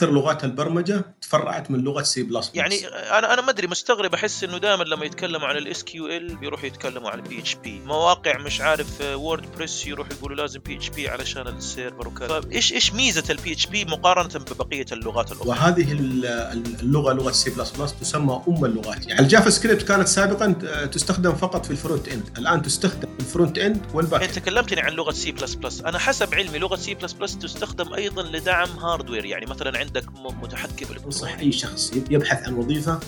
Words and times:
أكثر 0.00 0.12
لغات 0.12 0.44
البرمجة 0.44 1.04
تفرعت 1.20 1.70
من 1.70 1.78
لغة 1.80 2.02
C 2.02 2.22
plus 2.22 2.50
يعني 2.54 2.86
أنا 2.86 3.34
أنا 3.34 3.42
ما 3.42 3.50
أدري 3.50 3.66
مستغرب 3.66 4.14
أحس 4.14 4.44
إنه 4.44 4.58
دائما 4.58 4.84
لما 4.84 5.04
يتكلموا 5.04 5.48
عن 5.48 5.56
ال 5.56 5.84
SQL 5.84 6.36
بيروحوا 6.36 6.66
يتكلموا 6.66 7.10
عن 7.10 7.18
ال 7.18 7.38
PHP 7.38 7.80
مواقع 7.80 8.38
مش 8.38 8.60
عارف 8.60 9.00
WordPress 9.00 9.86
يروحوا 9.86 10.12
يقولوا 10.12 10.36
لازم 10.36 10.60
PHP 10.60 11.08
علشان 11.08 11.46
ال 11.48 11.57
server 11.57 12.08
وكذا. 12.08 12.40
إيش 12.52 12.72
إيش 12.72 12.92
ميزة 12.92 13.24
ال 13.30 13.52
PHP 13.52 13.84
مقارنة 13.84 14.44
ببقية 14.50 14.86
اللغات 14.92 15.32
الأخرى؟ 15.32 15.48
وهذه 15.48 15.92
اللغة 15.92 17.12
لغة 17.12 17.30
C 17.30 17.50
plus 17.50 17.70
plus 17.70 17.94
تسمى 18.00 18.42
أم 18.48 18.64
اللغات. 18.64 19.06
يعني 19.06 19.20
ال 19.20 19.50
JavaScript 19.50 19.82
كانت 19.82 20.08
سابقا 20.08 20.52
تستخدم 20.92 21.34
فقط 21.34 21.64
في 21.64 21.70
ال 21.70 21.76
front 21.76 22.08
end. 22.08 22.38
الآن 22.38 22.62
تستخدم 22.62 23.08
في 23.18 23.20
ال 23.20 23.26
front 23.26 23.58
end 23.58 23.86
وال 23.94 24.03
back 24.03 24.22
أنت 24.22 24.38
كلمتني 24.38 24.80
عن 24.80 24.92
لغة 24.92 25.12
C 25.12 25.32
plus 25.32 25.54
plus. 25.54 25.80
أنا 25.80 25.98
حسب 25.98 26.34
علمي 26.34 26.58
لغة 26.58 26.76
C 26.76 26.94
plus 26.94 27.12
plus 27.12 27.38
تستخدم 27.38 27.94
أيضا 27.94 28.22
لدعم 28.22 28.68
hardware 28.68 29.24
يعني 29.24 29.46
مثلا 29.46 29.78
عندك 29.78 29.89
متحكم 30.42 30.86
انصح 31.06 31.38
أي 31.38 31.52
شخص 31.52 31.92
يبحث 32.10 32.48
عن 32.48 32.54
وظيفة 32.54 33.00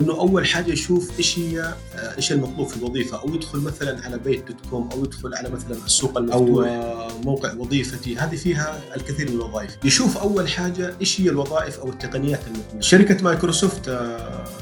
إنه 0.00 0.12
أول 0.20 0.46
حاجة 0.46 0.72
يشوف 0.72 1.18
إيش 1.18 1.38
هي 1.38 1.74
إيش 2.16 2.32
المطلوب 2.32 2.68
في 2.68 2.76
الوظيفة 2.76 3.20
أو 3.20 3.34
يدخل 3.34 3.58
مثلا 3.58 4.04
على 4.04 4.18
بيت 4.18 4.48
dot 4.48 4.66
com 4.70 4.88
أو 4.92 5.04
يدخل 5.04 5.34
على 5.34 5.48
مثلا 5.48 5.76
السوق 5.86 6.18
المفتوح 6.18 6.66
أو 6.68 7.20
موقع 7.24 7.54
وظيفتي. 7.54 8.16
هذه 8.16 8.36
فيها 8.36 8.80
الكثير 8.96 9.30
من 9.30 9.36
الوظائف. 9.36 9.76
يشوف 9.84 10.18
أول 10.18 10.48
حاجة 10.48 10.94
إيش 11.00 11.20
هي 11.20 11.28
الوظائف 11.28 11.78
أو 11.78 11.88
التقنيات 11.88 12.40
المطلوبه 12.46 12.80
شركة 12.80 13.24
مايكروسوفت 13.24 13.98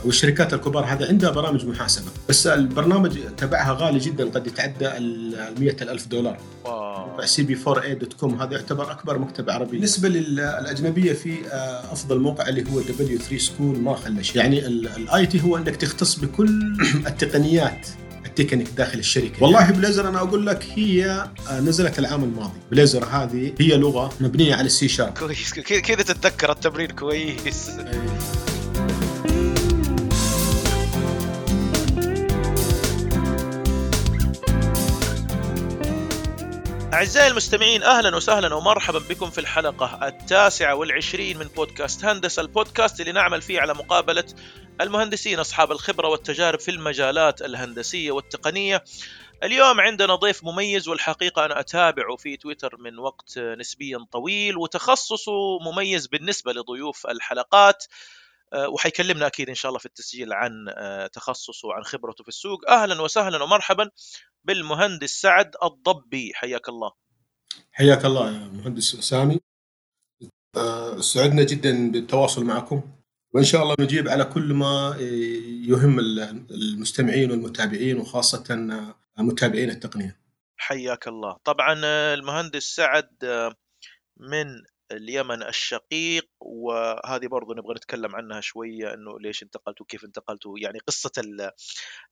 والشركات 0.05 0.55
الكبار 0.55 0.85
هذه 0.85 1.09
عندها 1.09 1.31
برامج 1.31 1.67
محاسبة 1.67 2.07
بس 2.29 2.47
البرنامج 2.47 3.19
تبعها 3.37 3.73
غالي 3.73 3.99
جدا 3.99 4.31
قد 4.31 4.47
يتعدى 4.47 4.89
ال 4.89 5.83
ألف 5.83 6.07
دولار. 6.07 6.39
موقع 6.67 7.25
CB4A 7.25 7.59
dot 7.67 8.13
com 8.13 8.43
هذا 8.43 8.53
يعتبر 8.53 8.91
أكبر 8.91 9.19
مكتب 9.19 9.51
عربي. 9.51 9.71
بالنسبة 9.71 10.09
للاجنبيه 10.09 11.13
في 11.13 11.35
أفضل 11.93 12.19
موقع 12.19 12.49
اللي 12.49 12.65
هو 12.73 12.81
W3School 12.81 13.79
ما 13.79 13.95
خلى 13.95 14.25
شيء 14.25 14.37
يعني 14.37 14.67
ال 14.67 15.22
IT 15.27 15.43
هو 15.43 15.57
انك 15.57 15.77
تختص 15.77 16.19
بكل 16.19 16.77
التقنيات 17.11 17.89
التكنيك 18.27 18.69
داخل 18.77 18.99
الشركة. 18.99 19.43
والله 19.43 19.71
Blazor 19.71 20.09
أنا 20.09 20.19
أقول 20.19 20.47
لك 20.47 20.67
هي 20.75 21.29
نزلت 21.51 21.99
العام 21.99 22.25
الماضي. 22.25 22.59
Blazor 22.71 23.05
هذه 23.05 23.53
هي 23.61 23.77
لغة 23.77 24.13
مبنية 24.21 24.55
على 24.55 24.67
ال 24.67 24.78
C 24.78 24.89
Sharp 24.89 25.19
كويس. 25.19 25.55
كذا 25.55 26.03
تتذكر 26.03 26.53
التمرين 26.53 26.91
كويس؟ 26.91 27.71
أعزائي 36.93 37.29
المستمعين 37.31 37.83
أهلا 37.83 38.17
وسهلا 38.17 38.55
ومرحبا 38.55 38.99
بكم 38.99 39.31
في 39.31 39.39
الحلقة 39.39 40.09
التاسعة 40.09 40.75
والعشرين 40.75 41.39
من 41.39 41.47
بودكاست 41.47 42.05
هندسة 42.05 42.43
البودكاست 42.43 43.01
اللي 43.01 43.13
نعمل 43.13 43.43
فيه 43.43 43.61
على 43.61 43.75
مقابلة 43.75 44.25
المهندسين 44.81 45.39
أصحاب 45.39 45.73
الخبرة 45.73 46.09
والتجارب 46.09 46.61
في 46.61 46.71
المجالات 46.71 47.43
الهندسية 47.43 48.13
والتقنية. 48.13 48.85
اليوم 49.43 49.81
عندنا 49.81 50.15
ضيف 50.15 50.45
مميز 50.45 50.89
والحقيقة 50.89 51.45
أنا 51.45 51.61
أتابعه 51.61 52.17
في 52.17 52.37
تويتر 52.37 52.77
من 52.77 52.99
وقت 52.99 53.39
نسبيا 53.39 54.07
طويل 54.13 54.57
وتخصصه 54.59 55.59
مميز 55.59 56.07
بالنسبة 56.07 56.53
لضيوف 56.53 57.07
الحلقات 57.07 57.85
وحيكلمنا 58.69 59.27
أكيد 59.27 59.49
إن 59.49 59.55
شاء 59.55 59.69
الله 59.69 59.79
في 59.79 59.87
التسجيل 59.87 60.33
عن 60.33 60.53
تخصصه 61.13 61.69
وعن 61.69 61.85
خبرته 61.85 62.23
في 62.25 62.29
السوق. 62.29 62.71
أهلا 62.71 63.03
وسهلا 63.03 63.43
ومرحبا. 63.43 63.91
بالمهندس 64.45 65.21
سعد 65.21 65.53
الضبي. 65.63 66.33
حياك 66.35 66.69
الله. 66.69 66.93
حياك 67.73 68.05
الله 68.05 68.31
يا 68.33 68.49
مهندس 68.49 68.97
سامي. 68.97 69.41
سعدنا 71.01 71.43
جدا 71.43 71.91
بالتواصل 71.91 72.45
معكم. 72.45 72.83
وإن 73.35 73.45
شاء 73.45 73.63
الله 73.63 73.75
نجيب 73.81 74.09
على 74.09 74.25
كل 74.25 74.55
ما 74.55 74.97
يهم 75.69 75.99
المستمعين 76.51 77.31
والمتابعين 77.31 77.99
وخاصة 77.99 78.45
متابعين 79.19 79.71
التقنية. 79.71 80.21
حياك 80.57 81.09
الله. 81.09 81.37
طبعا 81.45 81.75
المهندس 82.15 82.63
سعد 82.63 83.11
من 84.17 84.47
اليمن 84.93 85.43
الشقيق 85.43 86.29
وهذه 86.41 87.27
برضو 87.27 87.53
نبغى 87.55 87.75
نتكلم 87.75 88.17
عنها 88.17 88.41
شوية 88.41 88.95
أنه 88.95 89.21
ليش 89.21 89.43
انتقلت 89.43 89.81
وكيف 89.81 90.05
انتقلت 90.05 90.41
يعني 90.59 90.79
قصة 90.79 91.11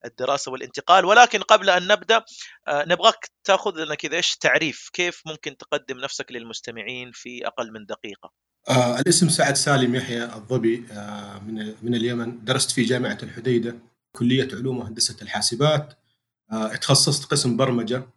الدراسة 0.05 0.51
والانتقال. 0.51 1.05
ولكن 1.05 1.39
قبل 1.39 1.69
أن 1.69 1.87
نبدأ 1.87 2.23
نبغاك 2.69 3.31
تأخذ 3.43 3.83
لنا 3.85 3.95
كذا 3.95 4.15
إيش 4.15 4.37
تعريف 4.37 4.89
كيف 4.93 5.21
ممكن 5.25 5.57
تقدم 5.57 5.97
نفسك 5.97 6.31
للمستمعين 6.31 7.11
في 7.13 7.47
أقل 7.47 7.71
من 7.71 7.85
دقيقة؟ 7.85 8.31
آه 8.69 8.99
الاسم 8.99 9.29
سعد 9.29 9.55
سالم 9.55 9.95
يحيى 9.95 10.23
الضبي 10.23 10.85
آه 10.91 11.39
من 11.39 11.75
من 11.81 11.95
اليمن. 11.95 12.45
درست 12.45 12.71
في 12.71 12.83
جامعة 12.83 13.17
الحديدة 13.23 13.79
كلية 14.15 14.47
علوم 14.53 14.77
وهندسة 14.79 15.17
الحاسبات 15.21 15.93
آه 16.51 16.75
تخصصت 16.75 17.31
قسم 17.31 17.57
برمجة. 17.57 18.07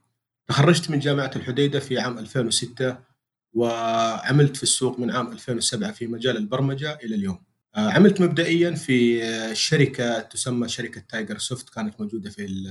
تخرجت 0.49 0.91
من 0.91 0.99
جامعة 0.99 1.31
الحديدة 1.37 1.81
في 1.81 1.99
عام 1.99 2.19
2006 2.19 3.14
وعملت 3.55 4.57
في 4.57 4.63
السوق 4.63 5.01
من 5.01 5.11
عام 5.11 5.33
2007 5.33 5.93
في 5.93 6.07
مجال 6.07 6.37
البرمجة 6.37 6.95
إلى 6.95 7.15
اليوم. 7.15 7.45
عملت 7.77 8.21
مبدئيا 8.21 8.71
في 8.71 9.21
شركة 9.55 10.21
تسمى 10.21 10.69
شركة 10.69 11.01
Tiger 11.01 11.39
Soft 11.39 11.71
كانت 11.71 12.01
موجودة 12.01 12.31
في 12.31 12.71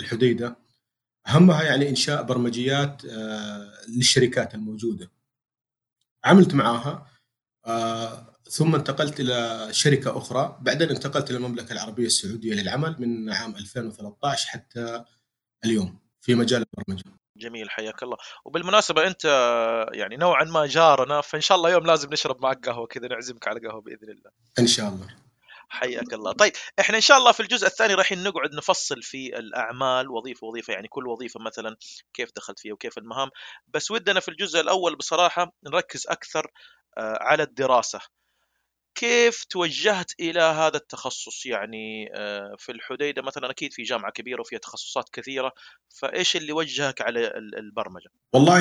الحديدة. 0.00 0.56
أهمها 1.28 1.62
يعني 1.62 1.88
إنشاء 1.88 2.22
برمجيات 2.22 3.02
للشركات 3.88 4.54
الموجودة. 4.54 5.10
عملت 6.24 6.54
معاها 6.54 7.06
ثم 8.50 8.74
انتقلت 8.74 9.20
إلى 9.20 9.68
شركة 9.70 10.18
أخرى، 10.18 10.58
بعدين 10.60 10.88
انتقلت 10.88 11.30
إلى 11.30 11.36
المملكة 11.36 11.72
العربية 11.72 12.06
السعودية 12.06 12.54
للعمل 12.54 12.96
من 12.98 13.30
عام 13.30 13.56
2013 13.56 14.48
حتى 14.48 15.04
اليوم 15.64 15.98
في 16.20 16.34
مجال 16.34 16.64
البرمجة. 16.78 17.17
جميل 17.38 17.70
حياك 17.70 18.02
الله. 18.02 18.16
وبالمناسبة 18.44 19.06
أنت 19.06 19.24
يعني 19.92 20.16
نوعا 20.16 20.44
ما 20.44 20.66
جارنا 20.66 21.20
فإن 21.20 21.40
شاء 21.40 21.58
الله 21.58 21.70
يوم 21.70 21.86
لازم 21.86 22.12
نشرب 22.12 22.42
معك 22.42 22.68
قهوة 22.68 22.86
كذا 22.86 23.08
نعزمك 23.08 23.48
على 23.48 23.68
قهوة 23.68 23.80
بإذن 23.80 24.10
الله. 24.10 24.30
إن 24.58 24.66
شاء 24.66 24.88
الله. 24.88 25.08
حياك 25.68 26.12
الله. 26.12 26.32
طيب 26.32 26.52
إحنا 26.80 26.96
إن 26.96 27.00
شاء 27.00 27.18
الله 27.18 27.32
في 27.32 27.40
الجزء 27.40 27.66
الثاني 27.66 27.94
راح 27.94 28.12
نقعد 28.12 28.54
نفصل 28.54 29.02
في 29.02 29.38
الأعمال 29.38 30.10
وظيفة 30.10 30.46
وظيفة 30.46 30.72
يعني 30.72 30.88
كل 30.88 31.06
وظيفة 31.06 31.40
مثلا 31.40 31.76
كيف 32.14 32.30
دخلت 32.36 32.58
فيها 32.58 32.72
وكيف 32.72 32.98
المهام. 32.98 33.30
بس 33.68 33.90
ودنا 33.90 34.20
في 34.20 34.28
الجزء 34.28 34.60
الأول 34.60 34.96
بصراحة 34.96 35.52
نركز 35.64 36.06
أكثر 36.06 36.50
على 36.98 37.42
الدراسة. 37.42 38.00
كيف 38.98 39.44
توجهت 39.44 40.12
إلى 40.20 40.40
هذا 40.40 40.76
التخصص؟ 40.76 41.46
يعني 41.46 42.10
في 42.58 42.72
الحديدة 42.72 43.22
مثلا 43.22 43.50
أكيد 43.50 43.72
في 43.72 43.82
جامعة 43.82 44.12
كبيرة 44.12 44.40
وفيها 44.40 44.58
تخصصات 44.58 45.08
كثيرة 45.12 45.52
فإيش 46.00 46.36
اللي 46.36 46.52
وجهك 46.52 47.00
على 47.00 47.32
البرمجة؟ 47.58 48.10
والله 48.32 48.60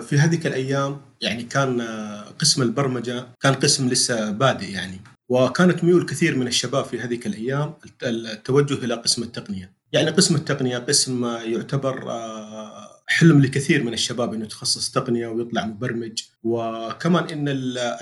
في 0.00 0.18
هذيك 0.18 0.46
الأيام 0.46 1.00
يعني 1.20 1.42
كان 1.42 1.80
قسم 2.38 2.62
البرمجة 2.62 3.28
كان 3.40 3.54
قسم 3.54 3.88
لسه 3.88 4.30
بادئ 4.30 4.70
يعني 4.70 5.00
وكانت 5.28 5.84
ميول 5.84 6.06
كثير 6.06 6.36
من 6.36 6.46
الشباب 6.46 6.84
في 6.84 7.00
هذيك 7.00 7.26
الأيام 7.26 7.74
التوجه 8.02 8.84
إلى 8.84 8.94
قسم 8.94 9.22
التقنية. 9.22 9.72
يعني 9.92 10.10
قسم 10.10 10.34
التقنية 10.34 10.78
قسم 10.78 11.24
يعتبر 11.24 12.12
حلم 13.10 13.42
لكثير 13.42 13.82
من 13.82 13.92
الشباب 13.92 14.34
إنه 14.34 14.44
يتخصص 14.44 14.90
تقنية 14.90 15.26
ويطلع 15.26 15.66
مبرمج. 15.66 16.22
وكمان 16.42 17.24
إن 17.24 17.48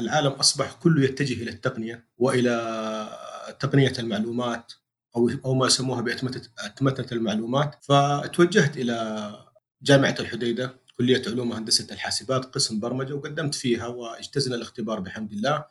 العالم 0.00 0.32
أصبح 0.32 0.72
كله 0.72 1.04
يتجه 1.04 1.42
إلى 1.42 1.50
التقنية 1.50 2.08
وإلى 2.18 2.56
تقنية 3.60 3.92
المعلومات 3.98 4.72
أو 5.16 5.30
أو 5.44 5.54
ما 5.54 5.66
يسموها 5.66 6.00
باتمته 6.00 7.12
المعلومات. 7.12 7.76
فتوجهت 7.80 8.76
إلى 8.76 9.32
جامعة 9.82 10.14
الحديدة 10.20 10.80
كلية 10.98 11.22
علوم 11.26 11.50
وهندسة 11.50 11.94
الحاسبات 11.94 12.44
قسم 12.44 12.80
برمجة 12.80 13.14
وقدمت 13.14 13.54
فيها 13.54 13.86
واجتزنا 13.86 14.56
الاختبار 14.56 15.00
بحمد 15.00 15.32
الله 15.32 15.64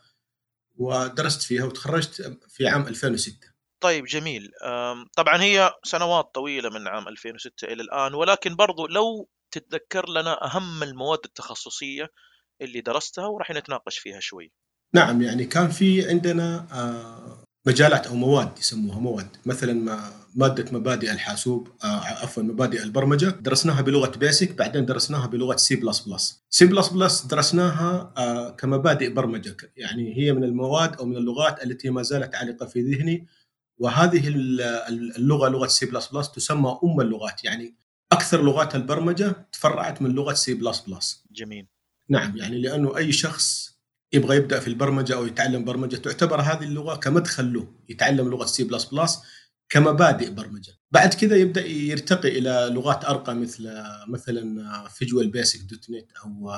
ودرست 0.76 1.41
فيها 1.41 1.66
وتخرجت 1.66 2.38
في 2.47 2.67
عام 2.67 2.88
2006 2.88 3.54
طيب 3.81 4.05
جميل. 4.05 4.51
طبعا 5.17 5.41
هي 5.41 5.73
سنوات 5.83 6.25
طويلة 6.33 6.69
من 6.69 6.87
عام 6.87 7.07
2006 7.07 7.66
إلى 7.67 7.83
الآن 7.83 8.13
ولكن 8.13 8.55
برضو 8.55 8.87
لو 8.87 9.29
تتذكر 9.51 10.09
لنا 10.09 10.45
أهم 10.45 10.83
المواد 10.83 11.19
التخصصية 11.25 12.09
اللي 12.61 12.81
درستها 12.81 13.25
وراح 13.27 13.51
نتناقش 13.51 13.97
فيها 13.97 14.19
شوي. 14.19 14.51
نعم 14.93 15.22
يعني 15.22 15.45
كان 15.45 15.69
في 15.69 16.09
عندنا 16.09 16.66
مجالات 17.67 18.07
أو 18.07 18.16
مواد 18.16 18.57
يسموها 18.59 18.99
مواد. 18.99 19.37
مثلا 19.45 19.99
مادة 20.35 20.71
مبادئ 20.71 21.11
الحاسوب 21.11 21.67
عفوا 21.83 22.43
مبادئ 22.43 22.83
البرمجة 22.83 23.25
درسناها 23.25 23.81
بلغة 23.81 24.17
Basic 24.17 24.52
بعدين 24.51 24.85
درسناها 24.85 25.28
بلغة 25.28 25.55
C 25.55 25.75
plus 25.75 25.99
plus 25.99 26.43
C 26.49 26.66
plus 26.66 26.87
plus 26.87 27.25
درسناها 27.25 28.13
كمبادئ 28.59 29.13
برمجة 29.13 29.57
يعني 29.78 30.17
هي 30.17 30.33
من 30.33 30.43
المواد 30.43 30.95
أو 30.95 31.05
من 31.05 31.17
اللغات 31.17 31.63
التي 31.63 31.89
ما 31.89 32.01
زالت 32.01 32.35
عالقة 32.35 32.66
في 32.66 32.81
ذهني. 32.81 33.28
وهذه 33.77 34.27
اللغة 34.27 35.49
لغة 35.49 35.67
C 35.67 35.85
plus 35.85 36.07
plus 36.07 36.31
تسمى 36.31 36.79
أم 36.83 37.01
اللغات. 37.01 37.43
يعني 37.43 37.75
أكثر 38.11 38.43
لغات 38.43 38.75
البرمجة 38.75 39.47
تفرعت 39.51 40.01
من 40.01 40.11
لغة 40.11 40.33
C 40.34 40.53
plus 40.53 40.79
plus 40.79 41.23
جميل. 41.31 41.67
نعم 42.09 42.37
يعني 42.37 42.61
لأنه 42.61 42.97
أي 42.97 43.11
شخص 43.11 43.75
يبغى 44.13 44.37
يبدأ 44.37 44.59
في 44.59 44.67
البرمجة 44.67 45.16
أو 45.16 45.25
يتعلم 45.25 45.63
برمجة 45.66 45.95
تعتبر 45.95 46.41
هذه 46.41 46.63
اللغة 46.63 46.95
كمدخل 46.95 47.53
له 47.53 47.67
يتعلم 47.89 48.29
لغة 48.29 48.45
C 48.46 48.63
plus 48.63 48.85
plus 48.85 49.19
كمبادئ 49.69 50.29
برمجة. 50.31 50.73
بعد 50.91 51.13
كذا 51.13 51.35
يبدأ 51.35 51.66
يرتقي 51.66 52.29
إلى 52.29 52.69
لغات 52.71 53.05
أرقى 53.05 53.35
مثل 53.35 53.83
مثلا 54.07 54.87
Visual 54.87 55.29
Basic 55.29 55.59
dot 55.59 55.90
net 55.90 56.11
أو 56.25 56.51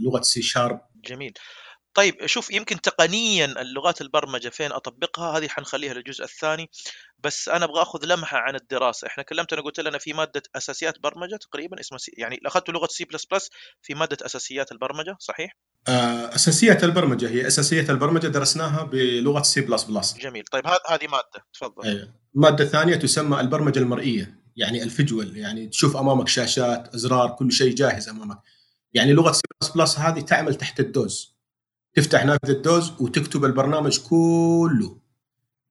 لغة 0.00 0.22
C 0.22 0.42
Sharp 0.42 0.80
جميل. 1.04 1.32
طيب 1.98 2.26
شوف 2.26 2.50
يمكن 2.50 2.80
تقنيا 2.80 3.44
اللغات 3.44 4.00
البرمجة 4.00 4.48
فين 4.48 4.72
أطبقها 4.72 5.38
هذه 5.38 5.48
حنخليها 5.48 5.94
للجزء 5.94 6.24
الثاني 6.24 6.70
بس 7.24 7.48
أنا 7.48 7.64
أبغى 7.64 7.82
أخذ 7.82 8.06
لمحة 8.06 8.38
عن 8.38 8.54
الدراسة. 8.54 9.06
إحنا 9.06 9.22
كلمتنا 9.22 9.60
قلت 9.60 9.80
لنا 9.80 9.98
في 9.98 10.12
مادة 10.12 10.42
أساسيات 10.56 10.94
برمجة 11.02 11.36
تقريبا 11.36 11.80
اسمها 11.80 11.98
C 11.98 12.12
يعني 12.18 12.40
أخذت 12.46 12.70
لغة 12.70 12.86
C 12.90 13.04
plus 13.04 13.24
plus 13.24 13.50
في 13.82 13.94
مادة 13.94 14.16
أساسيات 14.26 14.72
البرمجة 14.72 15.16
صحيح؟ 15.18 15.56
آه، 15.88 16.34
أساسيات 16.34 16.84
البرمجة 16.84 17.28
هي 17.28 17.46
أساسيات 17.46 17.90
البرمجة 17.90 18.26
درسناها 18.26 18.82
بلغة 18.82 19.42
C 19.42 19.60
plus 19.60 19.84
plus 19.84 20.16
جميل. 20.18 20.44
طيب 20.44 20.66
هذه 20.66 21.06
مادة 21.06 21.46
تفضل. 21.52 21.84
أيوة. 21.84 22.14
مادة 22.34 22.64
ثانية 22.64 22.96
تسمى 22.96 23.40
البرمجة 23.40 23.78
المرئية 23.78 24.40
يعني 24.56 24.82
ال 24.82 24.90
visual 24.90 25.36
يعني 25.36 25.66
تشوف 25.66 25.96
أمامك 25.96 26.28
شاشات 26.28 26.94
أزرار 26.94 27.30
كل 27.30 27.52
شيء 27.52 27.74
جاهز 27.74 28.08
أمامك. 28.08 28.38
يعني 28.94 29.12
لغة 29.12 29.32
C 29.32 29.42
plus 29.60 29.70
plus 29.70 29.98
هذه 29.98 30.20
تعمل 30.20 30.54
تحت 30.54 30.80
ال 30.80 30.91
DOS. 30.91 31.37
تفتح 31.98 32.24
نافذه 32.24 32.50
ال 32.50 32.60
DOS 32.60 32.92
وتكتب 33.00 33.44
البرنامج 33.44 33.98
كله. 33.98 34.98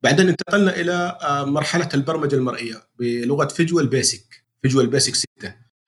بعدين 0.03 0.29
انتقلنا 0.29 0.75
إلى 0.75 1.17
آه، 1.21 1.45
مرحلة 1.45 1.89
البرمجة 1.93 2.35
المرئية 2.35 2.75
بلغة 2.99 3.47
Visual 3.47 3.87
Basic 3.87 4.43
Visual 4.61 4.87
Basic 4.87 5.15
6 5.15 5.27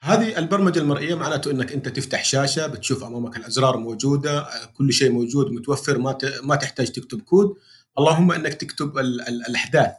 هذه 0.03 0.37
البرمجة 0.37 0.79
المرئية 0.79 1.15
معناته 1.15 1.51
إنك 1.51 1.71
أنت 1.71 1.89
تفتح 1.89 2.23
شاشة 2.23 2.67
بتشوف 2.67 3.03
أمامك 3.03 3.37
الأزرار 3.37 3.77
موجودة 3.77 4.39
آه، 4.39 4.65
كل 4.65 4.93
شيء 4.93 5.11
موجود 5.11 5.51
متوفر 5.51 5.97
ما 5.97 6.17
ما 6.43 6.55
تحتاج 6.55 6.91
تكتب 6.91 7.21
كود. 7.21 7.55
اللهم 7.97 8.31
إنك 8.31 8.53
تكتب 8.53 8.97
ال 8.97 9.21
ال 9.21 9.45
الأحداث. 9.47 9.91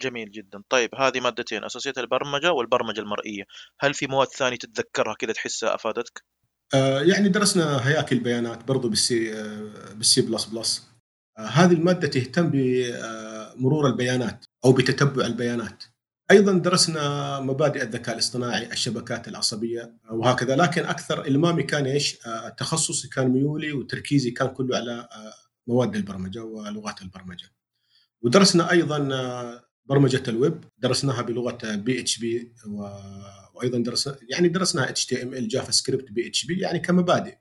جميل 0.00 0.30
جدا. 0.30 0.62
طيب 0.68 0.94
هذه 0.94 1.20
مادتين 1.20 1.64
اساسيات 1.64 1.98
البرمجة 1.98 2.52
والبرمجة 2.52 3.00
المرئية. 3.00 3.44
هل 3.80 3.94
في 3.94 4.06
مواد 4.06 4.28
ثانية 4.28 4.56
تتذكرها 4.56 5.14
كذا 5.14 5.32
تحسها 5.32 5.74
أفادتك؟ 5.74 6.24
يعني 7.02 7.28
درسنا 7.28 7.88
هياكل 7.88 8.18
بيانات 8.18 8.64
برضو 8.68 8.88
بال 8.88 9.19
C 9.19 9.34
آه 9.34 9.92
بال 9.94 10.11
C 10.11 10.20
plus 10.22 10.44
plus. 10.44 10.82
آه 11.38 11.46
هذه 11.46 11.72
المادة 11.72 12.08
تهتم 12.08 12.50
بمرور 12.50 13.86
البيانات 13.86 14.44
أو 14.64 14.72
بتتبع 14.72 15.26
البيانات. 15.26 15.84
أيضا 16.30 16.52
درسنا 16.52 17.40
مبادئ 17.40 17.82
الذكاء 17.82 18.14
الاصطناعي 18.14 18.72
الشبكات 18.72 19.28
العصبية 19.28 19.96
وهكذا. 20.10 20.56
لكن 20.56 20.84
أكثر 20.84 21.26
إلمامي 21.26 21.62
كان 21.62 22.00
آه، 22.26 22.48
تخصصي 22.48 23.08
كان 23.08 23.28
ميولي 23.28 23.72
وتركيزي 23.72 24.30
كان 24.30 24.48
كله 24.48 24.76
على 24.76 24.92
آه، 24.92 25.32
مواد 25.66 25.96
البرمجة 25.96 26.44
ولغات 26.44 27.02
البرمجة. 27.02 27.48
ودرسنا 28.22 28.70
أيضا 28.70 29.08
آه، 29.12 29.65
برمجة 29.88 30.22
الويب 30.28 30.64
درسناها 30.78 31.22
بلغة 31.22 31.58
PHP 31.74 32.52
وأيضا 33.54 33.78
درسنا 33.78 34.16
يعني 34.28 34.48
درسنا 34.48 34.88
اتش 34.88 35.06
تي 35.06 35.22
ام 35.22 35.34
ال 35.34 35.48
جافا 35.48 35.70
سكريبت 35.70 36.12
بي 36.12 36.26
اتش 36.26 36.46
بي 36.46 36.60
يعني 36.60 36.78
كمبادئ. 36.78 37.34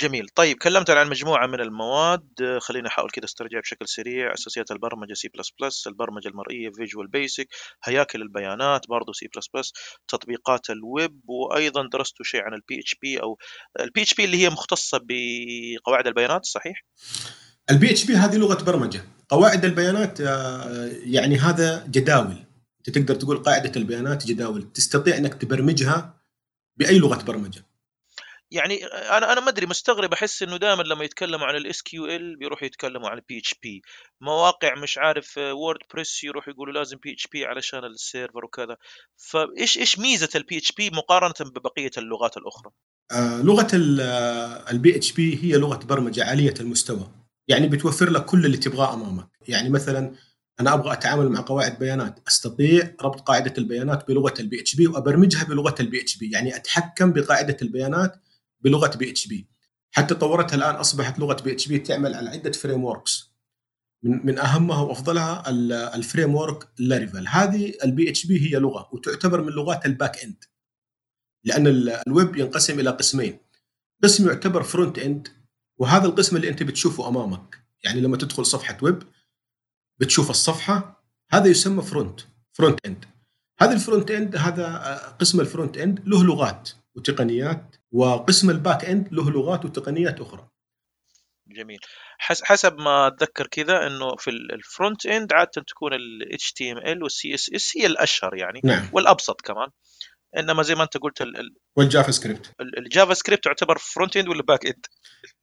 جميل. 0.00 0.28
طيب 0.28 0.56
كلمتنا 0.56 1.00
عن 1.00 1.08
مجموعة 1.08 1.46
من 1.46 1.60
المواد. 1.60 2.58
خلينا 2.58 2.86
نحاول 2.86 3.10
كده 3.10 3.24
أسترجع 3.24 3.60
بشكل 3.60 3.88
سريع. 3.88 4.34
أساسيات 4.34 4.70
البرمجة 4.70 5.12
سي 5.12 5.28
بلس 5.28 5.52
بلس 5.60 5.86
البرمجة 5.86 6.28
المرئية 6.28 6.70
Visual 6.70 7.08
Basic 7.08 7.48
هياكل 7.84 8.22
البيانات 8.22 8.88
برضو 8.88 9.12
سي 9.12 9.28
بلس 9.36 9.48
بلس 9.54 9.72
تطبيقات 10.08 10.70
الويب 10.70 11.20
وأيضا 11.24 11.88
درستوا 11.92 12.24
شيء 12.24 12.42
عن 12.42 12.54
البي 12.54 12.80
اتش 12.80 12.96
بي 13.02 13.22
أو 13.22 13.38
البي 13.80 14.02
اتش 14.02 14.14
بي 14.14 14.24
اللي 14.24 14.36
هي 14.36 14.50
مختصة 14.50 15.00
بقواعد 15.02 16.06
البيانات 16.06 16.44
صحيح؟ 16.44 16.84
ال 17.70 17.90
PHP 17.90 18.14
هذه 18.14 18.36
لغة 18.36 18.64
برمجة. 18.64 19.04
قواعد 19.32 19.64
البيانات 19.64 20.20
آه، 20.20 20.90
يعني 21.04 21.36
هذا 21.38 21.86
جداول. 21.86 22.36
أنت 22.78 22.98
تقدر 22.98 23.14
تقول 23.14 23.38
قاعدة 23.38 23.72
البيانات 23.76 24.26
جداول. 24.26 24.72
تستطيع 24.72 25.16
أنك 25.16 25.34
تبرمجها 25.34 26.14
بأي 26.76 26.98
لغة 26.98 27.22
برمجة. 27.22 27.66
يعني 28.50 28.84
أنا 28.86 29.32
أنا 29.32 29.40
ما 29.40 29.48
أدري 29.48 29.66
مستغرب. 29.66 30.12
أحس 30.12 30.42
إنه 30.42 30.56
دائما 30.56 30.82
لما 30.82 31.04
يتكلموا 31.04 31.46
عن 31.46 31.56
ال 31.56 31.82
SQL 31.82 32.36
بيروحوا 32.36 32.66
يتكلموا 32.66 33.08
عن 33.08 33.16
ال 33.16 33.38
PHP 33.38 33.82
مواقع 34.20 34.74
مش 34.74 34.98
عارف 34.98 35.38
WordPress 35.38 36.24
يروحوا 36.24 36.52
يقولوا 36.52 36.74
لازم 36.74 36.96
PHP 36.96 37.44
علشان 37.44 37.84
ال 37.84 37.93
server 37.93 38.44
وكذا. 38.44 38.76
فإيش 39.16 39.78
إيش 39.78 39.98
ميزة 39.98 40.28
ال 40.34 40.58
PHP 40.58 40.90
مقارنة 40.90 41.50
ببقية 41.50 41.90
اللغات 41.98 42.36
الأخرى؟ 42.36 42.70
آه 43.12 43.42
لغة 43.42 43.68
ال 44.72 44.96
PHP 44.96 45.44
هي 45.44 45.58
لغة 45.58 45.86
برمجة 45.86 46.24
عالية 46.24 46.54
المستوى. 46.60 47.21
يعني 47.48 47.66
بتوفر 47.66 48.10
لك 48.10 48.24
كل 48.24 48.46
اللي 48.46 48.56
تبغاه 48.56 48.94
أمامك. 48.94 49.28
يعني 49.48 49.68
مثلا 49.70 50.14
أنا 50.60 50.74
أبغى 50.74 50.92
أتعامل 50.92 51.28
مع 51.28 51.40
قواعد 51.40 51.78
بيانات. 51.78 52.18
أستطيع 52.28 52.96
ربط 53.02 53.20
قاعدة 53.20 53.54
البيانات 53.58 54.08
بلغة 54.08 54.34
البي 54.40 54.60
اتش 54.60 54.76
بي 54.76 54.86
وأبرمجها 54.86 55.44
بلغة 55.44 55.74
البي 55.80 56.00
اتش 56.00 56.16
بي 56.18 56.30
يعني 56.30 56.56
أتحكم 56.56 57.12
بقاعدة 57.12 57.56
البيانات 57.62 58.22
بلغة 58.60 58.96
PHP 58.96 59.48
حتى 59.90 60.14
طورتها 60.14 60.56
الآن 60.56 60.74
أصبحت 60.74 61.18
لغة 61.18 61.42
PHP 61.42 61.78
تعمل 61.78 62.14
على 62.14 62.30
عدة 62.30 62.52
frameworks 62.52 63.32
من 64.02 64.26
من 64.26 64.38
أهمها 64.38 64.80
وأفضلها 64.80 65.50
ال 65.96 66.34
framework 66.34 66.68
Laravel 66.78 67.28
هذه 67.28 67.72
ال 67.84 68.10
PHP 68.10 68.40
هي 68.50 68.58
لغة 68.58 68.88
وتعتبر 68.92 69.42
من 69.42 69.52
لغات 69.52 69.86
ال 69.86 69.94
back 69.94 70.24
end 70.24 70.44
لأن 71.44 71.66
الويب 72.06 72.36
ينقسم 72.36 72.80
إلى 72.80 72.90
قسمين. 72.90 73.38
قسم 74.02 74.26
يعتبر 74.28 74.62
front 74.62 74.98
end 74.98 75.28
وهذا 75.82 76.06
القسم 76.06 76.36
اللي 76.36 76.48
انت 76.48 76.62
بتشوفه 76.62 77.08
أمامك 77.08 77.58
يعني 77.84 78.00
لما 78.00 78.16
تدخل 78.16 78.46
صفحة 78.46 78.78
ويب 78.82 79.02
بتشوف 79.98 80.30
الصفحة 80.30 81.04
هذا 81.30 81.46
يسمى 81.46 81.82
front 81.82 82.20
front 82.52 82.86
end 82.86 83.04
هذا 83.60 83.72
ال 83.72 83.78
front 83.78 84.10
end 84.10 84.36
هذا 84.36 84.96
قسم 85.20 85.40
ال 85.40 85.46
front 85.46 85.78
end 85.78 86.02
له 86.08 86.24
لغات 86.24 86.70
وتقنيات 86.94 87.76
وقسم 87.92 88.50
ال 88.50 88.57
back 88.57 88.84
end 88.84 89.08
له 89.12 89.30
لغات 89.30 89.64
وتقنيات 89.64 90.20
أخرى. 90.20 90.48
جميل. 91.48 91.80
حسب 92.18 92.78
ما 92.78 93.06
أتذكر 93.06 93.46
كذا 93.46 93.86
إنه 93.86 94.16
في 94.16 94.30
ال 94.30 94.43
front 94.43 95.06
end 95.06 95.32
عادة 95.32 95.62
تكون 95.68 95.92
ال 95.94 96.38
HTML 96.40 97.02
وال 97.02 97.10
CSS 97.10 97.72
هي 97.76 97.86
الأشهر 97.86 98.34
يعني 98.34 98.60
نعم. 98.64 98.88
والأبسط 98.92 99.40
كمان. 99.40 99.68
إنما 100.38 100.62
زي 100.62 100.74
ما 100.74 100.82
أنت 100.82 100.96
قلت 100.96 101.22
ال 101.22 101.54
وال 101.76 102.10
JavaScript 102.10 102.52
ال 102.60 103.14
JavaScript 103.14 103.44
تعتبر 103.44 103.78
front 103.78 104.16
end 104.16 104.28
ولا 104.28 104.42
back 104.42 104.66
end؟ 104.66 104.86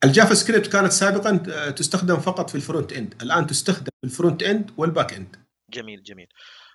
ال 0.03 0.33
JavaScript 0.33 0.67
كانت 0.67 0.91
سابقا 0.91 1.37
تستخدم 1.71 2.19
فقط 2.19 2.49
في 2.49 2.55
ال 2.55 2.61
front 2.61 2.93
end 2.93 3.21
الآن 3.21 3.47
تستخدم 3.47 3.91
في 4.01 4.07
ال 4.07 4.13
front 4.13 4.43
end 4.43 4.71
وال 4.77 4.89
back 4.89 5.13
end 5.13 5.35
جميل 5.69 6.03
جميل 6.03 6.27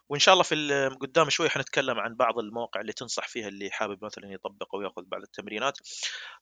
وإن 0.09 0.21
شاء 0.21 0.33
الله 0.33 0.45
في 0.45 0.91
قدام 1.01 1.31
شوي 1.31 1.49
حنتكلم 1.49 2.01
عن 2.01 2.15
بعض 2.15 2.39
المواقع 2.39 2.81
اللي 2.81 2.93
تنصح 2.93 3.29
فيها 3.29 3.49
اللي 3.49 3.71
حابب 3.71 4.05
مثلا 4.05 4.33
يطبق 4.33 4.75
أو 4.75 4.83
يأخذ 4.83 5.03
بعض 5.07 5.23
التمرينات. 5.23 5.79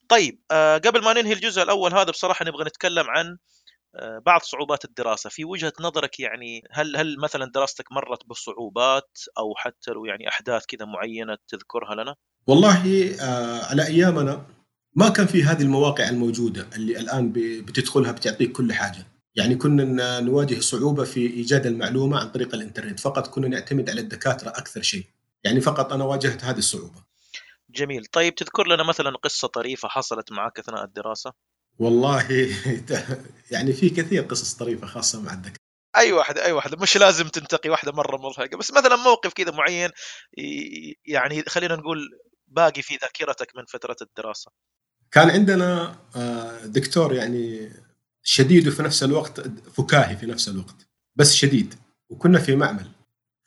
طيب 0.08 0.40
آه 0.50 0.78
قبل 0.78 1.02
ما 1.02 1.12
ننهي 1.12 1.32
الجزء 1.32 1.62
الأول 1.62 1.94
هذا 1.94 2.10
بصراحة 2.10 2.44
نبغى 2.44 2.64
نتكلم 2.64 3.10
عن 3.10 3.26
آه 3.26 3.38
بعض 4.26 4.40
صعوبات 4.40 4.84
الدراسة. 4.84 5.30
في 5.30 5.44
وجهة 5.44 5.72
نظرك 5.80 6.20
يعني 6.20 6.62
هل 6.70 6.96
هل 6.96 7.16
مثلا 7.20 7.50
دراستك 7.54 7.92
مرت 7.92 8.26
بصعوبات 8.26 9.18
أو 9.38 9.54
حتى 9.56 9.90
لو 9.90 10.04
يعني 10.04 10.28
أحداث 10.28 10.66
كذا 10.66 10.86
معينة 10.86 11.38
تذكرها 11.48 11.94
لنا؟ 11.94 12.16
والله 12.46 13.10
آه 13.20 13.64
على 13.64 13.86
أيامنا 13.86 14.46
ما 14.94 15.08
كان 15.08 15.26
في 15.26 15.44
هذه 15.44 15.62
المواقع 15.62 16.08
الموجودة 16.08 16.66
اللي 16.76 17.00
الآن 17.00 17.32
بتدخلها 17.32 18.12
بتعطيك 18.12 18.52
كل 18.52 18.72
حاجة. 18.72 19.06
يعني 19.34 19.54
كنا 19.54 20.20
نواجه 20.20 20.60
صعوبة 20.60 21.04
في 21.04 21.20
إيجاد 21.20 21.66
المعلومة 21.66 22.20
عن 22.20 22.28
طريق 22.30 22.54
الإنترنت. 22.54 23.00
فقط 23.00 23.26
كنا 23.26 23.48
نعتمد 23.48 23.90
على 23.90 24.00
الدكاترة 24.00 24.48
أكثر 24.48 24.82
شيء. 24.82 25.04
يعني 25.44 25.60
فقط 25.60 25.92
أنا 25.92 26.04
واجهت 26.04 26.44
هذه 26.44 26.58
الصعوبة. 26.58 27.02
جميل. 27.70 28.04
طيب 28.06 28.34
تذكر 28.34 28.66
لنا 28.66 28.82
مثلا 28.82 29.10
قصة 29.10 29.48
طريفة 29.48 29.88
حصلت 29.88 30.32
معك 30.32 30.58
أثناء 30.58 30.84
الدراسة؟ 30.84 31.32
والله 31.78 32.50
يعني 33.52 33.72
في 33.72 33.90
كثير 33.90 34.22
قصص 34.22 34.54
طريفة 34.54 34.86
خاصة 34.86 35.22
مع 35.22 35.32
الدكاترة 35.32 35.62
أي 35.96 36.12
واحدة 36.12 36.44
أي 36.44 36.52
واحدة 36.52 36.76
مش 36.76 36.96
لازم 36.96 37.28
تنتقي 37.28 37.70
واحدة 37.70 37.92
مرة 37.92 38.16
مضحكه 38.16 38.56
بس 38.56 38.72
مثلا 38.72 38.96
موقف 38.96 39.32
كذا 39.32 39.50
معين 39.50 39.90
يعني 41.06 41.42
خلينا 41.42 41.76
نقول 41.76 42.08
باقي 42.52 42.82
في 42.82 42.96
ذاكرتك 42.96 43.56
من 43.56 43.64
فترة 43.64 43.96
الدراسة. 44.02 44.50
كان 45.10 45.30
عندنا 45.30 45.96
آه، 46.16 46.66
دكتور 46.66 47.14
يعني 47.14 47.72
شديد 48.22 48.68
وفي 48.68 48.82
نفس 48.82 49.02
الوقت 49.02 49.40
فكاهي 49.76 50.16
في 50.16 50.26
نفس 50.26 50.48
الوقت. 50.48 50.88
بس 51.16 51.34
شديد. 51.34 51.74
وكنا 52.08 52.38
في 52.38 52.56
معمل. 52.56 52.90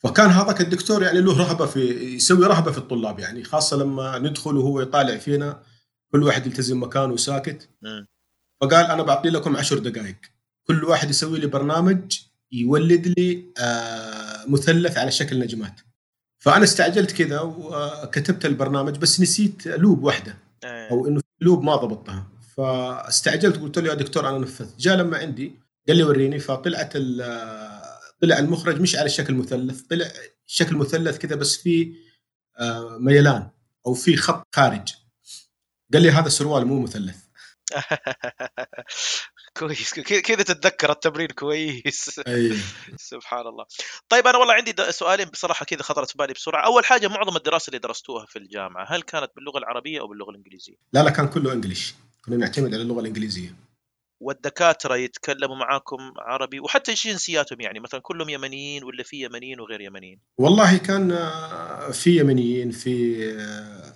فكان 0.03 0.29
هذاك 0.29 0.61
الدكتور 0.61 1.03
يعني 1.03 1.21
له 1.21 1.37
رهبة 1.37 1.65
في 1.65 1.79
يسوي 2.15 2.45
رهبة 2.47 2.71
في 2.71 2.77
الطلاب 2.77 3.19
يعني. 3.19 3.43
خاصة 3.43 3.77
لما 3.77 4.19
ندخل 4.19 4.57
وهو 4.57 4.81
يطالع 4.81 5.17
فينا 5.17 5.63
كل 6.11 6.23
واحد 6.23 6.47
يلتزم 6.47 6.83
مكانه 6.83 7.13
وساكت. 7.13 7.69
فقال 8.65 8.85
أنا 8.85 9.03
بعطي 9.03 9.29
لكم 9.29 9.57
عشر 9.57 9.79
دقائق. 9.79 10.15
كل 10.67 10.83
واحد 10.83 11.09
يسوي 11.09 11.39
لي 11.39 11.47
برنامج 11.47 12.19
يولد 12.51 13.07
لي 13.07 13.45
آه، 13.57 14.45
مثلث 14.47 14.97
على 14.97 15.11
شكل 15.11 15.39
نجمات. 15.39 15.81
فأنا 16.37 16.63
استعجلت 16.63 17.11
كذا 17.11 17.39
وكتبت 17.39 18.45
البرنامج 18.45 18.97
بس 18.97 19.21
نسيت 19.21 19.67
لوب 19.67 20.03
واحدة 20.03 20.37
أو 20.63 21.07
إنه 21.07 21.21
لوب 21.41 21.63
ما 21.63 21.75
ضبطتها 21.75 22.27
فاستعجلت 22.57 23.57
قلت 23.57 23.79
له 23.79 23.89
يا 23.89 23.93
دكتور 23.93 24.29
أنا 24.29 24.37
نفذت. 24.37 24.79
جاء 24.79 24.95
لما 24.95 25.17
عندي 25.17 25.55
قال 25.87 25.97
لي 25.97 26.03
وريني. 26.03 26.39
فطلعت 26.39 26.93
طلع 28.21 28.39
المخرج 28.39 28.81
مش 28.81 28.95
على 28.95 29.05
الشكل 29.05 29.33
مثلث 29.33 29.81
طلع 29.81 30.11
شكل 30.45 30.75
مثلث 30.75 31.17
كذا 31.17 31.35
بس 31.35 31.55
فيه 31.55 31.93
آه، 32.59 32.97
ميلان 32.97 33.49
أو 33.87 33.93
في 33.93 34.17
خط 34.17 34.47
خارج. 34.55 34.93
قال 35.93 36.01
لي 36.01 36.11
هذا 36.11 36.29
سروال 36.29 36.65
مو 36.65 36.79
مثلث. 36.79 37.24
كويس. 39.57 39.93
كذا 39.99 40.43
تتذكر 40.43 40.91
التمرين 40.91 41.27
كويس. 41.27 42.21
أيه. 42.27 42.57
سبحان 43.11 43.47
الله. 43.47 43.65
طيب 44.09 44.27
أنا 44.27 44.37
والله 44.37 44.53
عندي 44.53 44.91
سؤالين 44.91 45.27
بصراحة 45.27 45.65
كذا 45.65 45.81
خطرت 45.81 46.09
في 46.09 46.17
بالي 46.17 46.33
بسرعة. 46.33 46.65
أول 46.65 46.85
حاجة 46.85 47.07
معظم 47.07 47.35
الدراسة 47.35 47.67
اللي 47.67 47.79
درستوها 47.79 48.25
في 48.25 48.39
الجامعة 48.39 48.85
هل 48.89 49.01
كانت 49.01 49.31
باللغة 49.35 49.57
العربية 49.57 49.99
أو 49.99 50.07
باللغة 50.07 50.29
الإنجليزية؟ 50.29 50.75
لا 50.93 51.03
لا 51.03 51.09
كان 51.09 51.27
كله 51.27 51.53
إنجليش. 51.53 51.93
كنا 52.25 52.37
نعتمد 52.37 52.73
على 52.73 52.83
اللغة 52.83 52.99
الإنجليزية. 52.99 53.55
والدكاترة 54.19 54.95
يتكلموا 54.95 55.55
معاكم 55.55 55.97
عربي 56.17 56.59
وحتى 56.59 56.91
إيش 56.91 57.07
جنسياتهم 57.07 57.61
يعني 57.61 57.79
مثلا 57.79 57.99
كلهم 57.99 58.29
يمنيين 58.29 58.83
ولا 58.83 59.03
في 59.03 59.21
يمنيين 59.21 59.59
وغير 59.59 59.81
يمنيين؟ 59.81 60.19
والله 60.37 60.77
كان 60.77 61.11
آه، 61.11 61.91
في 61.91 62.19
يمنيين 62.19 62.71
في 62.71 63.25
آه، 63.31 63.93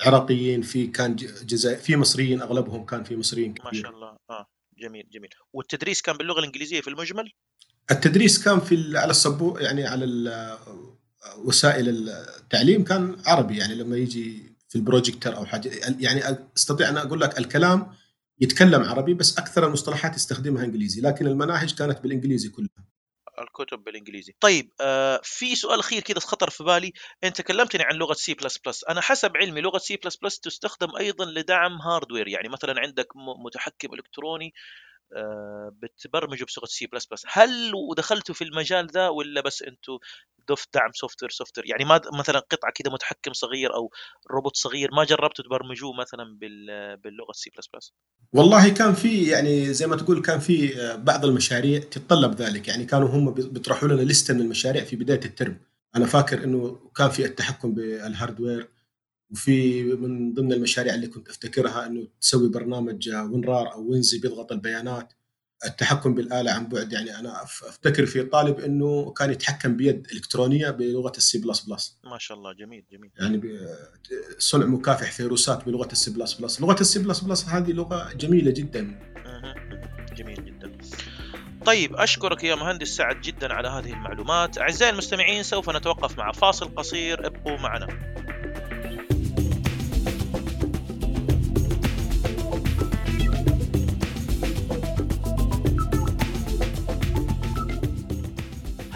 عراقيين 0.00 0.62
في 0.62 0.86
كان 0.86 1.16
جزائر 1.42 1.76
في 1.76 1.96
مصريين 1.96 2.42
أغلبهم 2.42 2.84
كان 2.84 3.04
في 3.04 3.16
مصريين 3.16 3.54
كثير. 3.54 3.72
ما 3.72 3.82
شاء 3.82 3.90
الله. 3.90 4.16
آه 4.30 4.46
جميل 4.78 5.08
جميل. 5.10 5.30
والتدريس 5.52 6.02
كان 6.02 6.16
باللغة 6.16 6.38
الإنجليزية 6.38 6.80
في 6.80 6.90
المجمل؟ 6.90 7.32
التدريس 7.90 8.44
كان 8.44 8.60
في 8.60 8.98
على 8.98 9.10
السبو 9.10 9.58
يعني 9.58 9.86
على 9.86 10.58
وسائل 11.44 12.08
التعليم 12.08 12.84
كان 12.84 13.16
عربي 13.26 13.56
يعني 13.56 13.74
لما 13.74 13.96
يجي 13.96 14.52
في 14.68 14.76
البروجيكتر 14.76 15.36
أو 15.36 15.44
حاجة 15.44 15.70
يعني 16.00 16.38
أستطيع 16.56 16.88
أن 16.88 16.96
أقول 16.96 17.20
لك 17.20 17.38
الكلام 17.38 17.92
يتكلم 18.40 18.82
عربي 18.82 19.14
بس 19.14 19.38
أكثر 19.38 19.66
المصطلحات 19.66 20.16
يستخدمها 20.16 20.64
إنجليزي 20.64 21.00
لكن 21.00 21.26
المناهج 21.26 21.74
كانت 21.74 22.00
بالإنجليزي 22.00 22.48
كلها. 22.48 22.88
الكتب 23.42 23.84
بالإنجليزي. 23.84 24.34
طيب 24.40 24.72
آه 24.80 25.20
في 25.24 25.54
سؤال 25.54 25.78
أخير 25.78 26.02
كذا 26.02 26.20
خطر 26.20 26.50
في 26.50 26.64
بالي. 26.64 26.92
أنت 27.24 27.42
كلمتني 27.42 27.82
عن 27.84 27.94
لغة 27.94 28.12
سي 28.12 28.34
بلس 28.34 28.58
بلس 28.58 28.84
أنا 28.84 29.00
حسب 29.00 29.36
علمي 29.36 29.60
لغة 29.60 29.78
سي 29.78 29.96
بلس 29.96 30.16
بلس 30.16 30.40
تستخدم 30.40 30.96
أيضا 30.96 31.24
لدعم 31.24 31.72
hardware 31.82 32.28
يعني 32.28 32.48
مثلا 32.48 32.80
عندك 32.80 33.08
متحكم 33.44 33.94
إلكتروني 33.94 34.54
آه 35.16 35.72
بتبرمجه 35.82 36.44
بصيغة 36.44 36.66
سي 36.66 36.86
بلس 36.86 37.06
بلس 37.06 37.22
هل 37.28 37.72
ودخلتوا 37.74 38.34
في 38.34 38.44
المجال 38.44 38.86
ذا 38.86 39.08
ولا 39.08 39.40
بس 39.40 39.62
أنتم 39.62 39.98
دف 40.48 40.66
دعم 40.74 40.92
software 40.92 41.30
software 41.30 41.66
يعني 41.70 41.84
ما 41.84 42.00
مثلا 42.18 42.38
قطعة 42.38 42.72
كذا 42.72 42.92
متحكم 42.92 43.32
صغير 43.32 43.74
أو 43.74 43.90
روبوت 44.30 44.56
صغير 44.56 44.88
ما 44.92 45.04
جربتوا 45.04 45.44
تبرمجوه 45.44 45.92
مثلا 45.96 46.38
باللغة 47.02 47.32
سي 47.32 47.50
بلس 47.56 47.66
بلس 47.74 47.92
والله 48.32 48.68
كان 48.68 48.94
في 48.94 49.22
يعني 49.22 49.72
زي 49.72 49.86
ما 49.86 49.96
تقول 49.96 50.22
كان 50.22 50.38
في 50.38 50.80
آه، 50.80 50.96
بعض 50.96 51.24
المشاريع 51.24 51.78
تتطلب 51.80 52.34
ذلك. 52.34 52.68
يعني 52.68 52.84
كانوا 52.84 53.08
هم 53.08 53.30
بيطرحوا 53.30 53.88
لنا 53.88 54.02
لسته 54.02 54.34
من 54.34 54.40
المشاريع 54.40 54.84
في 54.84 54.96
بداية 54.96 55.24
الترم. 55.24 55.58
أنا 55.96 56.06
فاكر 56.06 56.44
إنه 56.44 56.90
كان 56.96 57.10
في 57.10 57.24
التحكم 57.24 57.74
بال 57.74 57.93
hardware 57.93 58.68
وفي 59.30 59.82
من 59.82 60.34
ضمن 60.34 60.52
المشاريع 60.52 60.94
اللي 60.94 61.06
كنت 61.06 61.28
أفتكرها 61.28 61.86
إنه 61.86 62.08
تسوي 62.20 62.48
برنامج 62.48 63.08
WinRAR 63.08 63.72
أو 63.72 63.90
WinZip 63.90 64.18
بيضغط 64.18 64.52
البيانات 64.52 65.12
التحكم 65.64 66.14
بالآلة 66.14 66.52
عن 66.52 66.68
بعد. 66.68 66.92
يعني 66.92 67.18
أنا 67.18 67.42
أفتكر 67.42 68.06
في 68.06 68.22
طالب 68.22 68.60
إنه 68.60 69.12
كان 69.12 69.30
يتحكم 69.30 69.76
بيد 69.76 70.06
إلكترونية 70.12 70.70
بلغة 70.70 71.12
السي 71.16 71.38
بلس 71.38 71.60
بلس. 71.60 71.98
ما 72.04 72.18
شاء 72.18 72.38
الله 72.38 72.52
جميل 72.52 72.84
جميل. 72.92 73.10
يعني 73.20 73.58
صنع 74.38 74.66
مكافح 74.66 75.12
فيروسات 75.12 75.66
بلغة 75.66 75.92
السي 75.92 76.10
بلس 76.10 76.32
بلس. 76.34 76.60
لغة 76.60 76.80
السي 76.80 76.98
بلس 76.98 77.20
بلس 77.20 77.44
هذه 77.44 77.72
لغة 77.72 78.12
جميلة 78.12 78.50
جدا. 78.50 79.12
جميل 80.16 80.44
جدا. 80.44 80.78
طيب 81.66 81.96
أشكرك 81.96 82.44
يا 82.44 82.54
مهندس 82.54 82.88
سعد 82.88 83.20
جدا 83.20 83.52
على 83.52 83.68
هذه 83.68 83.92
المعلومات. 83.92 84.58
أعزائي 84.58 84.92
المستمعين 84.92 85.42
سوف 85.42 85.70
نتوقف 85.70 86.18
مع 86.18 86.32
فاصل 86.32 86.74
قصير. 86.74 87.26
ابقوا 87.26 87.56
معنا. 87.56 87.86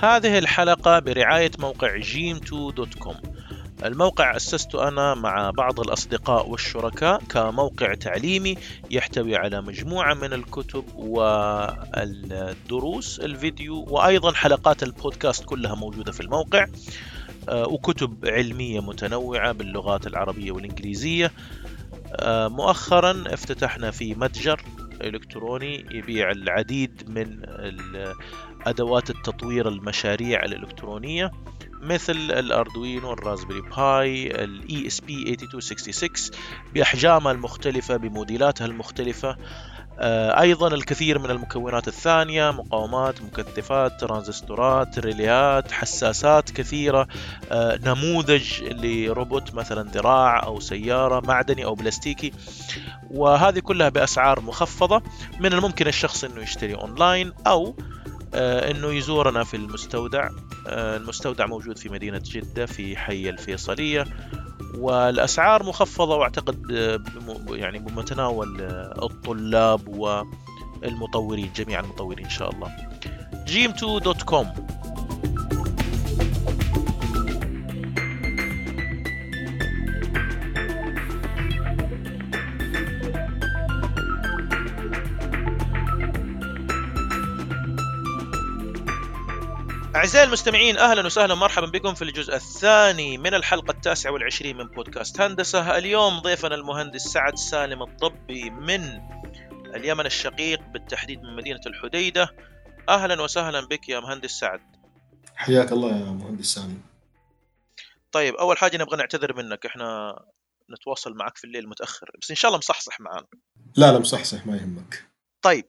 هذه 0.03 0.39
الحلقة 0.39 0.99
برعاية 0.99 1.51
موقع 1.59 2.01
جيم2.com 2.01 3.17
الموقع 3.85 4.37
أسسته 4.37 4.89
أنا 4.89 5.15
مع 5.15 5.51
بعض 5.51 5.81
الأصدقاء 5.81 6.49
والشركاء 6.49 7.23
كموقع 7.29 7.95
تعليمي 7.95 8.57
يحتوي 8.91 9.37
على 9.37 9.61
مجموعة 9.61 10.15
من 10.15 10.33
الكتب 10.33 10.85
والدروس 10.97 12.01
الفيديو 13.21 13.85
وأيضا 13.89 14.33
حلقات 14.33 14.83
البودكاست 14.83 15.45
كلها 15.45 15.75
موجودة 15.75 16.13
في 16.13 16.21
الموقع. 16.21 16.67
آه، 17.49 17.69
وكتب 17.69 18.27
علمية 18.27 18.81
متنوعة 18.81 19.53
باللغات 19.53 20.07
العربية 20.07 20.53
والإنجليزية. 20.53 21.33
آه، 22.13 22.49
مؤخرا 22.49 23.25
افتتحنا 23.27 23.91
في 23.91 24.15
متجر 24.15 24.65
إلكتروني 25.01 25.87
يبيع 25.91 26.31
العديد 26.31 27.03
من 27.09 27.43
أدوات 28.67 29.11
التطوير 29.11 29.69
المشاريع 29.69 30.45
الإلكترونية 30.45 31.31
مثل 31.83 32.13
ال 32.13 32.25
Arduino 32.25 33.13
ال 33.13 33.18
Raspberry 33.18 33.61
Pi 33.61 34.27
ال 34.45 34.87
ESP 34.87 35.37
8266 35.37 36.39
بأحجامها 36.75 37.33
المختلفة 37.33 37.97
بموديلاتها 37.97 38.65
المختلفة. 38.65 39.37
آه، 39.99 40.41
أيضا 40.41 40.69
الكثير 40.69 41.19
من 41.19 41.31
المكونات 41.31 41.89
الثانية 41.89 42.51
مقاومات 42.51 43.23
مكثفات 43.23 44.01
ترانزستورات 44.01 44.99
ريليات 44.99 45.73
حساسات 45.73 46.51
كثيرة 46.51 47.09
آه، 47.53 47.79
نموذج 47.85 48.63
لروبوت 48.63 49.55
مثلا 49.55 49.91
ذراع 49.91 50.43
أو 50.43 50.61
سيارة 50.61 51.27
معدني 51.27 51.65
أو 51.65 51.75
بلاستيكي. 51.75 52.33
وهذه 53.11 53.59
كلها 53.59 53.89
بأسعار 53.89 54.41
مخفضة 54.41 55.03
من 55.41 55.53
الممكن 55.53 55.87
الشخص 55.87 56.25
أنه 56.25 56.43
يشتري 56.43 56.75
أونلاين 56.75 57.33
أو 57.47 57.77
إنه 58.35 58.93
يزورنا 58.93 59.45
في 59.45 59.57
المستودع. 59.57 60.31
آه، 60.67 60.97
المستودع 60.97 61.47
موجود 61.47 61.79
في 61.79 61.89
مدينة 61.89 62.23
جدة 62.25 62.67
في 62.67 62.97
حي 62.97 63.31
الفيصلية. 63.31 64.05
والأسعار 64.75 65.63
مخفضة 65.63 66.17
وأعتقد 66.17 66.73
آه، 66.73 67.01
يعني 67.55 67.79
بمتناول 67.79 68.61
الطلاب 69.03 69.89
والمطورين 70.83 71.51
جميع 71.57 71.81
المطورين 71.81 72.25
إن 72.25 72.31
شاء 72.31 72.51
الله. 72.51 72.77
جيم2.com 73.47 74.82
أعزائي 90.13 90.27
المستمعين 90.27 90.79
أهلا 90.79 91.07
وسهلا 91.07 91.33
ومرحبا 91.33 91.67
بكم 91.67 91.95
في 91.95 92.03
الجزء 92.03 92.35
الثاني 92.35 93.19
من 93.19 93.35
الحلقة 93.35 93.71
التاسعة 93.71 94.13
والعشرين 94.13 94.57
من 94.57 94.67
بودكاست 94.67 95.21
هندسة. 95.21 95.79
اليوم 95.79 96.19
ضيفنا 96.19 96.55
المهندس 96.55 97.03
سعد 97.03 97.39
سالم 97.39 97.83
الطبي 97.83 98.51
من 98.51 99.01
اليمن 99.75 100.07
الشقيق 100.07 100.61
بالتحديد 100.61 101.23
من 101.23 101.37
مدينة 101.37 101.61
الحديدة. 101.67 102.37
أهلا 102.89 103.23
وسهلا 103.23 103.61
بك 103.61 103.89
يا 103.89 104.01
مهندس 104.01 104.31
سعد. 104.31 104.61
حياك 105.37 105.73
الله 105.73 105.89
يا 105.89 106.05
مهندس 106.05 106.47
سامي 106.47 106.81
طيب 108.13 108.35
أول 108.35 108.59
حاجة 108.59 108.77
نبغى 108.77 108.97
نعتذر 108.97 109.37
منك 109.37 109.67
إحنا 109.67 110.17
نتواصل 110.71 111.15
معك 111.15 111.37
في 111.37 111.45
الليل 111.45 111.69
متأخر 111.69 112.11
بس 112.23 112.31
إن 112.31 112.37
شاء 112.37 112.49
الله 112.49 112.59
مصحصح 112.59 113.01
معانا 113.01 113.27
لا 113.77 113.93
لا 113.93 113.99
مصحصح 113.99 114.47
ما 114.47 114.57
يهمك. 114.57 115.05
طيب 115.43 115.65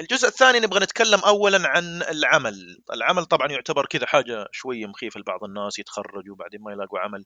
الجزء 0.00 0.28
الثاني 0.28 0.60
نبغى 0.60 0.80
نتكلم 0.80 1.20
اولا 1.20 1.68
عن 1.68 2.02
العمل، 2.02 2.82
العمل 2.92 3.24
طبعا 3.24 3.48
يعتبر 3.48 3.86
كذا 3.86 4.06
حاجة 4.06 4.48
شوية 4.52 4.86
مخيفة 4.86 5.20
لبعض 5.20 5.44
الناس 5.44 5.78
يتخرجوا 5.78 6.32
وبعدين 6.34 6.60
ما 6.60 6.72
يلاقوا 6.72 6.98
عمل. 6.98 7.24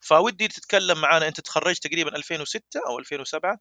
فودي 0.00 0.48
تتكلم 0.48 1.00
معنا 1.00 1.28
أنت 1.28 1.40
تخرجت 1.40 1.86
تقريبا 1.86 2.16
2006 2.16 2.80
أو 2.88 2.98
2007 2.98 3.60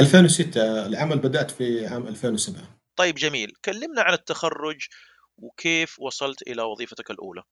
2006 0.00 0.86
العمل 0.86 1.18
بدأت 1.18 1.50
في 1.50 1.86
عام 1.86 2.08
2007 2.08 2.62
طيب 2.96 3.14
جميل، 3.14 3.52
كلمنا 3.64 4.02
عن 4.02 4.12
التخرج 4.12 4.86
وكيف 5.36 6.00
وصلت 6.00 6.42
إلى 6.42 6.62
وظيفتك 6.62 7.10
الأولى. 7.10 7.42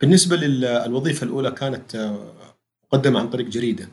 بالنسبة 0.00 0.36
للوظيفه 0.36 1.24
الأولى 1.24 1.50
كانت 1.50 1.96
مقدمة 2.84 3.20
عن 3.20 3.30
طريق 3.30 3.46
جريدة 3.46 3.88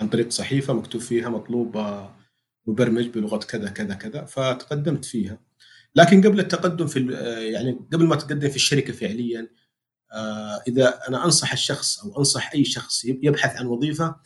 عن 0.00 0.08
طريق 0.08 0.28
صحيفة 0.30 0.72
مكتوب 0.72 1.00
فيها 1.00 1.28
مطلوب 1.28 1.76
مبرمج 2.68 3.06
بلغة 3.06 3.36
كذا 3.36 3.68
كذا 3.68 3.94
كذا 3.94 4.24
فتقدمت 4.24 5.04
فيها. 5.04 5.38
لكن 5.94 6.22
قبل 6.22 6.40
التقدم 6.40 6.86
في 6.86 7.12
يعني 7.52 7.80
قبل 7.92 8.06
ما 8.06 8.16
تقدم 8.16 8.48
في 8.48 8.56
الشركة 8.56 8.92
فعليا 8.92 9.48
آه، 10.12 10.62
إذا 10.68 11.08
أنا 11.08 11.24
أنصح 11.24 11.52
الشخص 11.52 12.04
أو 12.04 12.18
أنصح 12.18 12.52
أي 12.52 12.64
شخص 12.64 13.04
يبحث 13.04 13.56
عن 13.56 13.66
وظيفة 13.66 14.16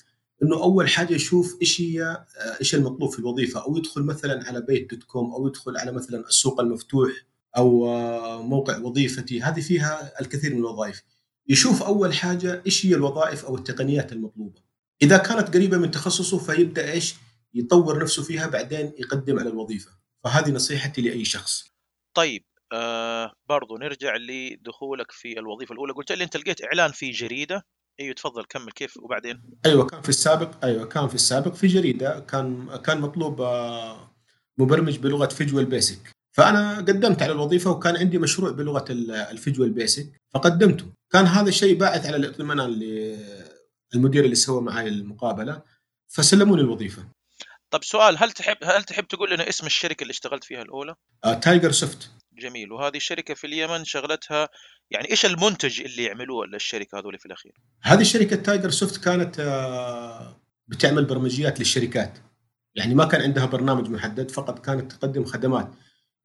إنه 0.43 0.63
أول 0.63 0.89
حاجة 0.89 1.15
يشوف 1.15 1.57
إيش 1.61 1.81
هي 1.81 2.03
آه، 2.03 2.27
إيش 2.61 2.75
المطلوب 2.75 3.11
في 3.11 3.19
الوظيفة. 3.19 3.65
أو 3.65 3.77
يدخل 3.77 4.03
مثلا 4.03 4.49
على 4.49 4.61
بيت 4.61 4.91
دوت 4.91 5.03
كوم 5.03 5.33
أو 5.33 5.47
يدخل 5.47 5.77
على 5.77 5.93
مثلا 5.93 6.21
السوق 6.29 6.61
المفتوح 6.61 7.11
أو 7.57 7.87
آه، 7.87 8.43
موقع 8.43 8.79
وظيفتي. 8.79 9.43
هذه 9.43 9.61
فيها 9.61 10.21
الكثير 10.21 10.55
من 10.55 10.59
الوظائف. 10.59 11.03
يشوف 11.49 11.83
أول 11.83 12.15
حاجة 12.15 12.63
إيش 12.67 12.87
هي 12.87 12.95
الوظائف 12.95 13.45
أو 13.45 13.57
التقنيات 13.57 14.13
المطلوبة. 14.13 14.61
إذا 15.03 15.17
كانت 15.17 15.55
قريبة 15.55 15.79
من 15.79 15.91
تخصصه 15.91 16.39
فيبدأ 16.39 16.93
إيش؟ 16.93 17.15
يطور 17.55 18.03
نفسه 18.03 18.23
فيها 18.23 18.47
بعدين 18.47 18.93
يقدم 18.99 19.39
على 19.39 19.49
الوظيفة. 19.49 19.91
فهذه 20.25 20.51
نصيحتي 20.51 21.03
لأي 21.03 21.25
شخص. 21.25 21.73
طيب 22.15 22.45
آه 22.73 23.33
برضو 23.49 23.77
نرجع 23.77 24.17
لدخولك 24.17 25.11
في 25.11 25.39
الوظيفة 25.39 25.73
الأولى. 25.73 25.93
قلت 25.93 26.13
لي 26.13 26.25
أنت 26.25 26.37
لقيت 26.37 26.65
إعلان 26.65 26.93
في 26.93 27.11
جريدة. 27.11 27.67
إيوه 28.01 28.15
تفضل 28.15 28.45
كمل. 28.45 28.73
كيف 28.73 28.97
وبعدين؟ 28.97 29.43
أيوه 29.67 29.87
كان 29.87 30.03
في 30.03 30.09
السابق 30.09 30.65
أيوه 30.65 30.87
كان 30.87 31.09
في 31.09 31.15
السابق 31.15 31.55
في 31.55 31.67
جريدة. 31.67 32.21
كان 32.21 32.77
كان 32.77 33.01
مطلوب 33.01 33.41
آه، 33.41 34.15
مبرمج 34.59 34.99
بلغة 34.99 35.27
فيجوال 35.27 35.65
بيسك 35.65 36.13
فأنا 36.33 36.77
قدمت 36.77 37.23
على 37.23 37.33
الوظيفة 37.33 37.71
وكان 37.71 37.97
عندي 37.97 38.19
مشروع 38.19 38.51
بلغة 38.51 38.85
ال 39.31 39.36
Visual 39.36 39.71
Basic 39.71 40.21
فقدمته. 40.35 40.87
كان 41.11 41.27
هذا 41.27 41.49
الشيء 41.49 41.79
باعث 41.79 42.07
على 42.07 42.17
الاطمئنان 42.17 42.71
للمدير 43.95 44.25
اللي 44.25 44.35
سوى 44.35 44.63
معي 44.63 44.89
المقابلة. 44.89 45.63
فسلموني 46.09 46.63
الوظيفة. 46.63 47.09
طب 47.73 47.85
سؤال 47.85 48.17
هل 48.19 48.33
تحب 48.33 48.57
هل 48.63 48.85
تحب 48.85 49.09
تقول 49.09 49.31
لنا 49.31 49.49
اسم 49.49 49.67
الشركة 49.67 50.03
اللي 50.03 50.11
اشتغلت 50.11 50.45
فيها 50.45 50.63
الأولى؟ 50.63 50.95
آه 51.25 51.35
Tiger 51.35 51.73
Soft 51.73 52.11
جميل 52.33 52.73
وهذه 52.73 52.97
الشركة 52.97 53.35
في 53.35 53.47
اليمن 53.47 53.85
شغلتها 53.85 54.49
يعني 54.91 55.11
إيش 55.11 55.27
المنتج 55.27 55.81
اللي 55.81 56.05
يعملوه 56.05 56.45
الشركة 56.45 56.99
هذول 56.99 57.19
في 57.19 57.27
الأخير؟ 57.27 57.53
هذه 57.83 58.01
الشركة 58.01 58.37
Tiger 58.37 58.71
Soft 58.71 59.05
كانت 59.05 59.41
آه 59.41 60.43
بتعمل 60.69 61.05
برمجيات 61.05 61.59
للشركات 61.59 62.19
يعني 62.75 62.95
ما 62.95 63.05
كان 63.05 63.21
عندها 63.21 63.47
برنامج 63.47 63.91
محدد 63.91 64.31
فقط 64.31 64.59
كانت 64.59 64.93
تقدم 64.93 65.25
خدمات 65.25 65.69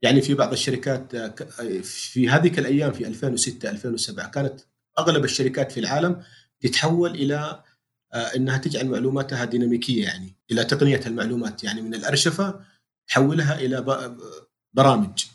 يعني 0.02 0.22
في 0.22 0.34
بعض 0.34 0.52
الشركات 0.52 1.16
آه، 1.16 1.36
آه، 1.60 1.82
في 1.84 2.30
هذيك 2.30 2.60
الأيام 2.60 2.92
في 2.92 3.08
2006 3.08 3.70
2007 3.70 4.32
كانت 4.32 4.60
أغلب 5.00 5.24
الشركات 5.24 5.72
في 5.72 5.80
العالم 5.80 6.24
تتحول 6.62 7.12
إلى 7.12 7.36
آه، 7.36 7.64
إنها 8.18 8.58
تجعل 8.58 8.88
معلوماتها 8.88 9.46
ديناميكية 9.46 10.04
يعني 10.04 10.36
إلى 10.52 10.64
تقنية 10.64 11.02
المعلومات 11.06 11.64
يعني 11.64 11.82
من 11.82 11.94
الأرشفة 11.94 12.66
تحولها 13.08 13.60
إلى 13.60 13.82
برامج. 14.74 15.26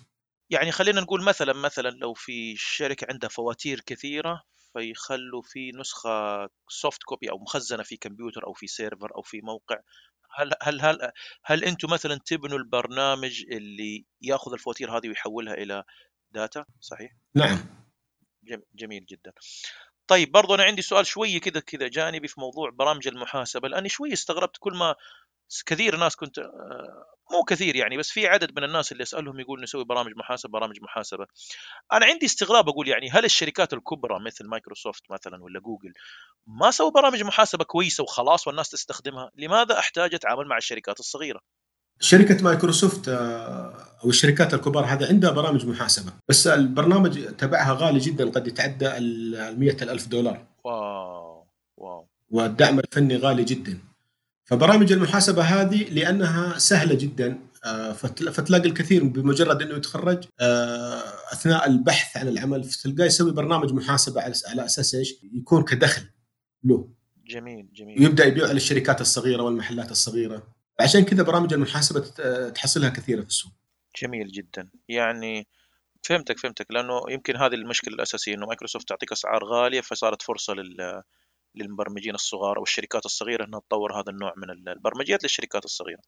يعني 0.50 0.72
خلينا 0.72 1.00
نقول 1.00 1.22
مثلا 1.22 1.52
مثلا 1.52 1.88
لو 1.88 2.14
في 2.14 2.56
شركة 2.56 3.06
عندها 3.10 3.28
فواتير 3.28 3.80
كثيرة 3.80 4.42
فيخلوا 4.72 5.42
في 5.42 5.72
نسخة 5.72 6.48
soft 6.68 7.02
copy 7.02 7.30
أو 7.30 7.38
مخزنة 7.38 7.82
في 7.82 7.96
كمبيوتر 7.96 8.46
أو 8.46 8.52
في 8.52 8.66
server 8.66 9.14
أو 9.16 9.22
في 9.22 9.40
موقع. 9.40 9.76
هل 10.36 10.52
هل 10.62 10.80
هل 10.80 11.12
هل 11.44 11.64
أنتم 11.64 11.90
مثلا 11.90 12.20
تبنوا 12.26 12.58
البرنامج 12.58 13.44
اللي 13.50 14.04
يأخذ 14.22 14.52
الفواتير 14.52 14.98
هذه 14.98 15.08
ويحولها 15.08 15.54
إلى 15.54 15.84
data 16.30 16.64
صحيح؟ 16.80 17.16
نعم. 17.34 17.58
جميل 18.74 19.06
جدا. 19.06 19.32
طيب 20.12 20.32
برضو 20.32 20.54
أنا 20.54 20.62
عندي 20.62 20.82
سؤال 20.82 21.06
شوية 21.06 21.40
كذا 21.40 21.60
كذا 21.60 21.88
جانبي 21.88 22.28
في 22.28 22.40
موضوع 22.40 22.70
برامج 22.70 23.08
المحاسبة. 23.08 23.68
لأني 23.68 23.88
شوي 23.88 24.12
استغربت 24.12 24.56
كل 24.60 24.72
ما 24.72 24.94
كثير 25.66 25.96
ناس 25.96 26.16
كنت 26.16 26.38
آه، 26.38 27.04
مو 27.32 27.44
كثير 27.44 27.76
يعني 27.76 27.96
بس 27.96 28.10
في 28.10 28.26
عدد 28.26 28.58
من 28.58 28.64
الناس 28.64 28.92
اللي 28.92 29.02
اسالهم 29.02 29.40
يقول 29.40 29.62
نسوي 29.62 29.84
برامج 29.84 30.12
محاسبة 30.16 30.50
برامج 30.52 30.80
محاسبة. 30.82 31.26
أنا 31.92 32.06
عندي 32.06 32.26
استغراب 32.26 32.68
أقول 32.68 32.88
يعني 32.88 33.10
هل 33.10 33.24
الشركات 33.24 33.72
الكبرى 33.72 34.20
مثل 34.20 34.46
مايكروسوفت 34.46 35.02
مثلا 35.10 35.42
ولا 35.44 35.60
جوجل 35.60 35.92
ما 36.46 36.70
سووا 36.70 36.90
برامج 36.90 37.22
محاسبة 37.22 37.64
كويسة 37.64 38.02
وخلاص 38.04 38.46
والناس 38.48 38.70
تستخدمها؟ 38.70 39.30
لماذا 39.36 39.78
أحتاج 39.78 40.14
أتعامل 40.14 40.46
مع 40.46 40.56
الشركات 40.56 41.00
الصغيرة؟ 41.00 41.40
شركة 42.00 42.44
مايكروسوفت 42.44 43.08
آه، 43.08 43.82
أو 44.04 44.08
الشركات 44.08 44.54
الكبار 44.54 44.84
هذا 44.84 45.08
عندها 45.08 45.30
برامج 45.30 45.66
محاسبة 45.66 46.12
بس 46.28 46.46
البرنامج 46.46 47.24
تبعها 47.38 47.72
غالي 47.72 47.98
جدا 47.98 48.30
قد 48.30 48.46
يتعدى 48.46 48.96
ال 48.96 49.82
ألف 49.82 50.08
دولار 50.08 50.46
واو 50.64 51.46
واو 51.76 52.06
والدعم 52.30 52.78
الفني 52.78 53.16
غالي 53.16 53.44
جدا 53.44 53.78
فبرامج 54.44 54.92
المحاسبة 54.92 55.42
هذه 55.42 55.84
لأنها 55.90 56.58
سهلة 56.58 56.94
جدا 56.94 57.38
آه، 57.64 57.92
فتلاقي 57.92 58.68
الكثير 58.68 59.04
بمجرد 59.04 59.62
إنه 59.62 59.74
يتخرج 59.74 60.24
آه، 60.40 61.02
أثناء 61.32 61.68
البحث 61.68 62.16
عن 62.16 62.28
العمل 62.28 62.64
تلقاه 62.64 63.06
يسوي 63.06 63.32
برنامج 63.32 63.72
محاسبة 63.72 64.20
على 64.20 64.64
أساس 64.64 64.94
إيش؟ 64.94 65.14
يكون 65.32 65.64
كدخل 65.64 66.02
له. 66.64 66.88
جميل 67.26 67.68
جميل. 67.74 68.00
ويبدأ 68.00 68.24
يبيع 68.24 68.52
للشركات 68.52 69.00
الصغيرة 69.00 69.42
والمحلات 69.42 69.90
الصغيرة. 69.90 70.42
عشان 70.80 71.04
كذا 71.04 71.22
برامج 71.22 71.52
المحاسبة 71.52 72.00
تحصلها 72.50 72.88
كثيرة 72.88 73.20
في 73.20 73.28
السوق. 73.28 73.52
جميل 74.02 74.32
جدا، 74.32 74.70
يعني 74.88 75.48
فهمتك 76.02 76.38
فهمتك. 76.38 76.66
لأنه 76.70 77.02
يمكن 77.08 77.36
هذه 77.36 77.54
المشكلة 77.54 77.94
الأساسية 77.94 78.34
إنه 78.34 78.46
مايكروسوفت 78.46 78.88
تعطيك 78.88 79.12
أسعار 79.12 79.44
غالية 79.44 79.80
فصارت 79.80 80.22
فرصة 80.22 80.54
لل 80.54 81.02
للمبرمجين 81.54 82.14
الصغار 82.14 82.58
أو 82.58 82.62
الشركات 82.62 83.06
الصغيرة 83.06 83.44
إنها 83.44 83.60
تطور 83.60 84.00
هذا 84.00 84.10
النوع 84.10 84.34
من 84.36 84.68
البرمجيات 84.68 85.22
للشركات 85.22 85.64
الصغيرة. 85.64 86.00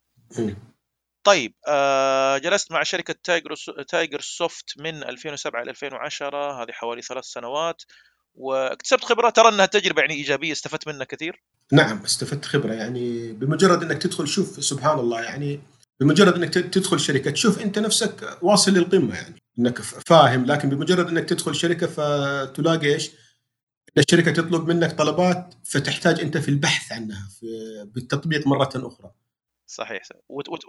طيب 1.24 1.54
آه 1.68 2.38
جلست 2.38 2.72
مع 2.72 2.82
شركة 2.82 3.14
تايجر 3.24 3.54
Tiger 3.88 4.20
Soft 4.20 4.78
من 4.78 5.04
2007 5.04 5.62
إلى 5.62 5.70
2010 5.70 6.62
هذه 6.62 6.72
حوالي 6.72 7.02
ثلاث 7.02 7.24
سنوات 7.24 7.82
واكتسبت 8.34 9.04
خبرة. 9.04 9.30
ترى 9.30 9.48
إنها 9.48 9.66
تجربة 9.66 10.00
يعني 10.00 10.14
إيجابية 10.14 10.52
استفدت 10.52 10.88
منها 10.88 11.04
كثير. 11.04 11.42
نعم 11.72 12.02
استفدت 12.04 12.44
خبرة 12.44 12.72
يعني 12.72 13.32
بمجرد 13.32 13.82
إنك 13.82 14.02
تدخل 14.02 14.28
شوف 14.28 14.64
سبحان 14.64 14.98
الله 14.98 15.22
يعني 15.22 15.60
بمجرد 16.00 16.34
إنك 16.34 16.54
تدخل 16.54 17.00
شركة 17.00 17.30
تشوف 17.30 17.62
أنت 17.62 17.78
نفسك 17.78 18.38
واصل 18.42 18.72
للقمة 18.72 19.14
يعني 19.14 19.34
إنك 19.58 19.78
فاهم 19.78 20.44
لكن 20.44 20.68
بمجرد 20.68 21.08
إنك 21.08 21.28
تدخل 21.28 21.54
شركة 21.54 21.86
فتلاقي 21.86 22.94
إيش؟ 22.94 23.10
الشركة 23.98 24.32
تطلب 24.32 24.68
منك 24.68 24.92
طلبات 24.92 25.54
فتحتاج 25.64 26.20
أنت 26.20 26.38
في 26.38 26.48
البحث 26.48 26.92
عنها 26.92 27.28
في 27.40 27.46
بالتطبيق 27.94 28.46
مرة 28.46 28.70
أخرى. 28.74 29.10
صحيح 29.66 30.02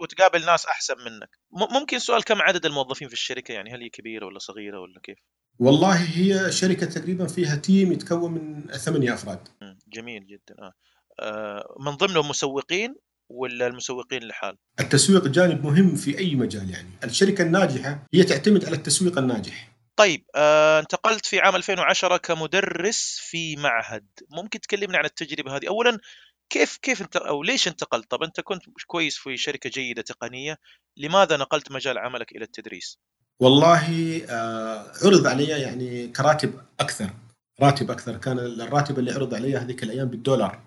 وتقابل 0.00 0.46
ناس 0.46 0.66
أحسن 0.66 0.94
منك. 0.98 1.30
ممكن 1.50 1.98
سؤال 1.98 2.24
كم 2.24 2.42
عدد 2.42 2.66
الموظفين 2.66 3.08
في 3.08 3.14
الشركة 3.14 3.52
يعني 3.52 3.74
هل 3.74 3.82
هي 3.82 3.88
كبيرة 3.88 4.26
ولا 4.26 4.38
صغيرة 4.38 4.80
ولا 4.80 5.00
كيف؟ 5.02 5.18
والله 5.58 5.94
هي 5.94 6.52
شركة 6.52 6.86
تقريبا 6.86 7.26
فيها 7.26 7.56
تيم 7.56 7.92
يتكون 7.92 8.32
من 8.32 8.66
ثمانية 8.76 9.14
أفراد. 9.14 9.48
جميل 9.88 10.26
جدا 10.26 10.54
آه. 10.58 10.72
آه 11.20 11.76
من 11.80 11.92
ضمنهم 11.92 12.28
مسوقين 12.28 12.94
ولا 13.28 13.66
المسوقين 13.66 14.22
لحال؟ 14.22 14.58
التسويق 14.80 15.28
جانب 15.28 15.64
مهم 15.66 15.94
في 15.94 16.18
أي 16.18 16.34
مجال 16.34 16.70
يعني، 16.70 16.88
الشركة 17.04 17.42
الناجحة 17.42 18.06
هي 18.14 18.22
تعتمد 18.22 18.64
على 18.64 18.76
التسويق 18.76 19.18
الناجح. 19.18 19.76
طيب 19.96 20.24
آه، 20.34 20.80
انتقلت 20.80 21.26
في 21.26 21.40
عام 21.40 21.56
2010 21.56 22.16
كمدرس 22.16 23.18
في 23.20 23.56
معهد، 23.56 24.06
ممكن 24.30 24.60
تكلمنا 24.60 24.98
عن 24.98 25.04
التجربة 25.04 25.56
هذه؟ 25.56 25.68
اولا 25.68 25.98
كيف 26.50 26.76
كيف 26.76 27.02
انت 27.02 27.16
أو 27.16 27.42
ليش 27.42 27.68
انتقلت؟ 27.68 28.10
طب 28.10 28.22
أنت 28.22 28.40
كنت 28.40 28.62
كويس 28.86 29.16
في 29.16 29.36
شركة 29.36 29.70
جيدة 29.70 30.02
تقنية، 30.02 30.56
لماذا 30.96 31.36
نقلت 31.36 31.72
مجال 31.72 31.98
عملك 31.98 32.32
إلى 32.32 32.44
التدريس؟ 32.44 32.98
والله 33.40 34.22
آه، 34.30 34.92
عرض 35.04 35.26
علي 35.26 35.44
يعني 35.44 36.08
كراتب 36.08 36.60
أكثر 36.80 37.10
راتب 37.60 37.90
أكثر. 37.90 38.16
كان 38.16 38.38
الراتب 38.38 38.98
اللي 38.98 39.12
عرض 39.12 39.34
علي 39.34 39.56
هذيك 39.56 39.82
الأيام 39.82 40.08
بالدولار. 40.08 40.62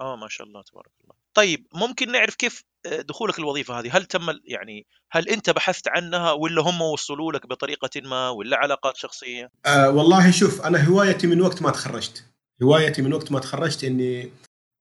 آه 0.00 0.16
ما 0.16 0.28
شاء 0.28 0.46
الله 0.46 0.62
تبارك 0.62 0.90
الله. 1.04 1.14
طيب 1.34 1.66
ممكن 1.74 2.12
نعرف 2.12 2.34
كيف 2.34 2.64
آه، 2.86 3.00
دخولك 3.00 3.38
الوظيفة 3.38 3.78
هذه؟ 3.78 3.96
هل 3.96 4.04
تم 4.04 4.26
يعني 4.44 4.86
هل 5.10 5.28
أنت 5.28 5.50
بحثت 5.50 5.88
عنها 5.88 6.32
ولا 6.32 6.62
هم 6.62 6.82
وصلوا 6.82 7.32
لك 7.32 7.46
بطريقة 7.46 7.90
ما 8.04 8.30
ولا 8.30 8.56
علاقات 8.56 8.96
شخصية؟ 8.96 9.50
آه 9.66 9.90
والله 9.90 10.30
شوف 10.30 10.62
أنا 10.62 10.88
هوايتي 10.88 11.26
من 11.26 11.40
وقت 11.40 11.62
ما 11.62 11.70
تخرجت. 11.70 12.24
هوايتي 12.62 13.02
من 13.02 13.12
وقت 13.12 13.32
ما 13.32 13.40
تخرجت 13.40 13.84
إني 13.84 14.32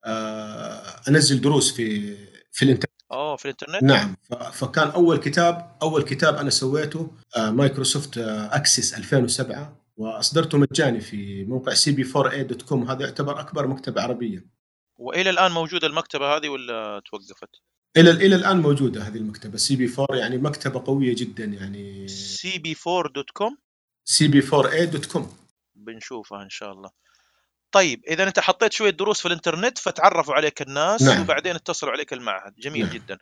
آه 0.05 1.01
أنزل 1.07 1.41
دروس 1.41 1.73
في 1.73 2.15
في 2.51 2.65
الإنترنت. 2.65 3.01
آه 3.11 3.35
في 3.35 3.45
الإنترنت؟ 3.45 3.83
نعم. 3.83 4.15
فكان 4.53 4.87
أول 4.87 5.17
كتاب 5.17 5.77
أول 5.81 6.03
كتاب 6.03 6.35
أنا 6.35 6.49
سويته 6.49 7.11
آه 7.37 7.51
مايكروسوفت 7.51 8.17
Access 8.17 8.93
2007 8.93 9.84
واصدرته 9.97 10.57
مجاني 10.57 11.01
في 11.01 11.43
موقع 11.43 11.73
CB4A 11.73 12.11
dot 12.15 12.61
com 12.61 12.89
هذا 12.89 13.05
يعتبر 13.05 13.39
أكبر 13.39 13.67
مكتبه 13.67 14.01
عربيه 14.01 14.45
وإلى 14.97 15.29
الآن 15.29 15.51
موجوده 15.51 15.87
المكتبة 15.87 16.37
هذه 16.37 16.49
ولا 16.49 17.01
توقفت؟ 17.05 17.49
إلى 17.97 18.11
إلى 18.11 18.35
الآن 18.35 18.57
موجودة 18.57 19.01
هذه 19.01 19.17
المكتبة 19.17 19.57
CB4 19.57 20.17
يعني 20.17 20.37
مكتبة 20.37 20.83
قوية 20.85 21.15
جدا 21.15 21.45
يعني 21.45 22.07
CB4 22.07 22.75
dot 22.87 23.29
com 23.29 23.57
CB4A 24.05 24.47
dot 24.53 25.05
com 25.05 25.37
بنشوفها 25.75 26.43
إن 26.43 26.49
شاء 26.49 26.71
الله 26.71 26.89
طيب 27.71 28.05
إذا 28.07 28.23
أنت 28.23 28.39
حطيت 28.39 28.73
شوية 28.73 28.89
دروس 28.89 29.19
في 29.21 29.27
الإنترنت 29.27 29.77
فتعرفوا 29.77 30.33
عليك 30.33 30.61
الناس 30.61 31.01
نعم. 31.01 31.21
وبعدين 31.21 31.55
اتصلوا 31.55 31.91
عليك 31.91 32.13
المعهد 32.13 32.55
جميل 32.55 32.85
نعم. 32.85 32.93
جدا 32.93 33.17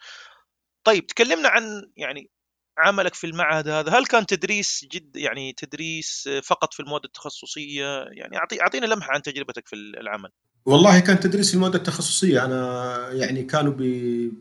طيب 0.83 1.07
تكلمنا 1.07 1.49
عن 1.49 1.91
يعني 1.97 2.29
عملك 2.77 3.13
في 3.13 3.27
المعهد 3.27 3.67
هذا 3.67 3.91
هل 3.91 4.05
كان 4.05 4.25
تدريس 4.25 4.85
جد 4.91 5.15
يعني 5.15 5.53
تدريس 5.53 6.29
فقط 6.43 6.73
في 6.73 6.79
المواد 6.79 7.03
التخصصية؟ 7.03 8.03
يعني 8.03 8.37
أعطي 8.37 8.61
أعطينا 8.61 8.85
لمحة 8.85 9.11
عن 9.11 9.21
تجربتك 9.21 9.67
في 9.67 9.75
العمل. 9.75 10.29
والله 10.65 10.99
كان 10.99 11.19
تدريس 11.19 11.49
في 11.49 11.55
المواد 11.55 11.75
التخصصية. 11.75 12.45
أنا 12.45 13.11
يعني 13.11 13.43
كانوا 13.43 13.73
بي 13.73 14.31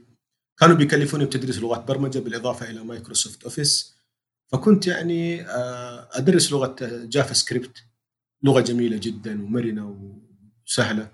كانوا 0.59 0.77
بيكلفوني 0.77 1.25
بتدريس 1.25 1.59
لغات 1.59 1.85
برمجة 1.85 2.19
بالإضافة 2.19 2.71
إلى 2.71 2.85
مايكروسوفت 2.85 3.45
Office. 3.45 3.97
فكنت 4.49 4.87
يعني 4.87 5.43
آه، 5.43 6.09
أدرس 6.13 6.53
لغة 6.53 6.77
JavaScript 6.81 7.85
لغة 8.43 8.61
جميلة 8.61 8.97
جدا 8.97 9.43
ومرنة 9.43 10.13
وسهلة. 10.67 11.11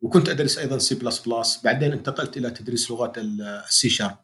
وكنت 0.00 0.28
أدرس 0.28 0.58
أيضا 0.58 0.78
C 0.78 0.94
plus 0.94 1.28
plus 1.28 1.60
بعدين 1.64 1.92
انتقلت 1.92 2.36
إلى 2.36 2.50
تدريس 2.50 2.90
لغات 2.90 3.18
ال 3.18 3.53
C 3.53 3.88
sharp 3.88 4.18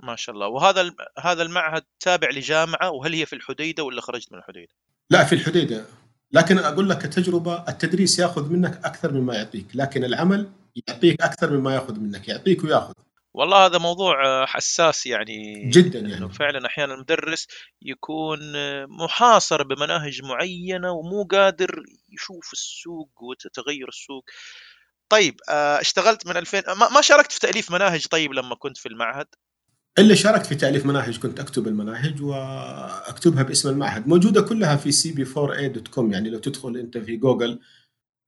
ما 0.00 0.16
شاء 0.16 0.34
الله. 0.34 0.46
وهذا 0.46 0.90
هذا 1.18 1.42
المعهد 1.42 1.82
تابع 2.00 2.28
لجامعة 2.30 2.90
وهل 2.90 3.14
هي 3.14 3.26
في 3.26 3.32
الحديدة 3.32 3.82
ولا 3.82 4.00
خرجت 4.00 4.32
من 4.32 4.38
الحديدة؟ 4.38 4.72
لا 5.10 5.24
في 5.24 5.34
الحديدة. 5.34 5.84
لكن 6.32 6.58
أقول 6.58 6.90
لك 6.90 6.98
كتجربة 6.98 7.68
التدريس 7.68 8.18
ياخذ 8.18 8.52
منك 8.52 8.80
أكثر 8.84 9.12
مما 9.12 9.34
يعطيك 9.34 9.66
لكن 9.74 10.04
العمل 10.04 10.50
يعطيك 10.88 11.22
أكثر 11.22 11.50
مما 11.50 11.74
ياخذ 11.74 12.00
منك 12.00 12.28
يعطيك 12.28 12.64
وياخذ. 12.64 12.92
والله 13.34 13.66
هذا 13.66 13.78
موضوع 13.78 14.46
حساس 14.46 15.06
يعني. 15.06 15.70
جدا 15.70 15.98
يعني. 15.98 16.28
فعلا 16.28 16.66
أحيانا 16.66 16.94
المدرس 16.94 17.46
يكون 17.82 18.38
محاصر 18.86 19.62
بمناهج 19.62 20.22
معينة 20.22 20.92
ومو 20.92 21.22
قادر 21.30 21.82
يشوف 22.08 22.52
السوق 22.52 23.10
وتغير 23.22 23.88
السوق. 23.88 24.24
طيب 25.08 25.40
آه، 25.48 25.80
اشتغلت 25.80 26.26
من 26.26 26.36
2000 26.36 26.74
ما 26.94 27.00
شاركت 27.00 27.32
في 27.32 27.40
تأليف 27.40 27.70
مناهج 27.70 28.06
طيب 28.06 28.32
لما 28.32 28.54
كنت 28.54 28.76
في 28.76 28.86
المعهد؟ 28.86 29.26
اللي 29.98 30.16
شاركت 30.16 30.46
في 30.46 30.54
تأليف 30.54 30.86
مناهج 30.86 31.18
كنت 31.18 31.40
أكتب 31.40 31.68
المناهج 31.68 32.22
وأكتبها 32.22 33.42
باسم 33.42 33.68
المعهد. 33.68 34.08
موجودة 34.08 34.40
كلها 34.42 34.76
في 34.76 34.92
سي 34.92 35.12
بي 35.12 35.26
4 35.36 35.56
a 35.56 35.72
دوت 35.72 35.88
كوم 35.88 36.12
يعني 36.12 36.30
لو 36.30 36.38
تدخل 36.38 36.76
أنت 36.76 36.98
في 36.98 37.16
جوجل 37.16 37.60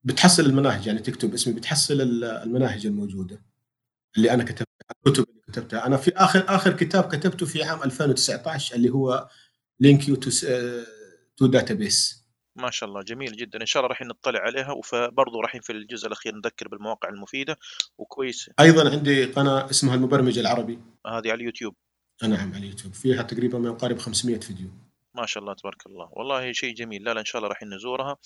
بتحصل 0.04 0.46
المناهج 0.46 0.86
يعني 0.86 0.98
تكتب 0.98 1.34
اسمي 1.34 1.54
بتحصل 1.54 2.00
المناهج 2.24 2.86
الموجودة 2.86 3.42
اللي 4.16 4.30
أنا 4.30 4.44
كتبتها 4.44 4.66
الكتب 5.06 5.24
اللي 5.30 5.42
كتبتها. 5.48 5.86
أنا 5.86 5.96
في 5.96 6.12
اخر 6.16 6.44
آخر 6.48 6.72
كتاب 6.72 7.04
كتبته 7.04 7.46
في 7.46 7.62
عام 7.62 7.82
2019 7.82 8.76
اللي 8.76 8.90
هو 8.90 9.28
LINQ 9.80 10.08
to 10.08 11.46
database 11.46 12.19
ما 12.60 12.70
شاء 12.70 12.88
الله 12.88 13.02
جميل 13.02 13.36
جدا. 13.36 13.60
إن 13.60 13.66
شاء 13.66 13.80
الله 13.80 13.88
راح 13.88 14.02
نطلع 14.02 14.40
عليها 14.40 14.70
وبرضه 14.70 15.40
رايحين 15.40 15.60
في 15.60 15.72
الجزء 15.72 16.06
الأخير 16.06 16.34
نذكر 16.34 16.68
بالمواقع 16.68 17.08
المفيدة. 17.08 17.58
وكويس. 17.98 18.50
أيضا 18.60 18.90
عندي 18.90 19.24
قناة 19.24 19.70
اسمها 19.70 19.94
المبرمج 19.94 20.38
العربي. 20.38 20.78
هذه 21.06 21.16
على 21.16 21.34
اليوتيوب. 21.34 21.74
نعم 22.22 22.54
على 22.54 22.64
اليوتيوب. 22.64 22.94
فيها 22.94 23.22
تقريبا 23.22 23.58
ما 23.58 23.68
يقارب 23.68 23.98
500 23.98 24.40
فيديو. 24.40 24.68
ما 25.14 25.26
شاء 25.26 25.42
الله 25.42 25.54
تبارك 25.54 25.86
الله. 25.86 26.08
والله 26.12 26.52
شيء 26.52 26.74
جميل. 26.74 27.04
لا 27.04 27.14
لا 27.14 27.20
إن 27.20 27.24
شاء 27.24 27.38
الله 27.38 27.48
راح 27.48 27.62
نزورها. 27.62 28.16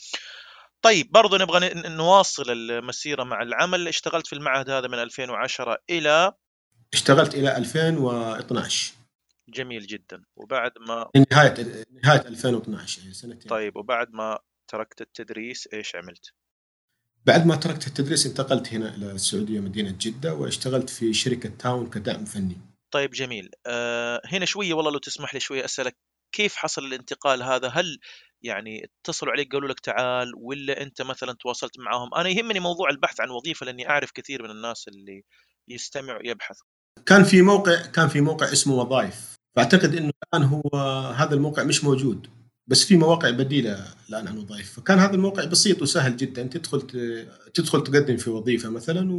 طيب 0.83 1.13
برضو 1.13 1.37
نبغى 1.37 1.71
نواصل 1.75 2.51
المسيرة 2.51 3.25
مع 3.25 3.43
العمل. 3.43 3.89
اشتغلت 3.89 4.27
في 4.27 4.33
المعهد 4.33 4.71
هذا 4.71 4.89
من 4.89 4.99
2010 4.99 5.79
إلى؟ 5.91 6.33
اشتغلت 6.93 7.35
إلى 7.35 7.57
2012 7.57 8.95
جميل 9.49 9.87
جدا. 9.87 10.25
وبعد 10.37 10.73
ما 10.89 11.11
نهاية 11.33 11.85
نهاية 12.05 12.21
2012 12.21 13.03
يعني 13.03 13.15
سنتين 13.15 13.49
طيب 13.51 13.77
وبعد 13.77 14.13
ما 14.13 14.39
تركت 14.69 15.01
التدريس 15.01 15.69
إيش 15.73 15.97
عملت؟ 15.97 16.33
بعد 17.27 17.47
ما 17.47 17.57
تركت 17.57 17.87
التدريس 17.87 18.27
انتقلت 18.27 18.73
هنا 18.73 18.95
إلى 18.95 19.13
السعودية 19.13 19.61
مدينة 19.61 19.97
جدة 20.01 20.35
واشتغلت 20.35 20.91
في 20.91 21.15
شركة 21.15 21.49
تاون 21.59 21.91
كدعم 21.91 22.25
فني. 22.25 22.57
طيب 22.91 23.11
جميل. 23.11 23.51
أه 23.67 24.23
هنا 24.25 24.45
شوية 24.45 24.75
والله 24.75 24.91
لو 24.91 24.99
تسمح 24.99 25.35
لي 25.35 25.41
شوية 25.41 25.65
أسألك 25.65 25.97
كيف 26.33 26.57
حصل 26.57 26.85
الانتقال 26.85 27.43
هذا؟ 27.43 27.69
هل 27.69 27.99
يعني 28.43 28.85
اتصلوا 28.85 29.33
عليك 29.33 29.53
قالوا 29.53 29.69
لك 29.69 29.81
تعال 29.81 30.33
ولا 30.37 30.83
أنت 30.83 31.03
مثلا 31.03 31.33
تواصلت 31.33 31.79
معاهم 31.79 32.15
أنا 32.15 32.29
يهمني 32.29 32.61
موضوع 32.61 32.91
البحث 32.91 33.21
عن 33.21 33.31
وظيفة 33.31 33.67
لأني 33.67 33.91
أعرف 33.91 34.11
كثير 34.11 34.43
من 34.43 34.51
الناس 34.51 34.89
اللي 34.89 35.25
يستمع 35.69 36.17
ويبحث 36.17 36.57
كان 37.07 37.25
في 37.25 37.43
موقع 37.43 37.87
كان 37.87 38.09
في 38.09 38.21
موقع 38.21 38.53
اسمه 38.53 38.75
وظائف. 38.75 39.35
فأعتقد 39.57 39.95
إنه 39.95 40.13
الآن 40.35 40.43
هو 40.49 40.79
هذا 41.17 41.35
الموقع 41.35 41.63
مش 41.63 41.85
موجود. 41.85 42.27
بس 42.67 42.85
في 42.85 42.97
مواقع 42.97 43.31
بديلة 43.31 43.95
الآن 44.09 44.29
عن 44.29 44.39
وظائف. 44.39 44.73
فكان 44.73 44.99
هذا 44.99 45.15
الموقع 45.15 45.45
بسيط 45.45 45.83
وسهل 45.83 46.17
جدا. 46.17 46.43
تدخل 46.43 46.81
تدخل 47.55 47.85
تقدم 47.85 48.17
في 48.17 48.31
وظيفة 48.31 48.69
مثلا 48.69 49.13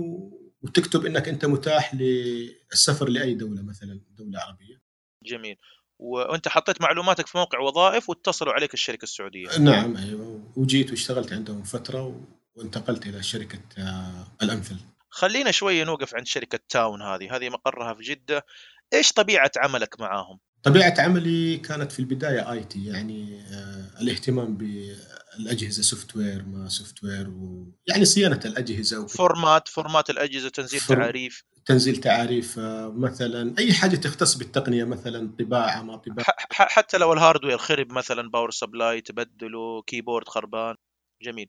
وتكتب 0.61 1.05
إنك 1.05 1.27
أنت 1.27 1.45
متاح 1.45 1.95
للسفر 1.95 3.09
لأي 3.09 3.33
دولة 3.33 3.61
مثلا 3.61 3.99
دولة 4.17 4.39
عربية. 4.39 4.81
جميل. 5.23 5.57
وأنت 5.99 6.47
حطيت 6.47 6.81
معلوماتك 6.81 7.27
في 7.27 7.37
موقع 7.37 7.59
وظائف 7.59 8.09
واتصلوا 8.09 8.53
عليك 8.53 8.73
الشركة 8.73 9.03
السعودية. 9.03 9.57
نعم 9.59 9.97
أيوه. 9.97 10.51
وجيت 10.55 10.91
واشتغلت 10.91 11.33
عندهم 11.33 11.63
فترة 11.63 12.21
وانتقلت 12.55 13.07
إلى 13.07 13.23
شركة 13.23 13.59
آه، 13.77 14.27
الأمثل. 14.43 14.75
خلينا 15.15 15.51
شوية 15.51 15.83
نوقف 15.83 16.15
عند 16.15 16.27
شركة 16.27 16.59
تاون 16.69 17.01
هذه. 17.01 17.35
هذه 17.35 17.49
مقرها 17.49 17.93
في 17.93 18.03
جدة. 18.03 18.45
إيش 18.93 19.11
طبيعة 19.11 19.51
عملك 19.57 19.99
معاهم؟ 19.99 20.39
طبيعة 20.63 20.93
عملي 20.97 21.57
كانت 21.57 21.91
في 21.91 21.99
البداية 21.99 22.51
IT 22.51 22.85
يعني 22.85 23.41
آه 23.41 24.01
الاهتمام 24.01 24.57
بالأجهزة 24.57 25.81
software 25.81 26.45
ما 26.45 26.69
software 26.69 27.29
ويعني 27.29 28.05
صيانة 28.05 28.39
الأجهزة 28.45 29.07
format 29.07 29.67
format 29.67 30.09
الأجهزة 30.09 30.49
تنزيل 30.49 30.79
for... 30.79 30.97
تعاريف 30.97 31.43
تنزيل 31.65 31.97
تعاريف 31.97 32.59
آه، 32.59 32.93
مثلا 32.97 33.55
أي 33.59 33.73
حاجة 33.73 33.95
تختص 33.95 34.35
بالتقنية 34.35 34.83
مثلا 34.83 35.35
طباعة 35.39 35.81
ما 35.81 35.95
طباعة. 35.95 36.25
حتى 36.51 36.97
لو 36.97 37.13
ال 37.13 37.18
hardware 37.18 37.57
خرب 37.57 37.91
مثلا 37.91 38.29
power 38.29 38.51
supply 38.51 39.01
تبدله 39.01 39.81
keyboard 39.81 40.27
خربان. 40.27 40.75
جميل. 41.21 41.47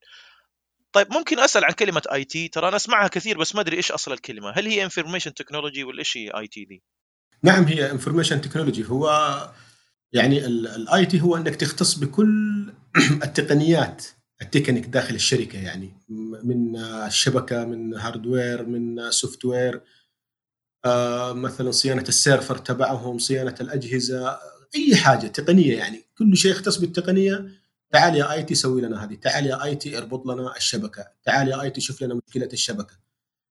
طيب 0.96 1.12
ممكن 1.12 1.38
أسأل 1.38 1.64
عن 1.64 1.72
كلمة 1.72 2.02
IT؟ 2.12 2.48
ترى 2.48 2.68
أنا 2.68 2.76
أسمعها 2.76 3.08
كثير 3.08 3.38
بس 3.38 3.54
ما 3.54 3.60
أدري 3.60 3.76
إيش 3.76 3.92
أصل 3.92 4.12
الكلمة. 4.12 4.50
هل 4.50 4.66
هي 4.66 4.84
information 4.84 5.34
technology 5.34 5.84
ولا 5.84 5.98
إيش 5.98 6.16
هي 6.16 6.30
IT 6.30 6.64
دي؟ 6.64 6.82
نعم 7.42 7.64
هي 7.64 7.90
information 7.90 8.40
technology 8.40 8.84
هو 8.88 9.10
يعني 10.12 10.46
ال 10.46 11.06
IT 11.06 11.20
هو 11.20 11.36
إنك 11.36 11.56
تختص 11.56 11.94
بكل 11.94 12.72
التقنيات 13.24 14.04
التكنيك 14.42 14.86
داخل 14.86 15.14
الشركة. 15.14 15.58
يعني 15.58 15.92
من 16.44 16.76
الشبكة 16.76 17.64
من 17.64 17.94
hardware 17.94 18.66
من 18.66 19.10
software 19.10 19.80
آه، 20.84 21.32
مثلا 21.32 21.70
صيانة 21.70 22.04
ال 22.08 22.15
server 22.15 22.58
تبعهم 22.58 23.18
صيانة 23.18 23.54
الأجهزة 23.60 24.38
أي 24.76 24.96
حاجة 24.96 25.26
تقنية 25.26 25.78
يعني. 25.78 26.04
كل 26.18 26.36
شيء 26.36 26.50
يختص 26.50 26.76
بالتقنية. 26.76 27.65
تعال 27.90 28.16
يا 28.16 28.32
IT 28.32 28.54
سوي 28.54 28.80
لنا 28.80 29.04
هذه. 29.04 29.14
تعال 29.14 29.46
يا 29.46 29.64
IT 29.64 29.98
اربط 29.98 30.26
لنا 30.26 30.56
الشبكة. 30.56 31.06
تعال 31.24 31.48
يا 31.48 31.62
IT 31.62 31.80
شوف 31.80 32.02
لنا 32.02 32.14
مشكلة 32.26 32.48
الشبكة. 32.52 32.94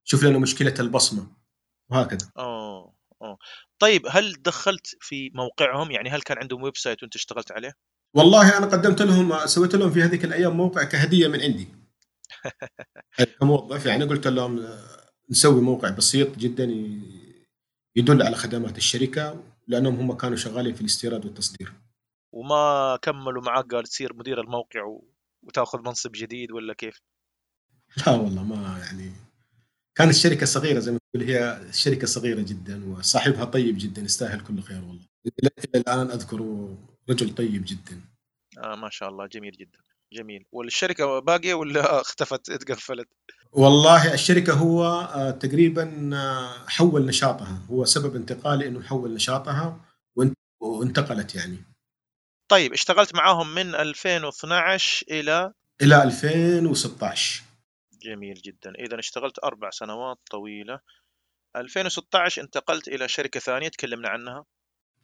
شوف 0.03 0.23
لنا 0.23 0.39
مشكلة 0.39 0.73
البصمة. 0.79 1.27
وهكذا. 1.89 2.31
أوه 2.37 2.95
أوه. 3.21 3.37
طيب 3.79 4.01
هل 4.09 4.33
دخلت 4.41 4.87
في 4.99 5.31
موقعهم؟ 5.33 5.91
يعني 5.91 6.09
هل 6.09 6.21
كان 6.21 6.37
عندهم 6.37 6.63
website 6.63 7.03
وانت 7.03 7.15
اشتغلت 7.15 7.51
عليه؟ 7.51 7.73
والله 8.13 8.57
أنا 8.57 8.65
قدمت 8.65 9.01
لهم 9.01 9.45
سويت 9.45 9.75
لهم 9.75 9.91
في 9.91 10.03
هذيك 10.03 10.25
الأيام 10.25 10.57
موقع 10.57 10.83
كهدية 10.83 11.27
من 11.27 11.41
عندي. 11.41 11.67
كموظف 13.39 13.85
يعني 13.85 14.03
قلت 14.03 14.27
لهم 14.27 14.67
نسوي 15.31 15.61
موقع 15.61 15.89
بسيط 15.89 16.37
جدا 16.37 16.63
يدل 17.95 18.21
على 18.21 18.35
خدمات 18.35 18.77
الشركة 18.77 19.43
لأنهم 19.67 19.99
هم 19.99 20.17
كانوا 20.17 20.37
شغالين 20.37 20.73
في 20.73 20.81
الاستيراد 20.81 21.25
والتصدير. 21.25 21.73
وما 22.35 22.97
كملوا 23.01 23.41
معك 23.43 23.73
قال 23.73 23.83
تصير 23.83 24.13
مدير 24.13 24.41
الموقع 24.41 24.99
وتاخذ 25.43 25.79
منصب 25.79 26.11
جديد 26.11 26.51
ولا 26.51 26.73
كيف؟ 26.73 27.01
لا 27.97 28.13
والله 28.13 28.43
ما 28.43 28.79
يعني 28.85 29.11
كانت 29.95 30.11
الشركة 30.11 30.45
صغيرة 30.45 30.79
زي 30.79 30.91
ما 30.91 30.99
تقول 31.13 31.29
هي 31.29 31.61
شركة 31.71 32.07
صغيرة 32.07 32.41
جدا 32.41 32.91
وصاحبها 32.91 33.45
طيب 33.45 33.75
جدا 33.77 34.01
يستاهل 34.01 34.41
كل 34.41 34.61
خير 34.61 34.81
والله. 34.81 35.05
إلى 35.43 35.51
الآن 35.75 36.11
أذكره 36.11 36.77
رجل 37.09 37.35
طيب 37.35 37.63
جدا. 37.65 38.01
آه 38.57 38.75
ما 38.75 38.89
شاء 38.89 39.09
الله 39.09 39.27
جميل 39.27 39.51
جدا 39.51 39.79
جميل. 40.13 40.45
والشركة 40.51 41.19
باقية 41.19 41.53
ولا 41.53 41.81
اختفت 42.01 42.49
اتقفلت؟ 42.49 43.07
والله 43.51 44.13
الشركة 44.13 44.53
هو 44.53 44.83
آه، 44.85 45.31
تقريبا 45.31 46.09
آه، 46.15 46.67
حول 46.67 47.05
نشاطها. 47.05 47.61
هو 47.71 47.85
سبب 47.85 48.15
انتقالي 48.15 48.67
إنه 48.67 48.81
حول 48.81 49.13
نشاطها 49.13 49.85
وانتقلت 50.61 51.35
يعني. 51.35 51.57
طيب 52.47 52.73
اشتغلت 52.73 53.15
معاهم 53.15 53.55
من 53.55 53.75
2012 53.75 55.05
إلى 55.11 55.53
إلى 55.81 56.03
2016 56.03 57.43
جميل 58.01 58.41
جدا. 58.45 58.73
اذا 58.79 58.99
اشتغلت 58.99 59.39
أربع 59.43 59.69
سنوات 59.69 60.17
طويلة. 60.31 60.79
2016 61.55 62.41
انتقلت 62.41 62.87
إلى 62.87 63.07
شركة 63.07 63.39
ثانية 63.39 63.67
تكلمنا 63.67 64.09
عنها. 64.09 64.45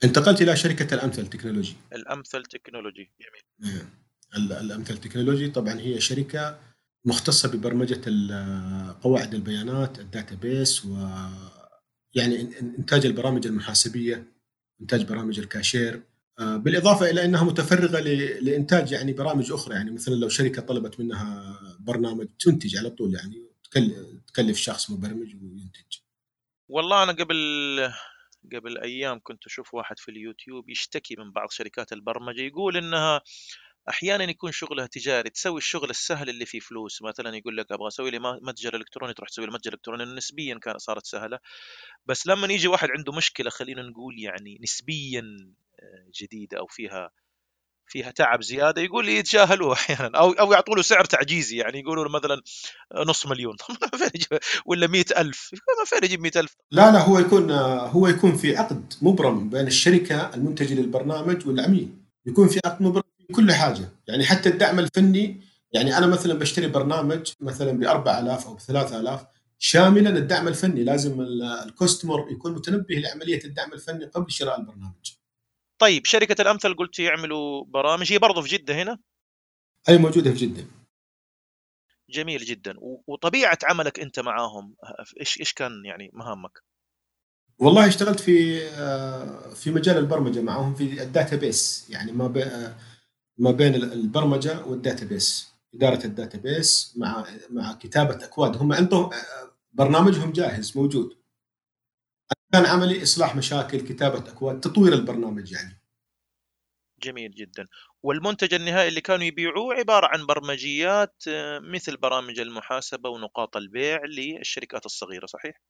انتقلت 0.03 0.41
إلى 0.41 0.55
شركة 0.55 0.93
الأمثل 0.95 1.27
تكنولوجي. 1.27 1.75
الأمثل 1.93 2.43
تكنولوجي. 2.43 3.11
جميل. 3.21 3.73
نعم. 3.73 3.89
الأمثل 4.35 4.97
technology 4.97 5.47
طبعا 5.47 5.79
هي 5.79 6.01
شركة 6.01 6.59
مختصة 7.05 7.49
ببرمجة 7.49 8.01
قواعد 9.01 9.33
البيانات 9.33 9.99
ال 9.99 10.09
database 10.09 10.85
و 10.85 11.07
يعني 12.13 12.59
إنتاج 12.61 13.05
البرامج 13.05 13.47
المحاسبية 13.47 14.33
إنتاج 14.81 15.05
برامج 15.05 15.39
الكاشير. 15.39 16.01
بالإضافة 16.39 17.09
إلى 17.09 17.25
أنها 17.25 17.43
متفرغة 17.43 17.99
لإنتاج 18.39 18.91
يعني 18.91 19.13
برامج 19.13 19.51
أخرى 19.51 19.75
يعني 19.75 19.91
مثلا 19.91 20.13
لو 20.13 20.29
شركة 20.29 20.61
طلبت 20.61 20.99
منها 20.99 21.59
برنامج 21.79 22.27
تنتج 22.39 22.77
على 22.77 22.89
طول 22.89 23.15
يعني 23.15 23.51
تكلف 24.27 24.57
شخص 24.57 24.91
مبرمج 24.91 25.35
وينتج. 25.35 25.97
والله 26.69 27.03
أنا 27.03 27.11
قبل 27.11 27.35
قبل 28.55 28.77
أيام 28.77 29.19
كنت 29.23 29.45
أشوف 29.45 29.73
واحد 29.73 29.99
في 29.99 30.11
اليوتيوب 30.11 30.69
يشتكي 30.69 31.15
من 31.15 31.31
بعض 31.31 31.49
شركات 31.51 31.93
البرمجة 31.93 32.41
يقول 32.41 32.77
إنها 32.77 33.21
أحيانا 33.89 34.23
يكون 34.23 34.51
شغلها 34.51 34.87
تجاري 34.87 35.29
تسوي 35.29 35.57
الشغل 35.57 35.89
السهل 35.89 36.29
اللي 36.29 36.45
فيه 36.45 36.59
فلوس. 36.59 37.01
مثلا 37.01 37.35
يقول 37.37 37.57
لك 37.57 37.71
أبغى 37.71 37.87
أسوي 37.87 38.11
لي 38.11 38.19
متجر 38.19 38.75
إلكتروني 38.75 39.13
تروح 39.13 39.29
تسوي 39.29 39.45
لي 39.45 39.51
متجر 39.51 39.73
إلكتروني. 39.73 40.05
نسبيا 40.05 40.59
كانت 40.59 40.77
صارت 40.77 41.05
سهلة. 41.05 41.39
بس 42.05 42.27
لما 42.27 42.53
يجي 42.53 42.67
واحد 42.67 42.89
عنده 42.97 43.13
مشكلة 43.13 43.49
خلينا 43.49 43.81
نقول 43.81 44.19
يعني 44.19 44.59
نسبيا 44.63 45.19
آه، 45.19 45.60
جديدة 46.21 46.59
أو 46.59 46.67
فيها 46.67 47.11
فيها 47.91 48.11
تعب 48.11 48.41
زيادة 48.41 48.81
يقول 48.81 49.05
لي 49.05 49.15
يتجاهلوه 49.15 49.73
أحيانا 49.79 50.17
أو 50.17 50.31
أو 50.31 50.53
يعطوا 50.53 50.75
له 50.75 50.81
سعر 50.81 51.05
تعجيزي 51.05 51.57
يعني 51.57 51.79
يقولوا 51.79 52.03
له 52.05 52.09
مثلا 52.09 52.41
نص 52.95 53.25
مليون. 53.25 53.55
ولا 54.65 54.87
مئة 54.87 55.21
ألف. 55.21 55.49
ما 55.53 55.85
فين 55.85 56.03
يجيب 56.03 56.21
مئة 56.21 56.39
ألف؟ 56.39 56.55
لا 56.71 56.91
لا 56.91 56.99
هو 57.01 57.19
يكون 57.19 57.51
هو 57.51 58.07
يكون 58.07 58.37
في 58.37 58.57
عقد 58.57 58.93
مبرم 59.01 59.49
بين 59.49 59.67
الشركة 59.67 60.33
المنتجة 60.33 60.73
للبرنامج 60.73 61.47
والعميل. 61.47 61.89
يكون 62.25 62.47
في 62.47 62.59
عقد 62.65 62.81
مبرم 62.81 63.03
في 63.27 63.33
كل 63.33 63.51
حاجة. 63.51 63.89
يعني 64.07 64.25
حتى 64.25 64.49
الدعم 64.49 64.79
الفني 64.79 65.41
يعني 65.73 65.97
أنا 65.97 66.07
مثلا 66.07 66.33
بشتري 66.33 66.67
برنامج 66.67 67.31
مثلا 67.39 67.71
ب 67.71 67.83
4000 67.83 68.47
أو 68.47 68.53
ب 68.53 68.59
3000 68.59 69.25
شاملا 69.59 70.09
الدعم 70.09 70.47
الفني. 70.47 70.83
لازم 70.83 71.21
الكوستمر 71.65 72.31
يكون 72.31 72.53
متنبه 72.53 72.95
لعملية 72.95 73.43
الدعم 73.45 73.73
الفني 73.73 74.05
قبل 74.05 74.31
شراء 74.31 74.59
البرنامج. 74.59 75.20
طيب 75.81 76.05
شركة 76.05 76.41
الأمثل 76.41 76.73
قلت 76.73 76.99
يعملوا 76.99 77.65
برامج 77.65 78.13
هي 78.13 78.17
برضه 78.17 78.41
في 78.41 78.49
جدة 78.49 78.81
هنا؟ 78.81 78.99
أي 79.89 79.97
موجودة 79.97 80.31
في 80.31 80.37
جدة. 80.37 80.65
جميل 82.09 82.39
جدا. 82.39 82.75
وطبيعة 83.07 83.57
عملك 83.63 83.99
أنت 83.99 84.19
معاهم 84.19 84.75
إيش 85.19 85.39
إيش 85.39 85.53
كان 85.53 85.85
يعني 85.85 86.11
مهامك؟ 86.13 86.51
والله 87.59 87.87
اشتغلت 87.87 88.19
في 88.19 88.59
في 89.55 89.71
مجال 89.71 89.97
البرمجة 89.97 90.41
معاهم 90.41 90.75
في 90.75 91.03
ال 91.03 91.12
database. 91.12 91.89
يعني 91.89 92.11
ما 92.11 92.27
ما 93.37 93.51
بين 93.51 93.75
البرمجة 93.75 94.65
وال 94.65 94.83
database 94.83 95.53
إدارة 95.73 96.05
ال 96.05 96.15
database 96.15 96.93
مع 96.97 97.25
مع 97.49 97.73
كتابة 97.73 98.25
أكواد. 98.25 98.57
هم 98.57 98.73
عندهم 98.73 99.09
برنامجهم 99.73 100.31
جاهز 100.31 100.77
موجود. 100.77 101.20
كان 102.53 102.65
عملي 102.65 103.03
إصلاح 103.03 103.35
مشاكل 103.35 103.81
كتابة 103.81 104.17
أكواد 104.17 104.59
تطوير 104.59 104.93
البرنامج 104.93 105.51
يعني. 105.51 105.81
جميل 107.03 107.31
جدا. 107.31 107.67
والمنتج 108.03 108.53
النهائي 108.53 108.87
اللي 108.87 109.01
كانوا 109.01 109.25
يبيعوه 109.25 109.73
عبارة 109.75 110.07
عن 110.07 110.25
برمجيات 110.25 111.23
آه، 111.27 111.59
مثل 111.59 111.97
برامج 111.97 112.39
المحاسبة 112.39 113.09
ونقاط 113.09 113.57
البيع 113.57 114.05
للشركات 114.05 114.85
الصغيرة 114.85 115.25
صحيح؟ 115.25 115.61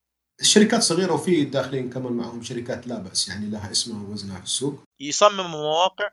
الشركات 0.42 0.80
الصغيره 0.80 1.14
وفي 1.14 1.46
داخلين 1.46 1.90
كمان 1.90 2.14
معهم 2.14 2.44
شركات 2.44 2.88
لا 2.88 3.00
بأس 3.00 3.30
يعني 3.30 3.50
لها 3.50 3.72
اسمها 3.72 4.08
ووزنها 4.08 4.38
في 4.38 4.44
السوق. 4.44 4.84
يصمموا 5.00 5.48
مواقع؟ 5.48 6.10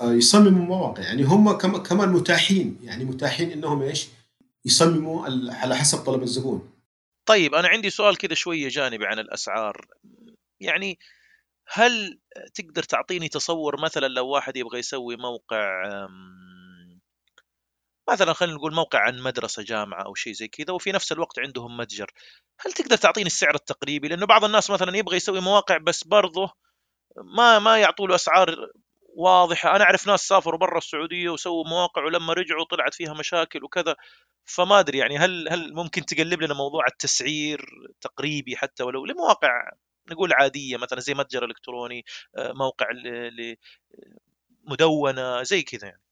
آه، 0.00 0.12
يصمموا 0.12 0.66
مواقع 0.66 1.02
يعني 1.02 1.22
هم 1.22 1.52
كمان 1.82 2.08
متاحين 2.08 2.78
يعني 2.82 3.04
متاحين 3.04 3.50
إنهم 3.50 3.82
إيش؟ 3.82 4.08
يصمموا 4.64 5.26
على 5.50 5.76
حسب 5.76 5.98
طلب 5.98 6.22
الزبون. 6.22 6.70
طيب 7.28 7.54
أنا 7.54 7.68
عندي 7.68 7.90
سؤال 7.90 8.18
كذا 8.18 8.34
شوية 8.34 8.68
جانبي 8.68 9.06
عن 9.06 9.18
الأسعار. 9.18 9.86
يعني 10.60 10.98
هل 11.68 12.20
تقدر 12.54 12.82
تعطيني 12.82 13.28
تصور 13.28 13.80
مثلا 13.80 14.06
لو 14.06 14.28
واحد 14.28 14.56
يبغى 14.56 14.78
يسوي 14.78 15.16
موقع 15.16 15.84
مثلا 18.10 18.32
خلينا 18.32 18.54
نقول 18.54 18.74
موقع 18.74 18.98
عن 19.00 19.18
مدرسة 19.22 19.62
جامعة 19.62 20.02
أو 20.02 20.14
شيء 20.14 20.32
زي 20.32 20.48
كذا 20.48 20.74
وفي 20.74 20.92
نفس 20.92 21.12
الوقت 21.12 21.38
عندهم 21.38 21.76
متجر 21.76 22.10
هل 22.60 22.72
تقدر 22.72 22.96
تعطيني 22.96 23.26
السعر 23.26 23.54
التقريبي؟ 23.54 24.08
لأنه 24.08 24.26
بعض 24.26 24.44
الناس 24.44 24.70
مثلا 24.70 24.96
يبغى 24.96 25.16
يسوي 25.16 25.40
مواقع 25.40 25.76
بس 25.76 26.04
برضه 26.04 26.52
ما 27.16 27.58
ما 27.58 27.78
يعطوا 27.78 28.08
له 28.08 28.14
أسعار 28.14 28.56
واضحة. 29.18 29.76
أنا 29.76 29.84
أعرف 29.84 30.06
ناس 30.06 30.20
سافروا 30.20 30.58
برا 30.58 30.78
السعودية 30.78 31.30
وسووا 31.30 31.68
مواقع 31.68 32.04
ولما 32.04 32.32
رجعوا 32.32 32.64
طلعت 32.64 32.94
فيها 32.94 33.14
مشاكل 33.14 33.64
وكذا. 33.64 33.96
فما 34.44 34.80
أدري 34.80 34.98
يعني 34.98 35.18
هل 35.18 35.48
هل 35.50 35.74
ممكن 35.74 36.06
تقلب 36.06 36.42
لنا 36.42 36.54
موضوع 36.54 36.86
التسعير 36.86 37.66
تقريبي 38.00 38.56
حتى 38.56 38.82
ولو 38.82 39.06
لمواقع 39.06 39.70
نقول 40.10 40.32
عادية 40.32 40.76
مثلا 40.76 41.00
زي 41.00 41.14
متجر 41.14 41.44
إلكتروني 41.44 42.04
آه، 42.36 42.52
موقع 42.52 42.86
مدونة 44.64 45.42
زي 45.42 45.62
كذا 45.62 45.88
يعني. 45.88 46.02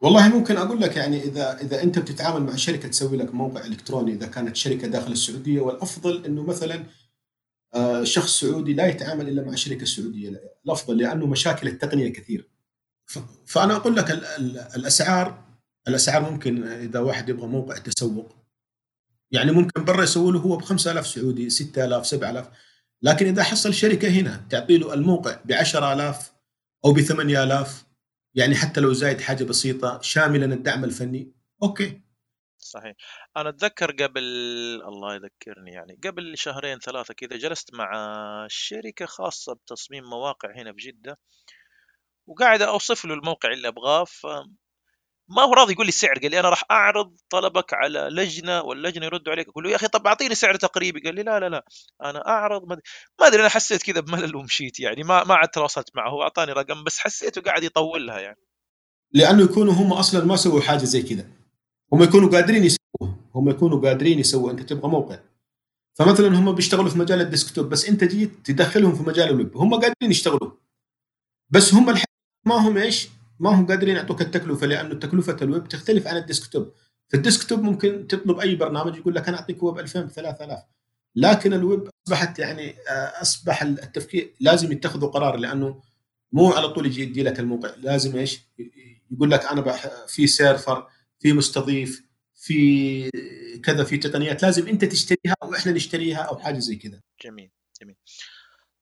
والله 0.00 0.28
ممكن 0.28 0.56
أقول 0.56 0.80
لك 0.80 0.96
يعني 0.96 1.22
إذا 1.24 1.60
إذا 1.60 1.82
أنت 1.82 1.98
بتتعامل 1.98 2.42
مع 2.42 2.56
شركة 2.56 2.88
تسوي 2.88 3.16
لك 3.16 3.34
موقع 3.34 3.66
إلكتروني 3.66 4.12
إذا 4.12 4.26
كانت 4.26 4.56
شركة 4.56 4.88
داخل 4.88 5.12
السعودية 5.12 5.60
والأفضل 5.60 6.24
إنه 6.24 6.42
مثلا 6.42 6.84
شخص 8.02 8.40
سعودي 8.40 8.74
لا 8.74 8.86
يتعامل 8.86 9.28
إلا 9.28 9.44
مع 9.44 9.54
شركة 9.54 9.84
سعودية. 9.84 10.40
الافضل 10.64 10.98
لأنه 10.98 11.26
مشاكل 11.26 11.68
التقنية 11.68 12.12
كثير. 12.12 12.48
فأنا 13.46 13.76
أقول 13.76 13.96
لك 13.96 14.10
الأسعار 14.76 15.44
الأسعار 15.88 16.30
ممكن 16.30 16.64
إذا 16.64 17.00
واحد 17.00 17.28
يبغى 17.28 17.46
موقع 17.46 17.78
تسوق. 17.78 18.36
يعني 19.30 19.52
ممكن 19.52 19.84
برا 19.84 20.02
يسوي 20.02 20.32
له 20.32 20.38
هو 20.38 20.56
ب 20.56 20.62
5000 20.62 21.06
سعودي 21.06 21.50
6000 21.50 22.06
7000 22.06 22.48
لكن 23.02 23.26
إذا 23.26 23.42
حصل 23.42 23.74
شركة 23.74 24.08
هنا 24.08 24.46
تعطي 24.50 24.78
له 24.78 24.94
الموقع 24.94 25.40
ب 25.44 25.52
10000 25.52 26.32
أو 26.84 26.92
ب 26.92 27.00
8000 27.00 27.84
يعني 28.34 28.54
حتى 28.54 28.80
لو 28.80 28.92
زايد 28.92 29.20
حاجة 29.20 29.44
بسيطة 29.44 30.00
شاملا 30.00 30.54
الدعم 30.54 30.84
الفني. 30.84 31.32
أوكي. 31.62 32.00
صحيح. 32.68 32.94
أنا 33.36 33.48
أتذكر 33.48 33.90
قبل 33.90 34.22
الله 34.88 35.14
يذكرني 35.14 35.72
يعني 35.72 35.98
قبل 36.04 36.38
شهرين 36.38 36.78
ثلاثة 36.78 37.14
كذا 37.14 37.36
جلست 37.36 37.74
مع 37.74 37.92
شركة 38.50 39.06
خاصة 39.06 39.54
بتصميم 39.54 40.04
مواقع 40.04 40.48
هنا 40.56 40.72
في 40.72 40.78
جدة 40.78 41.18
وقاعد 42.26 42.62
أوصف 42.62 43.04
له 43.04 43.14
الموقع 43.14 43.52
اللي 43.52 43.68
أبغاه 43.68 44.06
ما 45.28 45.42
هو 45.42 45.54
راضي 45.54 45.72
يقول 45.72 45.86
لي 45.86 45.88
السعر 45.88 46.18
قال 46.18 46.30
لي 46.30 46.40
أنا 46.40 46.48
راح 46.48 46.64
أعرض 46.70 47.16
طلبك 47.30 47.74
على 47.74 47.98
لجنة 48.12 48.62
واللجنة 48.62 49.06
يردوا 49.06 49.32
عليك 49.32 49.48
أقول 49.48 49.64
له 49.64 49.70
يا 49.70 49.76
أخي 49.76 49.88
طب 49.88 50.06
أعطيني 50.06 50.34
سعر 50.34 50.56
تقريبي 50.56 51.00
قال 51.00 51.14
لي 51.14 51.22
لا 51.22 51.40
لا 51.40 51.48
لا 51.48 51.64
أنا 52.04 52.26
أعرض 52.28 52.62
ما 53.20 53.26
أدري 53.26 53.40
أنا 53.40 53.48
حسيت 53.48 53.82
كذا 53.82 54.00
بملل 54.00 54.36
ومشيت 54.36 54.80
يعني 54.80 55.02
ما 55.02 55.24
ما 55.24 55.34
عاد 55.34 55.48
تواصلت 55.48 55.90
معه 55.94 56.10
هو 56.10 56.22
أعطاني 56.22 56.52
رقم 56.52 56.84
بس 56.84 56.98
حسيته 56.98 57.42
قاعد 57.42 57.62
يطولها 57.62 58.20
يعني. 58.20 58.38
لأنه 59.12 59.42
يكونوا 59.44 59.72
هم 59.72 59.92
أصلا 59.92 60.24
ما 60.24 60.36
سووا 60.36 60.60
حاجة 60.60 60.84
زي 60.84 61.02
كذا. 61.02 61.26
هم 61.92 62.02
يكونوا 62.02 62.28
قادرين 62.30 62.64
يسووها 62.64 63.16
هم 63.34 63.50
يكونوا 63.50 63.80
قادرين 63.80 64.18
يسووا 64.18 64.50
أنت 64.50 64.60
تبغى 64.60 64.90
موقع. 64.90 65.18
فمثلا 65.94 66.38
هم 66.38 66.52
بيشتغلوا 66.52 66.90
في 66.90 66.98
مجال 66.98 67.20
ال 67.20 67.26
desktop 67.26 67.68
بس 67.68 67.88
أنت 67.88 68.04
جيت 68.04 68.30
تدخلهم 68.44 68.94
في 68.94 69.02
مجال 69.02 69.28
الويب 69.28 69.56
هم 69.56 69.74
قادرين 69.74 70.10
يشتغلوا. 70.10 70.50
بس 71.50 71.74
هم 71.74 71.94
ما 72.46 72.54
هم 72.54 72.76
إيش؟ 72.76 73.08
ما 73.40 73.50
هم 73.50 73.66
قادرين 73.66 73.96
يعطوك 73.96 74.22
التكلفة 74.22 74.66
لأنه 74.66 74.94
تكلفة 74.94 75.36
الويب 75.42 75.68
تختلف 75.68 76.06
عن 76.06 76.16
ال 76.16 76.22
desktop. 76.22 76.72
في 77.08 77.16
ال 77.16 77.22
desktop 77.22 77.62
ممكن 77.62 78.06
تطلب 78.06 78.38
أي 78.38 78.54
برنامج 78.56 78.96
يقول 78.96 79.14
لك 79.14 79.28
أنا 79.28 79.36
أعطيك 79.36 79.62
ويب 79.62 79.78
2000 79.78 80.00
ب 80.00 80.08
3000 80.10 80.58
لكن 81.16 81.52
الويب 81.52 81.88
أصبحت 82.06 82.38
يعني 82.38 82.70
آه، 82.70 83.22
أصبح 83.22 83.62
التفكير 83.62 84.34
لازم 84.40 84.72
يتخذوا 84.72 85.08
قرار 85.08 85.36
لأنه 85.36 85.80
مو 86.32 86.52
على 86.52 86.68
طول 86.68 86.86
يجي 86.86 87.02
يدي 87.02 87.22
لك 87.22 87.40
الموقع. 87.40 87.70
لازم 87.76 88.16
إيش؟ 88.16 88.40
يقول 89.10 89.30
لك 89.30 89.44
أنا 89.44 89.76
في 90.06 90.26
سيرفر 90.26 90.86
في 91.20 91.32
مستضيف 91.32 92.08
في 92.34 93.10
كذا 93.64 93.84
في 93.84 93.96
تقنيات 93.98 94.42
لازم 94.42 94.68
أنت 94.68 94.84
تشتريها 94.84 95.34
أو 95.42 95.54
إحنا 95.54 95.72
نشتريها 95.72 96.22
أو 96.22 96.38
حاجة 96.38 96.58
زي 96.58 96.76
كذا. 96.76 97.00
جميل 97.24 97.50
جميل. 97.80 97.96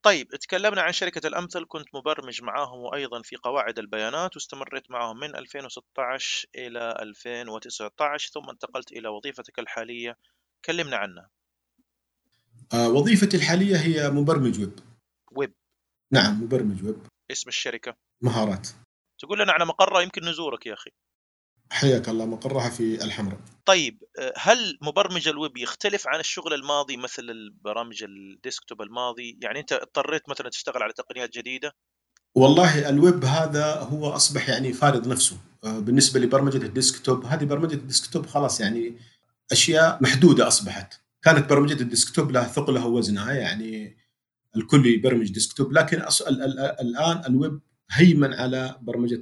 طيب 0.02 0.28
تكلمنا 0.28 0.82
عن 0.82 0.92
شركة 0.92 1.26
الأمثل 1.26 1.64
كنت 1.68 1.94
مبرمج 1.94 2.42
معاهم 2.42 2.78
وأيضا 2.78 3.22
في 3.22 3.36
قواعد 3.36 3.78
البيانات 3.78 4.36
واستمريت 4.36 4.90
معهم 4.90 5.20
من 5.20 5.36
2016 5.36 6.48
إلى 6.54 6.96
2019 7.00 8.30
ثم 8.34 8.50
انتقلت 8.50 8.92
إلى 8.92 9.08
وظيفتك 9.08 9.58
الحالية. 9.58 10.16
كلمنا 10.64 10.96
عنها. 10.96 11.30
آه 12.72 12.88
وظيفتي 12.88 13.36
الحالية 13.36 13.76
هي 13.76 14.10
مبرمج 14.10 14.60
web. 14.60 14.78
web. 15.32 15.52
نعم 16.12 16.42
مبرمج 16.42 16.84
ويب. 16.84 17.06
اسم 17.30 17.48
الشركة؟ 17.48 17.96
مهارات. 18.20 18.68
تقول 19.18 19.38
لنا 19.38 19.52
على 19.52 19.66
مقرها 19.66 20.02
يمكن 20.02 20.24
نزورك 20.24 20.66
يا 20.66 20.74
أخي. 20.74 20.90
حياك 21.70 22.08
الله 22.08 22.26
مقرها 22.26 22.70
في 22.70 23.04
الحمراء. 23.04 23.38
طيب 23.66 24.02
هل 24.36 24.78
مبرمج 24.82 25.28
الويب 25.28 25.56
يختلف 25.56 26.08
عن 26.08 26.20
الشغل 26.20 26.54
الماضي 26.54 26.96
مثل 26.96 27.22
البرامج 27.22 28.02
ال 28.02 28.12
desktop 28.12 28.82
الماضي؟ 28.82 29.38
يعني 29.42 29.60
أنت 29.60 29.72
اضطريت 29.72 30.28
مثلا 30.28 30.48
تشتغل 30.48 30.82
على 30.82 30.92
تقنيات 30.92 31.30
جديدة؟ 31.38 31.74
والله 32.34 32.88
الويب 32.88 33.24
هذا 33.24 33.74
هو 33.74 34.10
أصبح 34.10 34.48
يعني 34.48 34.72
فارض 34.72 35.08
نفسه. 35.08 35.36
آه، 35.64 35.78
بالنسبة 35.78 36.20
لبرمجة 36.20 36.56
ال 36.56 36.65
desktop 36.65 37.24
هذه 37.24 37.44
برمجة 37.44 37.74
ال 37.74 37.81
desktop 37.81 38.26
خلاص 38.26 38.60
يعني 38.60 38.98
أشياء 39.52 39.98
محدودة 40.02 40.46
أصبحت. 40.46 40.94
كانت 41.22 41.50
برمجة 41.50 41.82
ال 41.82 41.88
desktop 41.88 42.30
لها 42.30 42.44
ثقلها 42.44 42.84
ووزنها 42.84 43.32
يعني 43.32 43.96
الكل 44.56 44.86
يبرمج 44.86 45.32
desktop 45.32 45.72
لكن 45.72 46.02
الآن 46.80 47.22
الويب 47.26 47.60
هيمن 47.90 48.34
على 48.34 48.78
برمجة 48.82 49.20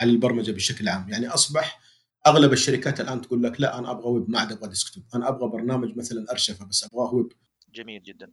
على 0.00 0.10
البرمجة 0.10 0.52
بشكل 0.52 0.88
عام. 0.88 1.08
يعني 1.08 1.28
أصبح 1.28 1.80
أغلب 2.26 2.52
الشركات 2.52 3.00
الآن 3.00 3.20
تقول 3.20 3.42
لك 3.42 3.60
لا 3.60 3.78
أنا 3.78 3.90
أبغى 3.90 4.08
ويب 4.08 4.30
ما 4.30 4.40
عاد 4.40 4.52
أبغى 4.52 4.68
desktop. 4.68 5.04
أنا 5.14 5.28
أبغى 5.28 5.48
برنامج 5.48 5.96
مثلا 5.96 6.26
أرشفة 6.30 6.66
بس 6.66 6.84
أبغاه 6.84 7.14
ويب. 7.14 7.32
جميل 7.74 8.02
جدا. 8.02 8.32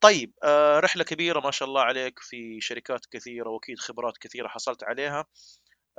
طيب 0.00 0.32
آه، 0.44 0.80
رحلة 0.80 1.04
كبيرة 1.04 1.40
ما 1.40 1.50
شاء 1.50 1.68
الله 1.68 1.80
عليك 1.80 2.18
في 2.18 2.60
شركات 2.60 3.06
كثيرة 3.10 3.48
وأكيد 3.48 3.78
خبرات 3.78 4.18
كثيرة 4.18 4.48
حصلت 4.48 4.84
عليها. 4.84 5.26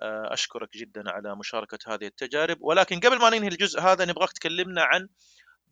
آه، 0.02 0.34
أشكرك 0.34 0.78
جدا 0.78 1.04
على 1.08 1.36
مشاركة 1.36 1.80
هذه 1.88 2.06
التجارب. 2.06 2.58
ولكن 2.62 3.00
قبل 3.00 3.20
ما 3.20 3.30
ننهي 3.30 3.48
الجزء 3.48 3.80
هذا 3.82 4.06
نبغاك 4.06 4.32
تكلمنا 4.32 4.84
عن 4.84 5.08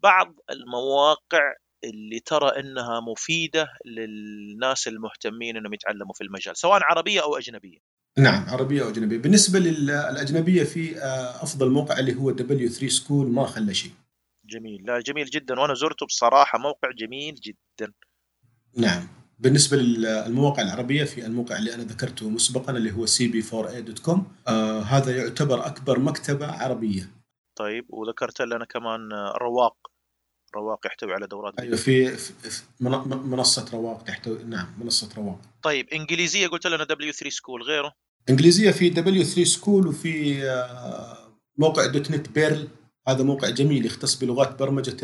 بعض 0.04 0.36
المواقع 0.50 1.54
اللي 1.84 2.20
ترى 2.20 2.60
إنها 2.60 3.00
مفيدة 3.00 3.68
للناس 3.86 4.88
المهتمين 4.88 5.58
إنهم 5.58 5.74
يتعلموا 5.74 6.14
في 6.14 6.24
المجال 6.24 6.58
سواء 6.58 6.80
عربية 6.84 7.24
أو 7.24 7.38
أجنبية. 7.38 7.80
نعم 8.18 8.46
عربية 8.50 8.84
أو 8.84 8.90
أجنبية. 8.90 9.18
بالنسبة 9.18 9.60
للأجنبية 9.60 10.64
في 10.64 10.98
آه، 10.98 11.44
أفضل 11.44 11.70
موقع 11.70 12.00
اللي 12.00 12.16
هو 12.16 12.32
W3School 12.32 13.28
ما 13.32 13.46
خلى 13.46 13.74
شيء. 13.74 13.92
جميل. 14.46 14.84
لا 14.86 15.00
جميل 15.00 15.26
جدا. 15.26 15.60
وأنا 15.60 15.74
زرته 15.74 16.06
بصراحة 16.06 16.60
موقع 16.60 16.92
جميل 16.92 17.36
جدا. 17.36 17.94
نعم. 18.78 19.08
بالنسبة 19.40 19.78
للمواقع 19.78 20.64
العربية 20.64 21.04
في 21.04 21.26
الموقع 21.26 21.58
اللي 21.58 21.74
أنا 21.74 21.84
ذكرته 21.84 22.30
مسبقا 22.30 22.78
اللي 22.78 22.92
هو 22.92 23.06
cb4a.com 23.06 24.20
آه 24.48 24.82
هذا 24.82 25.18
يعتبر 25.18 25.66
أكبر 25.66 26.00
مكتبة 26.00 26.48
عربية. 26.48 27.10
طيب 27.56 27.86
وذكرت 27.90 28.42
لنا 28.42 28.66
كمان 28.66 29.14
رواق. 29.42 29.91
رواق 30.56 30.88
يحتوي 30.88 31.14
على 31.14 31.28
دورات 31.28 31.60
أيوه 31.60 31.76
في, 31.78 32.18
في 32.18 32.64
منصة 33.10 33.66
رواق 33.74 34.04
تحتوي 34.04 34.44
نعم 34.44 34.68
منصة 34.80 35.10
رواق. 35.18 35.40
طيب 35.64 35.90
إنجليزية 35.90 36.48
قلت 36.48 36.68
لنا 36.68 36.84
W3School 36.84 37.64
غيره؟ 37.64 37.94
إنجليزية 38.30 38.72
في 38.72 38.90
W3School 38.90 39.88
وفي 39.88 40.44
آه، 40.44 41.18
موقع 41.58 41.86
Dot 41.86 42.12
Net 42.12 42.30
Perls. 42.30 42.68
هذا 43.08 43.24
موقع 43.24 43.50
جميل 43.50 43.86
يختص 43.86 44.16
بلغات 44.16 44.60
برمجة 44.60 44.98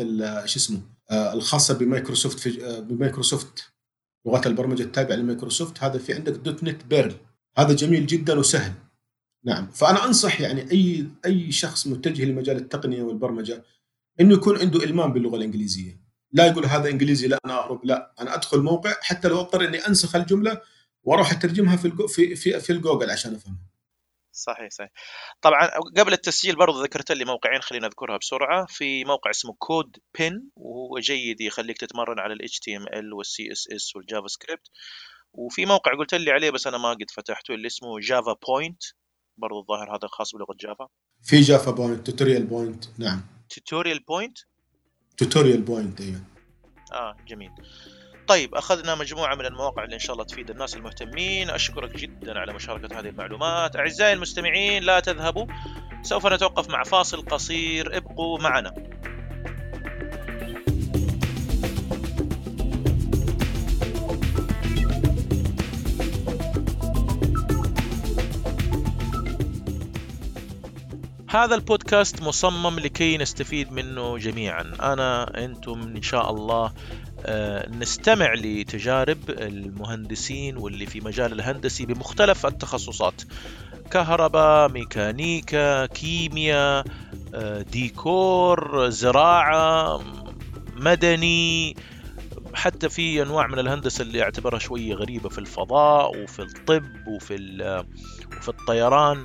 شو 0.46 0.58
اسمه 0.58 0.80
آه، 1.10 1.32
الخاصة 1.32 1.78
بمايكروسوفت 1.78 2.38
في 2.38 2.66
آه، 2.66 2.80
بمايكروسوفت. 2.80 3.72
لغات 4.26 4.46
البرمجة 4.46 4.82
التابعة 4.82 5.16
لمايكروسوفت 5.16 5.82
هذا 5.82 5.98
في 5.98 6.14
عندك 6.14 6.32
Dot 6.32 6.64
Net 6.64 6.84
Perls. 6.84 7.14
هذا 7.58 7.74
جميل 7.74 8.06
جدا 8.06 8.38
وسهل. 8.38 8.72
نعم 9.44 9.66
فأنا 9.66 10.04
أنصح 10.04 10.40
يعني 10.40 10.70
أي 10.70 11.06
أي 11.26 11.52
شخص 11.52 11.86
متجه 11.86 12.24
لمجال 12.24 12.56
التقنية 12.56 13.02
والبرمجة 13.02 13.64
إنه 14.20 14.34
يكون 14.34 14.58
عنده 14.58 14.84
إلمام 14.84 15.12
باللغة 15.12 15.36
الإنجليزية. 15.36 16.00
لا 16.32 16.46
يقول 16.46 16.66
هذا 16.66 16.88
إنجليزي 16.88 17.28
لا 17.28 17.38
أنا 17.44 17.58
اهرب 17.64 17.84
لا 17.84 18.14
أنا 18.20 18.34
أدخل 18.34 18.60
موقع 18.60 18.94
حتى 19.00 19.28
لو 19.28 19.40
أضطر 19.40 19.64
إني 19.64 19.78
أنسخ 19.78 20.16
الجملة 20.16 20.60
وأروح 21.02 21.32
أترجمها 21.32 21.76
في 21.76 21.92
في 22.08 22.36
في, 22.36 22.60
في 22.60 22.72
الجوجل 22.72 23.10
عشان 23.10 23.34
أفهمها. 23.34 23.68
صحيح 24.32 24.68
صحيح. 24.70 24.90
طبعا 25.42 25.68
قبل 25.96 26.12
التسجيل 26.12 26.56
برضو 26.56 26.82
ذكرت 26.82 27.12
لي 27.12 27.24
موقعين 27.24 27.60
خلينا 27.60 27.86
أذكرها 27.86 28.16
بسرعة. 28.16 28.66
في 28.68 29.04
موقع 29.04 29.30
اسمه 29.30 29.54
CodePen 29.58 30.50
وهو 30.56 30.98
جيد 30.98 31.40
يخليك 31.40 31.78
تتمرن 31.78 32.18
على 32.18 32.32
ال 32.32 33.12
HTML 33.12 33.52
وال 33.52 33.68
CSS 33.72 33.96
وال 33.96 34.26
JavaScript 34.26 34.68
وفي 35.32 35.66
موقع 35.66 35.94
قلت 35.98 36.14
لي 36.14 36.30
عليه 36.30 36.50
بس 36.50 36.66
أنا 36.66 36.78
ما 36.78 36.90
قد 36.90 37.10
فتحته 37.14 37.54
اللي 37.54 37.66
اسمه 37.66 38.00
Javatpoint 38.00 38.82
برضو 39.36 39.60
الظاهر 39.60 39.96
هذا 39.96 40.08
خاص 40.08 40.34
بلغة 40.34 40.56
Java 40.60 40.88
في 41.22 41.40
Javatpoint 41.40 42.06
Tutorialspoint 42.06 42.84
نعم. 42.98 43.37
توتوريال 43.48 43.98
بوينت 43.98 44.38
توتوريال 45.16 45.62
بوينت 45.62 46.00
أيوه 46.00 46.20
آه 46.92 47.16
جميل. 47.28 47.50
طيب 48.28 48.54
أخذنا 48.54 48.94
مجموعة 48.94 49.34
من 49.34 49.46
المواقع 49.46 49.84
اللي 49.84 49.94
إن 49.94 50.00
شاء 50.00 50.12
الله 50.12 50.24
تفيد 50.24 50.50
الناس 50.50 50.76
المهتمين. 50.76 51.50
أشكرك 51.50 51.96
جدا 51.96 52.38
على 52.38 52.52
مشاركة 52.52 53.00
هذه 53.00 53.08
المعلومات. 53.08 53.76
أعزائي 53.76 54.12
المستمعين 54.12 54.82
لا 54.82 55.00
تذهبوا. 55.00 55.46
سوف 56.02 56.26
نتوقف 56.26 56.70
مع 56.70 56.82
فاصل 56.82 57.22
قصير. 57.22 57.96
ابقوا 57.96 58.38
معنا. 58.38 58.74
هذا 71.30 71.54
البودكاست 71.54 72.22
مصمم 72.22 72.80
لكي 72.80 73.18
نستفيد 73.18 73.72
منه 73.72 74.18
جميعا. 74.18 74.62
أنا 74.80 75.44
أنتم 75.44 75.80
إن 75.96 76.02
شاء 76.02 76.30
الله 76.30 76.72
آه، 77.26 77.68
نستمع 77.68 78.34
لتجارب 78.34 79.18
المهندسين 79.30 80.56
واللي 80.56 80.86
في 80.86 81.00
مجال 81.00 81.32
الهندسي 81.32 81.86
بمختلف 81.86 82.46
التخصصات. 82.46 83.22
كهرباء 83.90 84.68
ميكانيكا 84.68 85.86
كيمياء 85.86 86.84
آه، 87.34 87.62
ديكور 87.62 88.88
زراعة 88.88 90.00
مدني 90.76 91.76
حتى 92.54 92.88
في 92.88 93.22
أنواع 93.22 93.46
من 93.46 93.58
الهندسة 93.58 94.02
اللي 94.02 94.22
أعتبرها 94.22 94.58
شوية 94.58 94.94
غريبة 94.94 95.28
في 95.28 95.38
الفضاء 95.38 96.22
وفي 96.22 96.42
الطب 96.42 97.06
وفي 97.06 97.34
وفي 98.36 98.48
الطيران. 98.48 99.24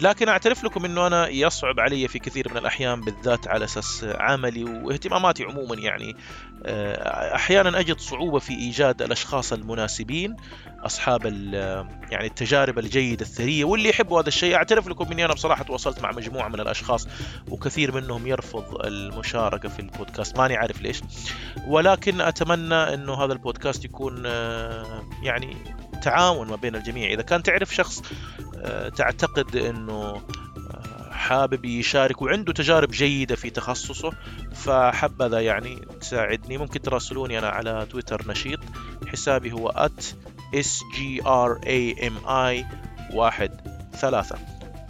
لكن 0.00 0.28
أعترف 0.28 0.64
لكم 0.64 0.84
إنه 0.84 1.06
أنا 1.06 1.28
يصعب 1.28 1.80
علي 1.80 2.08
في 2.08 2.18
كثير 2.18 2.48
من 2.50 2.56
الأحيان 2.56 3.00
بالذات 3.00 3.48
على 3.48 3.64
أساس 3.64 4.04
عملي 4.04 4.64
واهتماماتي 4.64 5.44
عموما 5.44 5.74
يعني. 5.74 6.10
آه، 6.10 6.47
أحيانا 6.66 7.80
أجد 7.80 8.00
صعوبة 8.00 8.38
في 8.38 8.52
إيجاد 8.52 9.02
الأشخاص 9.02 9.52
المناسبين 9.52 10.36
أصحاب 10.80 11.26
يعني 12.10 12.26
التجارب 12.26 12.78
الجيدة 12.78 13.22
الثرية 13.22 13.64
واللي 13.64 13.88
يحبوا 13.88 14.20
هذا 14.20 14.28
الشيء. 14.28 14.54
أعترف 14.54 14.88
لكم 14.88 15.12
إني 15.12 15.24
أنا 15.24 15.34
بصراحة 15.34 15.64
تواصلت 15.64 16.02
مع 16.02 16.12
مجموعة 16.12 16.48
من 16.48 16.60
الأشخاص 16.60 17.08
وكثير 17.48 17.94
منهم 17.94 18.26
يرفض 18.26 18.86
المشاركة 18.86 19.68
في 19.68 19.80
البودكاست. 19.80 20.38
ماني 20.38 20.56
عارف 20.56 20.82
ليش 20.82 21.00
ولكن 21.66 22.20
أتمنى 22.20 22.74
إنه 22.74 23.14
هذا 23.14 23.32
البودكاست 23.32 23.84
يكون 23.84 24.22
آه، 24.26 25.02
يعني 25.22 25.56
تعاون 26.02 26.48
ما 26.48 26.56
بين 26.56 26.76
الجميع. 26.76 27.10
إذا 27.10 27.22
كان 27.22 27.42
تعرف 27.42 27.74
شخص 27.74 28.02
آه، 28.56 28.88
تعتقد 28.88 29.56
إنه 29.56 29.92
آه، 29.92 30.22
حابب 31.18 31.64
يشارك 31.64 32.22
وعنده 32.22 32.52
تجارب 32.52 32.90
جيدة 32.90 33.36
في 33.36 33.50
تخصصه 33.50 34.12
فحبذا 34.54 35.40
يعني 35.40 35.76
تساعدني. 36.00 36.58
ممكن 36.58 36.82
تراسلوني 36.82 37.38
أنا 37.38 37.48
على 37.48 37.86
تويتر 37.90 38.28
نشيط. 38.28 38.60
حسابي 39.06 39.52
هو 39.52 39.70
at 39.70 40.04
sgrami 40.56 42.12
واحد 43.14 43.60
ثلاثة. 43.92 44.38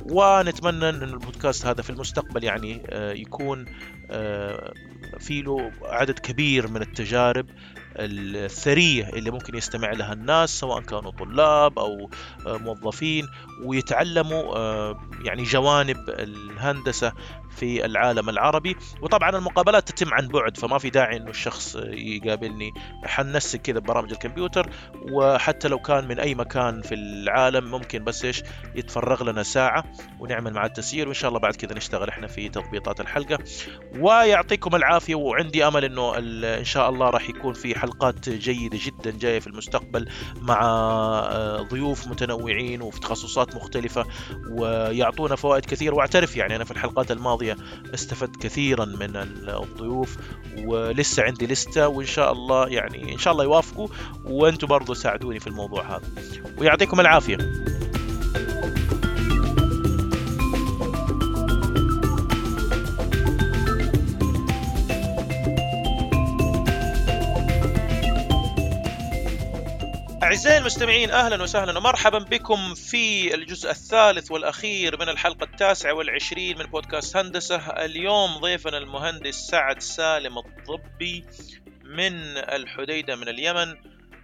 ونتمنى 0.03 0.89
أن 0.89 1.03
البودكاست 1.03 1.67
هذا 1.67 1.83
في 1.83 1.91
المستقبل 1.91 2.45
يعني 2.45 2.83
آه، 2.87 3.13
يكون 3.13 3.67
في 5.19 5.43
له 5.43 5.73
عدد 5.83 6.19
كبير 6.19 6.69
من 6.69 6.83
التجارب. 6.83 7.47
الثرية 7.99 9.09
اللي 9.09 9.31
ممكن 9.31 9.57
يستمع 9.57 9.93
لها 9.93 10.13
الناس 10.13 10.51
سواء 10.51 10.81
كانوا 10.81 11.11
طلاب 11.11 11.79
أو 11.79 12.11
موظفين 12.47 13.29
ويتعلموا 13.65 14.57
آه، 14.57 15.01
يعني 15.25 15.43
جوانب 15.43 15.97
الهندسة 16.09 17.13
في 17.57 17.85
العالم 17.85 18.29
العربي. 18.29 18.77
وطبعا 19.03 19.31
المقابلات 19.31 19.89
تتم 19.89 20.15
عن 20.15 20.29
بعد 20.29 20.57
فما 20.57 20.79
في 20.79 20.91
داعي 20.91 21.17
إنه 21.17 21.31
الشخص 21.31 21.77
يقابلني. 21.87 22.73
حنسق 23.05 23.59
كذا 23.59 23.79
ببرامج 23.79 24.11
الكمبيوتر 24.13 24.71
وحتى 25.13 25.69
لو 25.69 25.79
كان 25.79 26.09
من 26.09 26.21
أي 26.21 26.35
مكان 26.35 26.83
في 26.83 26.95
العالم 26.95 27.71
ممكن 27.71 28.05
بس 28.05 28.25
إيش؟ 28.25 28.43
يتفرغ 28.75 29.25
لنا 29.25 29.43
ساعة 29.43 29.85
ونعمل 30.21 30.53
مع 30.53 30.67
التسجيل 30.67 31.07
وإن 31.07 31.15
شاء 31.15 31.29
الله 31.29 31.41
بعد 31.41 31.57
كذا 31.57 31.75
نشتغل 31.75 32.09
إحنا 32.09 32.27
في 32.27 32.49
تضبيطات 32.49 33.01
الحلقة. 33.01 33.39
ويعطيكم 33.99 34.77
العافية 34.77 35.15
وعندي 35.15 35.67
أمل 35.67 35.85
إنه 35.85 36.19
إن 36.59 36.65
شاء 36.65 36.89
الله 36.89 37.11
راح 37.11 37.29
يكون 37.29 37.53
في 37.53 37.79
حلقات 37.89 38.29
جيدة 38.29 38.79
جدا 38.83 39.11
جاية 39.11 39.41
في 39.41 39.47
المستقبل 39.47 40.09
مع 40.41 40.61
آه، 40.63 41.63
ضيوف 41.63 42.09
متنوعين 42.09 42.83
وفي 42.83 43.01
تخصصات 43.01 43.57
مختلفة 43.57 44.07
ويعطونا 44.51 45.37
فوائد 45.37 45.65
كثير 45.65 45.95
واعترف 45.95 46.37
يعني 46.37 46.57
أنا 46.57 46.65
في 46.65 46.71
الحلقات 46.71 47.11
الماضية 47.11 47.57
استفدت 47.95 48.37
كثيرا 48.37 48.85
من 48.85 49.17
الضيوف 49.49 50.17
ولسه 50.59 51.23
عندي 51.23 51.47
لستة 51.47 51.89
وإن 51.89 52.07
شاء 52.07 52.33
الله 52.33 52.69
يعني 52.69 53.13
إن 53.13 53.19
شاء 53.19 53.33
الله 53.33 53.45
يوافقوا 53.45 53.89
وأنتم 54.25 54.67
برضو 54.67 54.95
ساعدوني 54.95 55.41
في 55.41 55.47
الموضوع 55.47 55.97
هذا. 55.97 56.03
ويعطيكم 56.59 57.01
العافية. 57.01 57.39
أعزائي 70.39 70.59
المستمعين 70.59 71.11
أهلا 71.11 71.43
وسهلا 71.43 71.79
ومرحبا 71.79 72.19
بكم 72.19 72.75
في 72.75 73.35
الجزء 73.35 73.71
الثالث 73.71 74.31
والأخير 74.31 75.01
من 75.01 75.09
الحلقة 75.09 75.45
التاسعة 75.45 75.93
والعشرين 75.93 76.59
من 76.59 76.65
بودكاست 76.65 77.17
هندسة. 77.17 77.57
اليوم 77.57 78.37
ضيفنا 78.37 78.79
المهندس 78.79 79.35
سعد 79.35 79.83
سالم 79.83 80.39
الضبي 80.39 81.25
من 81.85 82.13
الحديدة 82.37 83.17
من 83.17 83.29
اليمن 83.29 83.77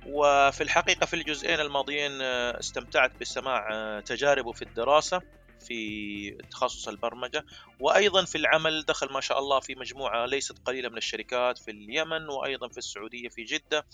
وفي 0.06 0.62
الحقيقة 0.62 1.06
في 1.06 1.14
الجزئين 1.14 1.60
الماضيين 1.60 2.22
استمتعت 2.22 3.12
بسماع 3.20 3.68
تجاربه 4.00 4.52
في 4.52 4.62
الدراسة 4.62 5.20
في 5.66 6.30
تخصص 6.50 6.88
البرمجة 6.88 7.44
وأيضا 7.80 8.24
في 8.24 8.38
العمل. 8.38 8.84
دخل 8.88 9.12
ما 9.12 9.20
شاء 9.20 9.38
الله 9.38 9.60
في 9.60 9.74
مجموعة 9.74 10.26
ليست 10.26 10.58
قليلة 10.64 10.88
من 10.88 10.96
الشركات 10.96 11.58
في 11.58 11.70
اليمن 11.70 12.28
وأيضا 12.28 12.68
في 12.68 12.78
السعودية 12.78 13.28
في 13.28 13.44
جدة. 13.44 13.86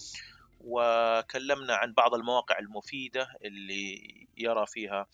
وكلمنا 0.61 1.75
عن 1.75 1.93
بعض 1.93 2.15
المواقع 2.15 2.59
المفيدة 2.59 3.29
اللي 3.45 4.27
يرى 4.37 4.67
فيها 4.67 5.07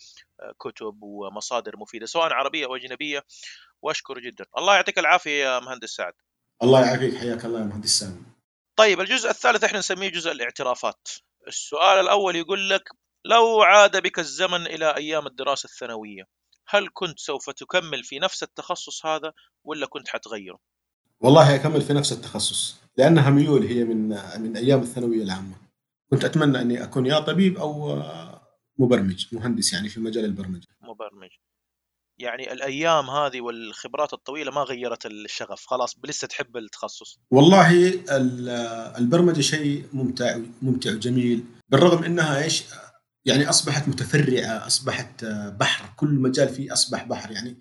كتب 0.60 1.02
ومصادر 1.02 1.76
مفيدة 1.76 2.06
سواء 2.06 2.32
عربية 2.32 2.66
أو 2.66 2.76
أجنبية. 2.76 3.24
وأشكر 3.82 4.18
جدا. 4.18 4.44
الله 4.58 4.74
يعطيك 4.74 4.98
العافية 4.98 5.44
يا 5.44 5.60
مهندس 5.60 5.90
سعد. 5.90 6.12
الله 6.62 6.86
يعافيك. 6.86 7.16
حياك 7.16 7.44
الله 7.44 7.60
يا 7.60 7.64
مهندس 7.64 7.90
سامي. 7.90 8.22
طيب 8.76 9.00
الجزء 9.00 9.30
الثالث 9.30 9.64
إحنا 9.64 9.78
نسميه 9.78 10.08
جزء 10.08 10.32
الاعترافات. 10.32 11.08
السؤال 11.48 12.00
الأول 12.00 12.36
يقول 12.36 12.70
لك 12.70 12.88
لو 13.24 13.62
عاد 13.62 14.02
بك 14.02 14.18
الزمن 14.18 14.66
إلى 14.66 14.96
أيام 14.96 15.26
الدراسة 15.26 15.66
الثانوية 15.66 16.28
هل 16.68 16.88
كنت 16.92 17.18
سوف 17.18 17.50
تكمل 17.50 18.04
في 18.04 18.18
نفس 18.18 18.42
التخصص 18.42 19.06
هذا 19.06 19.32
ولا 19.64 19.86
كنت 19.86 20.08
حتغيره؟ 20.08 20.58
والله 21.26 21.54
أكمل 21.54 21.80
في 21.82 21.92
نفس 21.92 22.12
التخصص 22.12 22.76
لأنها 22.96 23.30
ميول 23.30 23.66
هي 23.66 23.84
من 23.84 24.08
من 24.40 24.56
أيام 24.56 24.80
الثانوية 24.80 25.22
العامة. 25.22 25.56
كنت 26.10 26.24
أتمنى 26.24 26.60
أني 26.60 26.82
أكون 26.82 27.06
يا 27.06 27.20
طبيب 27.20 27.58
أو 27.58 28.02
مبرمج 28.78 29.26
مهندس 29.32 29.72
يعني 29.72 29.88
في 29.88 30.00
مجال 30.00 30.24
البرمجة. 30.24 30.66
مبرمج. 30.82 31.28
يعني 32.18 32.52
الأيام 32.52 33.10
هذه 33.10 33.40
والخبرات 33.40 34.12
الطويلة 34.12 34.52
ما 34.52 34.60
غيرت 34.60 35.06
الشغف 35.06 35.66
خلاص 35.66 35.96
لسه 36.04 36.26
تحب 36.26 36.56
التخصص. 36.56 37.18
والله 37.30 38.00
البرمجة 38.98 39.40
شيء 39.40 39.86
ممتع 39.92 40.38
ممتع 40.62 40.90
وجميل 40.90 41.44
بالرغم 41.68 42.04
إنها 42.04 42.44
إيش 42.44 42.64
يعني 43.24 43.48
أصبحت 43.48 43.88
متفرعة 43.88 44.66
أصبحت 44.66 45.24
بحر 45.60 45.92
كل 45.96 46.08
مجال 46.08 46.48
فيه 46.48 46.72
أصبح 46.72 47.04
بحر. 47.04 47.30
يعني 47.30 47.56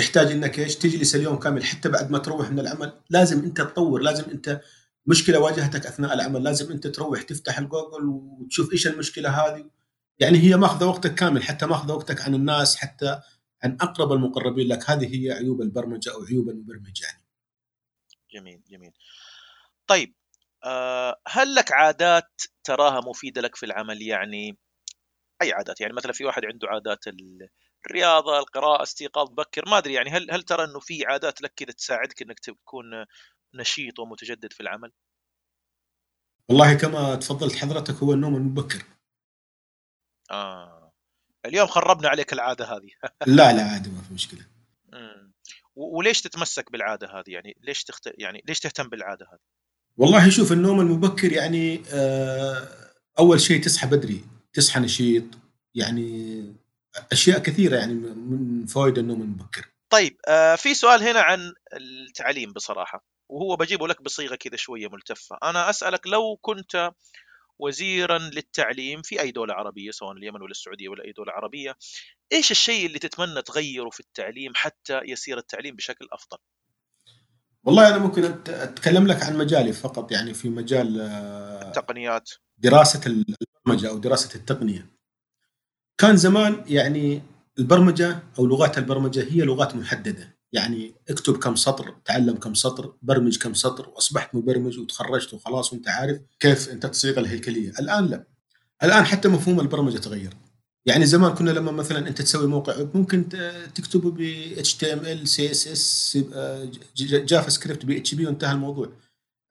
تحتاج 0.00 0.32
إنك 0.32 0.58
إيش 0.58 0.76
تجلس 0.76 1.14
اليوم 1.14 1.38
كامل 1.38 1.64
حتى 1.64 1.88
بعد 1.88 2.10
ما 2.10 2.18
تروح 2.18 2.50
من 2.50 2.58
العمل. 2.58 2.92
لازم 3.10 3.44
أنت 3.44 3.60
تطور 3.60 4.00
لازم 4.00 4.30
أنت 4.30 4.60
مشكلة 5.06 5.38
واجهتك 5.38 5.86
أثناء 5.86 6.14
العمل 6.14 6.42
لازم 6.42 6.72
أنت 6.72 6.86
تروح 6.86 7.22
تفتح 7.22 7.58
الجوجل 7.58 8.04
وتشوف 8.04 8.72
إيش 8.72 8.86
المشكلة 8.86 9.28
هذه. 9.28 9.70
يعني 10.18 10.38
هي 10.38 10.56
ماخذة 10.56 10.86
وقتك 10.86 11.14
كامل 11.14 11.42
حتى 11.42 11.66
ماخذة 11.66 11.92
وقتك 11.92 12.20
عن 12.20 12.34
الناس 12.34 12.76
حتى 12.76 13.20
عن 13.62 13.76
أقرب 13.80 14.12
المقربين 14.12 14.68
لك. 14.68 14.90
هذه 14.90 15.14
هي 15.14 15.32
عيوب 15.32 15.62
البرمجة 15.62 16.12
أو 16.12 16.24
عيوب 16.24 16.48
المبرمج 16.48 17.02
يعني. 17.02 17.24
جميل 18.34 18.62
جميل. 18.70 18.92
طيب 19.86 20.14
آه، 20.64 21.20
هل 21.28 21.54
لك 21.54 21.72
عادات 21.72 22.42
تراها 22.64 23.00
مفيدة 23.00 23.40
لك 23.40 23.56
في 23.56 23.66
العمل؟ 23.66 24.02
يعني 24.02 24.58
أي 25.42 25.52
عادات؟ 25.52 25.80
يعني 25.80 25.92
مثلا 25.92 26.12
في 26.12 26.24
واحد 26.24 26.44
عنده 26.44 26.68
عادات 26.68 27.08
الرياضه 27.86 28.38
القراءة 28.38 28.82
استيقاظ 28.82 29.30
بكر 29.30 29.68
ما 29.68 29.78
أدري 29.78 29.94
يعني 29.94 30.10
هل 30.10 30.30
هل 30.30 30.42
ترى 30.42 30.64
إنه 30.64 30.80
في 30.80 31.06
عادات 31.06 31.42
لك 31.42 31.52
كذا 31.56 31.72
تساعدك 31.72 32.22
إنك 32.22 32.38
تكون 32.38 32.84
نشيط 33.54 33.98
ومتجدد 33.98 34.52
في 34.52 34.60
العمل؟ 34.60 34.92
والله 36.48 36.74
كما 36.74 37.14
تفضلت 37.14 37.56
حضرتك 37.56 37.94
هو 37.94 38.12
النوم 38.12 38.36
المبكر. 38.36 38.84
آه. 40.30 40.92
اليوم 41.46 41.66
خربنا 41.66 42.08
عليك 42.08 42.32
العادة 42.32 42.64
هذه. 42.64 42.90
لا 43.36 43.52
لا 43.52 43.62
عادي 43.62 43.90
ما 43.90 44.02
في 44.02 44.14
مشكلة. 44.14 44.46
وليش 45.76 46.20
تتمسك 46.20 46.72
بالعادة 46.72 47.06
هذه؟ 47.06 47.30
يعني 47.30 47.56
ليش 47.60 47.84
تخت... 47.84 48.10
يعني 48.18 48.42
ليش 48.48 48.60
تهتم 48.60 48.88
بالعادة 48.88 49.26
هذه؟ 49.32 49.40
والله 49.96 50.30
شوف 50.30 50.52
النوم 50.52 50.80
المبكر 50.80 51.32
يعني 51.32 51.82
آه 51.92 52.68
أول 53.18 53.40
شيء 53.40 53.62
تصحى 53.62 53.86
بدري 53.86 54.24
تصحى 54.52 54.80
نشيط 54.80 55.24
يعني 55.74 56.42
أشياء 57.12 57.38
كثيرة 57.38 57.76
يعني 57.76 57.94
من 57.94 58.66
فوائد 58.66 58.98
النوم 58.98 59.22
المبكر 59.22 59.70
طيب 59.90 60.16
آه 60.28 60.54
في 60.54 60.74
سؤال 60.74 61.02
هنا 61.02 61.20
عن 61.20 61.52
التعليم 61.72 62.52
بصراحة 62.52 63.04
وهو 63.30 63.56
بجيبه 63.56 63.88
لك 63.88 64.02
بصيغة 64.02 64.34
كذا 64.34 64.56
شوية 64.56 64.88
ملتفة. 64.88 65.38
أنا 65.42 65.70
أسألك 65.70 66.06
لو 66.06 66.38
كنت 66.40 66.92
وزيرا 67.58 68.18
للتعليم 68.18 69.02
في 69.02 69.20
أي 69.20 69.30
دولة 69.30 69.54
عربية 69.54 69.90
سواء 69.90 70.12
اليمن 70.12 70.42
ولا 70.42 70.50
السعودية 70.50 70.88
ولا 70.88 71.04
أي 71.04 71.12
دولة 71.12 71.32
عربية 71.32 71.76
إيش 72.32 72.50
الشيء 72.50 72.86
اللي 72.86 72.98
تتمنى 72.98 73.42
تغيره 73.42 73.90
في 73.90 74.00
التعليم 74.00 74.52
حتى 74.54 75.00
يسير 75.04 75.38
التعليم 75.38 75.76
بشكل 75.76 76.08
أفضل؟ 76.12 76.38
والله 77.64 77.88
أنا 77.88 77.98
ممكن 77.98 78.24
أتكلم 78.48 79.06
لك 79.06 79.22
عن 79.22 79.38
مجالي 79.38 79.72
فقط 79.72 80.12
يعني 80.12 80.34
في 80.34 80.48
مجال 80.48 81.00
آه، 81.00 81.68
التقنيات. 81.68 82.30
دراسة 82.58 83.00
البرمجة 83.06 83.88
أو 83.88 83.98
دراسة 83.98 84.34
التقنية. 84.34 84.99
كان 86.00 86.16
زمان 86.16 86.64
يعني 86.66 87.22
البرمجة 87.58 88.22
أو 88.38 88.46
لغات 88.46 88.78
البرمجة 88.78 89.26
هي 89.30 89.40
لغات 89.40 89.74
محددة. 89.74 90.36
يعني 90.52 90.94
اكتب 91.10 91.36
كم 91.36 91.56
سطر 91.56 91.94
تعلم 92.04 92.36
كم 92.36 92.54
سطر 92.54 92.94
برمج 93.02 93.38
كم 93.38 93.54
سطر 93.54 93.88
واصبحت 93.88 94.34
مبرمج 94.34 94.78
وتخرجت 94.78 95.34
وخلاص 95.34 95.72
وأنت 95.72 95.88
عارف 95.88 96.18
كيف 96.40 96.68
أنت 96.68 96.86
تصيغ 96.86 97.18
الهيكلية. 97.18 97.70
الآن 97.70 98.06
لا. 98.06 98.24
الآن 98.82 99.04
حتى 99.04 99.28
مفهوم 99.28 99.60
البرمجة 99.60 99.98
تغير. 99.98 100.32
يعني 100.86 101.06
زمان 101.06 101.34
كنا 101.34 101.50
لما 101.50 101.72
مثلا 101.72 102.08
أنت 102.08 102.22
تسوي 102.22 102.46
موقع 102.46 102.74
ممكن 102.94 103.28
تكتبه 103.74 104.10
ب 104.10 104.54
HTML 104.56 105.28
CSS 105.28 106.18
JavaScript 107.00 107.86
PHP 107.86 108.26
وانتهى 108.26 108.52
الموضوع. 108.52 108.92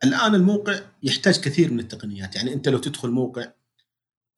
الآن 0.03 0.35
الموقع 0.35 0.79
يحتاج 1.03 1.39
كثير 1.39 1.71
من 1.71 1.79
التقنيات. 1.79 2.35
يعني 2.35 2.53
أنت 2.53 2.69
لو 2.69 2.77
تدخل 2.77 3.09
موقع 3.09 3.41
آه، 3.41 3.59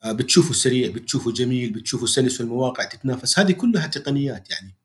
بتشوفه 0.06 0.54
سريع 0.54 0.92
بتشوفه 0.92 1.32
جميل 1.32 1.74
بتشوفه 1.74 2.06
سلس 2.06 2.42
والمواقع 2.42 2.84
تتنافس. 2.84 3.40
هذه 3.40 3.52
كلها 3.52 3.88
تقنيات 3.88 4.50
يعني 4.50 4.76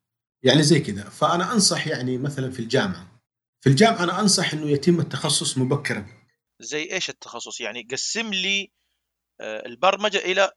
يعني 0.42 0.62
زي 0.62 0.80
كذا. 0.80 1.02
فأنا 1.02 1.52
أنصح 1.52 1.86
يعني 1.86 2.18
مثلا 2.18 2.50
في 2.50 2.60
الجامعة 2.60 3.20
في 3.60 3.68
الجامعة 3.70 4.02
أنا 4.02 4.20
أنصح 4.20 4.52
إنه 4.52 4.70
يتم 4.70 5.00
التخصص 5.00 5.58
مبكرا. 5.58 6.06
زي 6.60 6.92
إيش 6.92 7.10
التخصص؟ 7.10 7.60
يعني 7.60 7.88
قسم 7.90 8.30
لي 8.34 8.70
آه، 9.40 9.66
البرمجة 9.66 10.18
إلى 10.18 10.50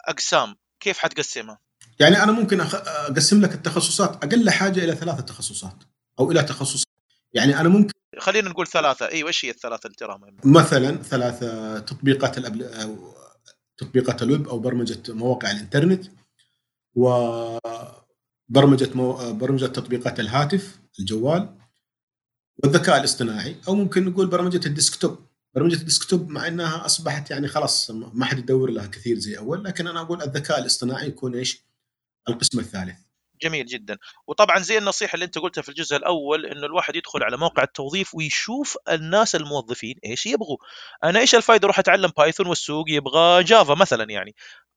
أقسام. 0.00 0.56
كيف 0.80 0.98
حتقسمها؟ 0.98 1.58
يعني 2.00 2.22
أنا 2.22 2.32
ممكن 2.32 2.60
أقسم 2.60 3.40
لك 3.40 3.54
التخصصات 3.54 4.24
أقل 4.24 4.50
حاجة 4.50 4.84
إلى 4.84 4.94
ثلاثة 4.94 5.20
تخصصات 5.20 5.76
أو 6.18 6.30
إلى 6.30 6.42
تخصص. 6.42 6.84
يعني 7.32 7.60
أنا 7.60 7.68
ممكن 7.68 7.92
خلينا 8.18 8.48
نقول 8.48 8.66
ثلاثة. 8.66 9.08
إيوه 9.08 9.28
إيش 9.28 9.44
هي 9.44 9.50
الثلاثة 9.50 9.90
اللي 10.02 10.32
مثلا 10.44 11.02
ثلاثة 11.02 11.78
تطبيقات 11.78 12.38
الأبل... 12.38 12.62
تطبيقات 13.80 14.22
الويب 14.22 14.48
أو 14.48 14.58
برمجة 14.58 15.02
مواقع 15.08 15.50
الإنترنت 15.50 16.04
و 16.94 17.08
برمجة 18.48 18.90
مو... 18.94 19.32
برمجة 19.32 19.66
تطبيقات 19.66 20.20
الهاتف 20.20 20.80
الجوال 21.00 21.56
والذكاء 22.64 22.98
الاصطناعي 22.98 23.56
أو 23.68 23.74
ممكن 23.74 24.04
نقول 24.04 24.26
برمجة 24.26 24.66
ال 24.66 24.72
desktop. 24.72 25.18
برمجة 25.54 25.74
ال 25.74 25.81
desktop 25.81 26.28
مع 26.28 26.46
إنها 26.46 26.86
أصبحت 26.86 27.30
يعني 27.30 27.48
خلاص 27.48 27.90
ما 27.90 28.24
حد 28.24 28.38
يدور 28.38 28.70
لها 28.70 28.86
كثير 28.86 29.18
زي 29.18 29.38
أول 29.38 29.64
لكن 29.64 29.86
أنا 29.86 30.00
أقول 30.00 30.22
الذكاء 30.22 30.58
الاصطناعي 30.58 31.08
يكون 31.08 31.34
إيش؟ 31.34 31.64
القسم 32.28 32.58
الثالث. 32.58 32.98
جميل 33.42 33.66
جدا. 33.66 33.98
وطبعا 34.26 34.58
زي 34.58 34.78
النصيحة 34.78 35.14
اللي 35.14 35.24
أنت 35.24 35.38
قلتها 35.38 35.62
في 35.62 35.68
الجزء 35.68 35.96
الأول 35.96 36.46
إنه 36.46 36.66
الواحد 36.66 36.96
يدخل 36.96 37.22
على 37.22 37.36
موقع 37.36 37.62
التوظيف 37.62 38.14
ويشوف 38.14 38.76
الناس 38.90 39.34
الموظفين 39.36 39.94
إيش 40.06 40.26
يبغوا. 40.26 40.56
أنا 41.04 41.20
إيش 41.20 41.34
الفائده 41.34 41.64
أروح 41.64 41.78
أتعلم 41.78 42.10
Python 42.18 42.46
والسوق؟ 42.46 42.84
يبغى 42.88 43.44
Java 43.44 43.74
مثلا 43.74 44.10
يعني. 44.10 44.34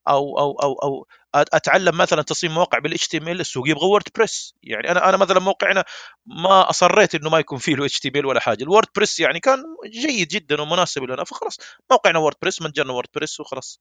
أو 0.07 0.39
أو 0.39 0.51
أو 0.63 0.73
أو 0.83 1.07
أتعلم 1.35 1.97
مثلا 1.97 2.21
تصميم 2.21 2.53
مواقع 2.53 2.79
بال 2.79 3.07
HTML 3.07 3.39
السوق 3.39 3.69
يبغى 3.69 3.85
WordPress 3.85 4.55
يعني 4.63 4.91
أنا 4.91 5.09
أنا 5.09 5.17
مثلا 5.17 5.39
موقعنا 5.39 5.83
ما 6.25 6.69
أصريت 6.69 7.15
إنه 7.15 7.29
ما 7.29 7.39
يكون 7.39 7.57
فيه 7.57 7.75
له 7.75 7.85
HTML 7.85 8.25
ولا 8.25 8.39
حاجة. 8.39 8.63
ال 8.63 8.87
WordPress 8.95 9.19
يعني 9.19 9.39
كان 9.39 9.63
جيد 9.87 10.27
جدا 10.27 10.61
ومناسب 10.61 11.03
لنا 11.03 11.23
فخلاص. 11.23 11.57
موقعنا 11.91 12.19
WordPress 12.19 12.61
متجرنا 12.61 12.93
WordPress 12.93 13.39
وخلاص. 13.39 13.79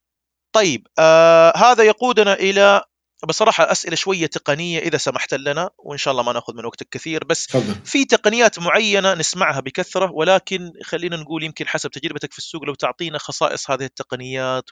طيب 0.52 0.86
آه 0.98 1.52
هذا 1.56 1.84
يقودنا 1.84 2.34
إلى 2.34 2.82
بصراحة 3.28 3.72
أسئلة 3.72 3.96
شوية 3.96 4.26
تقنية 4.26 4.78
إذا 4.78 4.98
سمحت 4.98 5.34
لنا 5.34 5.70
وإن 5.78 5.98
شاء 5.98 6.12
الله 6.12 6.22
ما 6.22 6.32
نأخذ 6.32 6.54
من 6.56 6.64
وقتك 6.64 6.88
كثير 6.90 7.24
بس 7.24 7.46
تفضل. 7.46 7.74
في 7.84 8.04
تقنيات 8.04 8.58
معينة 8.58 9.14
نسمعها 9.14 9.60
بكثرة 9.60 10.10
ولكن 10.12 10.72
خلينا 10.82 11.16
نقول 11.16 11.42
يمكن 11.42 11.68
حسب 11.68 11.90
تجربتك 11.90 12.32
في 12.32 12.38
السوق 12.38 12.64
لو 12.64 12.74
تعطينا 12.74 13.18
خصائص 13.18 13.70
هذه 13.70 13.84
التقنيات 13.84 14.64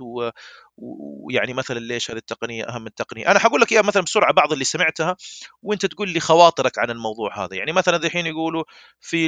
ويعني 0.76 1.52
مثلا 1.52 1.78
ليش 1.78 2.10
هذه 2.10 2.18
التقنية 2.18 2.64
أهم 2.64 2.86
التقنية 2.86 3.30
أنا 3.30 3.38
حقول 3.38 3.60
لك 3.60 3.72
إياها 3.72 3.82
مثلا 3.82 4.02
بسرعة 4.02 4.32
بعض 4.32 4.52
اللي 4.52 4.64
سمعتها 4.64 5.16
وأنت 5.62 5.86
تقول 5.86 6.08
لي 6.08 6.20
خواطرك 6.20 6.78
عن 6.78 6.90
الموضوع 6.90 7.44
هذا 7.44 7.56
يعني 7.56 7.72
مثلا 7.72 7.96
الحين 7.96 8.26
يقولوا 8.26 8.64
في 9.00 9.26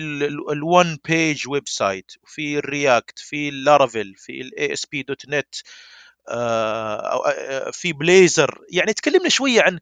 ال 0.53 0.99
one 1.09 1.49
page 1.49 1.69
website 1.69 2.13
في 2.27 2.59
ال 2.59 2.69
React 2.69 3.19
في 3.19 3.49
ال 3.49 3.57
Laravel 3.57 4.15
في 4.17 4.41
ال 4.41 4.73
ASP.NET 4.73 5.55
آه، 6.29 7.29
آه، 7.29 7.71
في 7.71 7.93
Blazor. 7.93 8.59
يعني 8.71 8.93
تكلمنا 8.93 9.29
شوية 9.29 9.63
عن 9.63 9.79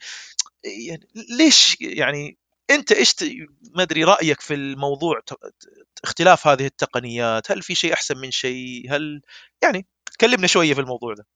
يعني 0.64 1.08
ليش 1.38 1.76
يعني 1.80 2.38
أنت 2.70 2.92
إيش 2.92 3.14
ما 3.76 3.82
أدري 3.82 4.04
رأيك 4.04 4.40
في 4.40 4.54
الموضوع 4.54 5.20
اختلاف 6.04 6.46
هذه 6.46 6.66
التقنيات؟ 6.66 7.50
هل 7.50 7.62
في 7.62 7.74
شيء 7.74 7.92
أحسن 7.92 8.18
من 8.18 8.30
شيء؟ 8.30 8.86
هل 8.90 9.22
يعني 9.62 9.86
تكلمنا 10.12 10.46
شوية 10.46 10.74
في 10.74 10.80
الموضوع 10.80 11.14
ده. 11.14 11.26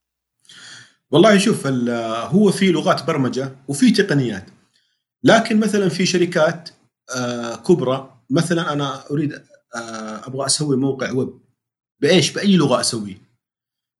والله 1.11 1.39
شوف 1.39 1.67
هو 1.67 2.51
في 2.51 2.73
لغات 2.73 3.03
برمجة 3.05 3.57
وفي 3.69 3.91
تقنيات. 3.91 4.47
لكن 5.25 5.61
مثلا 5.61 5.89
في 5.89 6.07
شركات 6.07 6.71
آه، 7.17 7.57
كبرى 7.57 8.15
مثلا 8.31 8.73
أنا 8.73 9.11
أريد 9.11 9.33
آه، 9.75 10.27
أبغى 10.27 10.47
أسوي 10.47 10.77
موقع 10.77 11.13
ويب. 11.13 11.39
بإيش؟ 12.01 12.33
بأي 12.33 12.57
لغة 12.57 12.81
أسويه. 12.81 13.24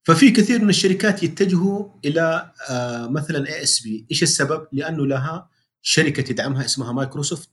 ففي 0.05 0.31
كثير 0.31 0.63
من 0.63 0.69
الشركات 0.69 1.23
يتجهوا 1.23 1.89
إلى 2.05 2.53
آه، 2.71 3.07
مثلا 3.07 3.49
ASP، 3.49 4.07
إيش 4.11 4.23
السبب؟ 4.23 4.67
لأنه 4.73 5.07
لها 5.07 5.51
شركة 5.83 6.23
تدعمها 6.23 6.65
اسمها 6.65 6.93
مايكروسوفت 6.93 7.51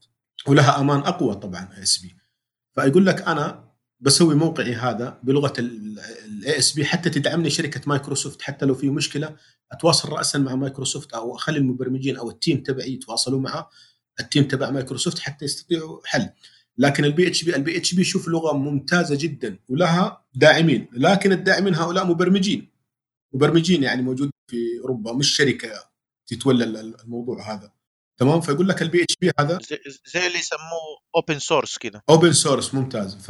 ولها 0.47 0.79
أمان 0.79 0.99
أقوى 0.99 1.35
طبعا 1.35 1.69
ASP. 1.77 2.15
فيقول 2.75 3.05
لك 3.05 3.21
أنا 3.21 3.71
بسوي 3.99 4.35
موقعي 4.35 4.75
هذا 4.75 5.19
بلغة 5.23 5.53
ال 5.59 6.57
ASP 6.59 6.85
حتى 6.85 7.09
تدعمني 7.09 7.49
شركة 7.49 7.81
مايكروسوفت 7.87 8.41
حتى 8.41 8.65
لو 8.65 8.75
في 8.75 8.89
مشكلة 8.89 9.35
أتواصل 9.71 10.09
رأسا 10.09 10.39
مع 10.39 10.55
مايكروسوفت 10.55 11.13
أو 11.13 11.35
أخلي 11.35 11.57
المبرمجين 11.57 12.17
أو 12.17 12.29
ال 12.29 12.36
team 12.36 12.63
تبعي 12.63 12.93
يتواصلوا 12.93 13.39
مع 13.39 13.69
ال 14.19 14.24
team 14.24 14.43
تبع 14.43 14.69
مايكروسوفت 14.69 15.19
حتى 15.19 15.45
يستطيعوا 15.45 15.99
حل. 16.05 16.29
لكن 16.81 17.05
البي 17.05 17.27
اتش 17.27 17.43
بي 17.43 17.55
البي 17.55 17.77
اتش 17.77 17.93
بي 17.93 18.03
شوف 18.03 18.27
لغة 18.27 18.57
ممتازة 18.57 19.17
جدا 19.19 19.59
ولها 19.69 20.25
داعمين 20.33 20.87
لكن 20.93 21.31
الداعمين 21.31 21.75
هؤلاء 21.75 22.05
مبرمجين. 22.05 22.71
مبرمجين 23.33 23.83
يعني 23.83 24.01
موجود 24.01 24.29
في 24.51 24.57
أوروبا 24.81 25.13
مش 25.13 25.35
شركة 25.35 25.69
تتولى 26.27 26.63
الموضوع 26.63 27.53
هذا. 27.53 27.71
تمام؟ 28.17 28.41
فيقول 28.41 28.69
لك 28.69 28.81
البي 28.81 29.03
اتش 29.03 29.15
بي 29.21 29.31
هذا 29.39 29.59
زي 30.13 30.27
اللي 30.27 30.39
يسموه 30.39 30.99
open 31.15 31.39
source 31.39 31.77
كذا 31.77 32.01
open 32.09 32.33
source 32.33 32.73
ممتاز. 32.73 33.15
ف 33.15 33.29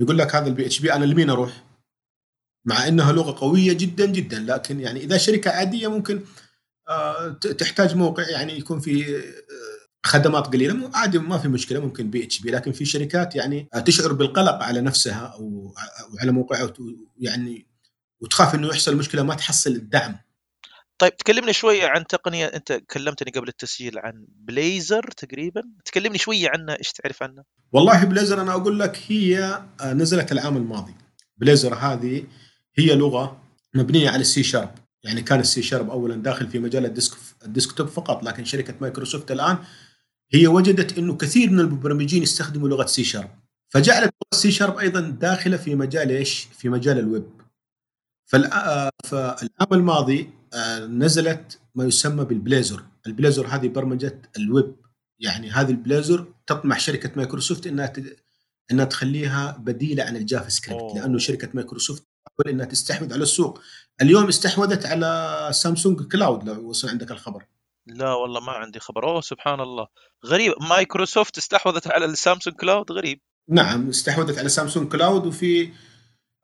يقول 0.00 0.18
لك 0.18 0.34
هذا 0.34 0.46
ال 0.46 0.66
PHP 0.66 0.92
أنا 0.92 1.04
لمين 1.04 1.30
أروح؟ 1.30 1.64
مع 2.64 2.88
إنها 2.88 3.12
لغة 3.12 3.40
قوية 3.40 3.72
جدا 3.72 4.06
جدا 4.06 4.38
لكن 4.38 4.80
يعني 4.80 5.00
إذا 5.00 5.18
شركة 5.18 5.50
عادية 5.50 5.88
ممكن 5.88 6.24
آه، 6.88 7.28
تحتاج 7.28 7.96
موقع 7.96 8.28
يعني 8.28 8.58
يكون 8.58 8.80
في 8.80 9.22
خدمات 10.06 10.46
قليلة 10.46 10.90
عادي 10.94 11.18
ما 11.18 11.38
في 11.38 11.48
مشكلة 11.48 11.80
ممكن 11.80 12.10
PHP. 12.10 12.50
لكن 12.50 12.72
في 12.72 12.84
شركات 12.84 13.36
يعني 13.36 13.68
تشعر 13.84 14.12
بالقلق 14.12 14.62
على 14.62 14.80
نفسها 14.80 15.26
أو 15.26 15.74
على 16.20 16.32
موقعها 16.32 16.72
يعني 17.18 17.66
وتخاف 18.20 18.54
إنه 18.54 18.68
يحصل 18.68 18.96
مشكلة 18.96 19.22
ما 19.22 19.34
تحصل 19.34 19.70
الدعم. 19.70 20.18
طيب 20.98 21.16
تكلمني 21.16 21.52
شوية 21.52 21.86
عن 21.86 22.06
تقنية 22.06 22.46
أنت 22.46 22.72
كلمتني 22.72 23.30
قبل 23.30 23.48
التسجيل 23.48 23.98
عن 23.98 24.26
Blazor 24.28 25.02
تقريبا. 25.02 25.62
تكلمني 25.84 26.18
شوية 26.18 26.48
عنها 26.48 26.78
إيش 26.78 26.92
تعرف 26.92 27.22
عنها؟ 27.22 27.44
والله 27.72 28.04
Blazor 28.04 28.42
أنا 28.42 28.52
أقول 28.52 28.80
لك 28.80 28.98
هي 29.08 29.62
نزلت 29.82 30.32
العام 30.32 30.56
الماضي. 30.56 30.94
Blazor 31.36 31.74
هذه 31.74 32.24
هي 32.78 32.94
لغة 32.94 33.40
مبنية 33.74 34.10
على 34.10 34.20
ال 34.20 34.31
C 34.31 34.42
sharp 34.42 34.70
يعني 35.04 35.22
كان 35.22 35.40
ال 35.40 35.51
C 35.51 35.62
sharp 35.62 35.90
اولا 35.90 36.14
داخل 36.14 36.48
في 36.48 36.58
مجال 36.58 36.84
ال 36.84 36.90
desk 36.90 37.16
ال 37.44 37.49
desktop 37.49 37.88
فقط 37.88 38.22
لكن 38.22 38.44
شركة 38.44 38.74
مايكروسوفت 38.80 39.30
الآن 39.30 39.58
هي 40.30 40.46
وجدت 40.46 40.98
إنه 40.98 41.16
كثير 41.16 41.50
من 41.50 41.60
المبرمجين 41.60 42.22
يستخدموا 42.22 42.68
لغة 42.68 42.86
C 42.86 43.04
sharp. 43.04 43.30
فجعلت 43.68 44.04
لغة 44.04 44.40
C 44.40 44.50
sharp 44.50 44.78
أيضا 44.78 45.00
داخلة 45.00 45.56
في 45.56 45.74
مجال 45.74 46.10
إيش؟ 46.10 46.48
في 46.58 46.68
مجال 46.68 46.98
الويب. 46.98 47.30
فالعام 48.26 49.72
الماضي 49.72 50.30
آه، 50.54 50.86
نزلت 50.86 51.58
ما 51.74 51.84
يسمى 51.84 52.24
بال 52.24 52.37
Blazor. 52.37 52.84
ال 53.06 53.12
Blazor 53.12 53.46
هذه 53.46 53.68
برمجة 53.68 54.22
الويب. 54.38 54.74
يعني 55.20 55.50
هذه 55.50 55.70
ال 55.70 55.78
Blazor 55.78 56.26
تطمح 56.46 56.80
شركة 56.80 57.10
مايكروسوفت 57.16 57.66
إنها 57.66 57.92
إنها 58.70 58.84
تخليها 58.84 59.56
بديلة 59.56 60.04
عن 60.04 60.16
ال 60.16 60.48
JavaScript. 60.48 60.94
لأنه 60.94 61.18
شركة 61.18 61.48
مايكروسوفت 61.54 62.02
تحاول 62.26 62.54
إنها 62.54 62.66
تستحوذ 62.66 63.12
على 63.12 63.22
السوق. 63.22 63.60
اليوم 64.02 64.28
استحوذت 64.28 64.86
على 64.86 65.50
Samsung 65.52 66.02
Cloud 66.02 66.48
لو 66.48 66.68
وصل 66.68 66.88
عندك 66.88 67.10
الخبر. 67.10 67.44
لا 67.94 68.14
والله 68.14 68.40
ما 68.40 68.52
عندي 68.52 68.78
خبر. 68.80 69.04
أوه 69.04 69.20
سبحان 69.20 69.60
الله. 69.60 69.86
غريب. 70.26 70.52
مايكروسوفت 70.70 71.38
استحوذت 71.38 71.86
على 71.86 72.04
ال 72.04 72.11
Samsung 72.11 72.56
Cloud؟ 72.56 72.92
غريب. 72.92 73.20
نعم 73.48 73.88
استحوذت 73.88 74.38
على 74.38 74.48
Samsung 74.48 74.92
Cloud 74.92 75.26
وفي 75.26 75.72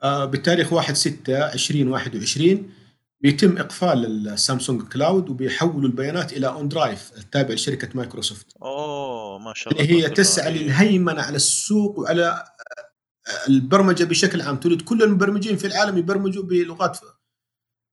آه 0.03 0.25
بالتاريخ 0.25 0.73
1 0.73 0.95
6 0.95 1.53
2021 1.53 2.73
بيتم 3.21 3.59
إقفال 3.59 4.29
ال 4.29 4.35
Samsung 4.36 4.83
Cloud 4.83 5.29
وبيحولوا 5.31 5.89
البيانات 5.89 6.33
إلى 6.33 6.47
OneDrive 6.49 7.13
التابع 7.17 7.55
لشركة 7.55 7.89
مايكروسوفت. 7.95 8.47
أوه 8.63 9.39
ما 9.39 9.53
شاء 9.55 9.73
الله 9.73 9.85
اللي 9.85 10.05
هي 10.05 10.11
تسعى 10.11 10.53
للهيمنة 10.53 11.23
على 11.23 11.37
السوق 11.37 11.99
وعلى 11.99 12.45
آه، 13.27 13.49
البرمجة 13.49 14.05
بشكل 14.05 14.41
عام. 14.41 14.57
تريد 14.57 14.83
كل 14.83 15.03
المبرمجين 15.03 15.57
في 15.57 15.67
العالم 15.67 15.99
يبرمجوا 15.99 16.43
بلغات 16.43 16.99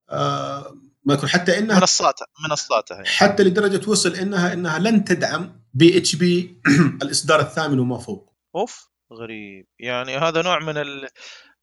آه 0.10 0.76
ما 1.06 1.14
يكون 1.14 1.30
حتى 1.30 1.58
إنها 1.58 1.80
منصاتها 1.80 2.28
منصاتها 2.50 2.96
يعني. 2.96 3.08
حتى 3.08 3.44
لدرجة 3.44 3.90
وصل 3.90 4.16
إنها 4.16 4.54
إنها 4.54 4.80
لن 4.80 5.04
تدعم 5.04 5.62
PHP 5.74 6.62
الإصدار 7.04 7.40
الثامن 7.40 7.80
وما 7.80 7.98
فوق. 7.98 8.34
أوف 8.56 8.90
غريب. 9.14 9.68
يعني 9.80 10.18
هذا 10.18 10.42
نوع 10.42 10.60
من 10.60 10.84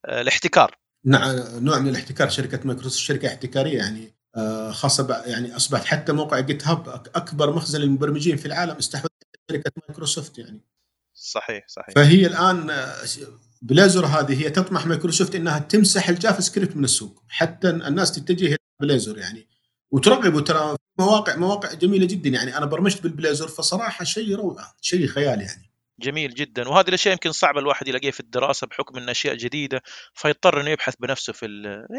الاحتكار. 0.08 0.78
نعم 1.04 1.36
نوع 1.64 1.78
من 1.78 1.88
الاحتكار. 1.88 2.28
شركة 2.28 2.60
مايكروسوفت 2.64 3.04
شركة 3.04 3.28
احتكارية 3.28 3.78
يعني 3.78 4.18
آه، 4.36 4.70
خاصة 4.72 5.22
يعني 5.26 5.56
أصبحت 5.56 5.84
حتى 5.84 6.12
موقع 6.12 6.40
GitHub 6.40 6.88
أكبر 7.14 7.52
مخزن 7.52 7.80
للمبرمجين 7.80 8.36
في 8.36 8.46
العالم 8.46 8.76
استحوذت 8.76 9.12
شركة 9.50 9.72
مايكروسوفت 9.88 10.38
يعني. 10.38 10.60
صحيح 11.14 11.64
صحيح. 11.68 11.94
فهي 11.94 12.26
الآن 12.26 12.70
آه، 12.70 12.94
Blazor 13.62 14.06
هذه 14.06 14.42
هي 14.44 14.50
تطمح 14.50 14.86
مايكروسوفت 14.86 15.34
إنها 15.34 15.58
تمسح 15.58 16.08
ال 16.08 16.40
JavaScript 16.40 16.76
من 16.76 16.84
السوق. 16.84 17.22
حتى 17.28 17.70
الناس 17.70 18.12
تتجه 18.12 18.57
Blazor 18.80 19.18
يعني. 19.18 19.48
وترغب 19.90 20.34
وترى 20.34 20.76
مواقع 20.98 21.36
مواقع 21.36 21.74
جميلة 21.74 22.06
جدا 22.06 22.28
يعني. 22.28 22.56
أنا 22.56 22.66
برمجت 22.66 23.02
بال 23.02 23.14
Blazor 23.14 23.48
فصراحة 23.48 24.04
شيء 24.04 24.34
روعة 24.34 24.74
شيء 24.80 25.06
خيال 25.06 25.40
يعني. 25.40 25.70
جميل 26.00 26.34
جدا. 26.34 26.68
وهذه 26.68 26.88
الأشياء 26.88 27.12
يمكن 27.12 27.32
صعبة 27.32 27.60
الواحد 27.60 27.88
يلاقيها 27.88 28.10
في 28.10 28.20
الدراسة 28.20 28.66
بحكم 28.66 28.98
إن 28.98 29.08
أشياء 29.08 29.34
جديدة 29.34 29.82
فيضطر 30.14 30.60
إنه 30.60 30.70
يبحث 30.70 30.94
بنفسه 31.00 31.32
في 31.32 31.46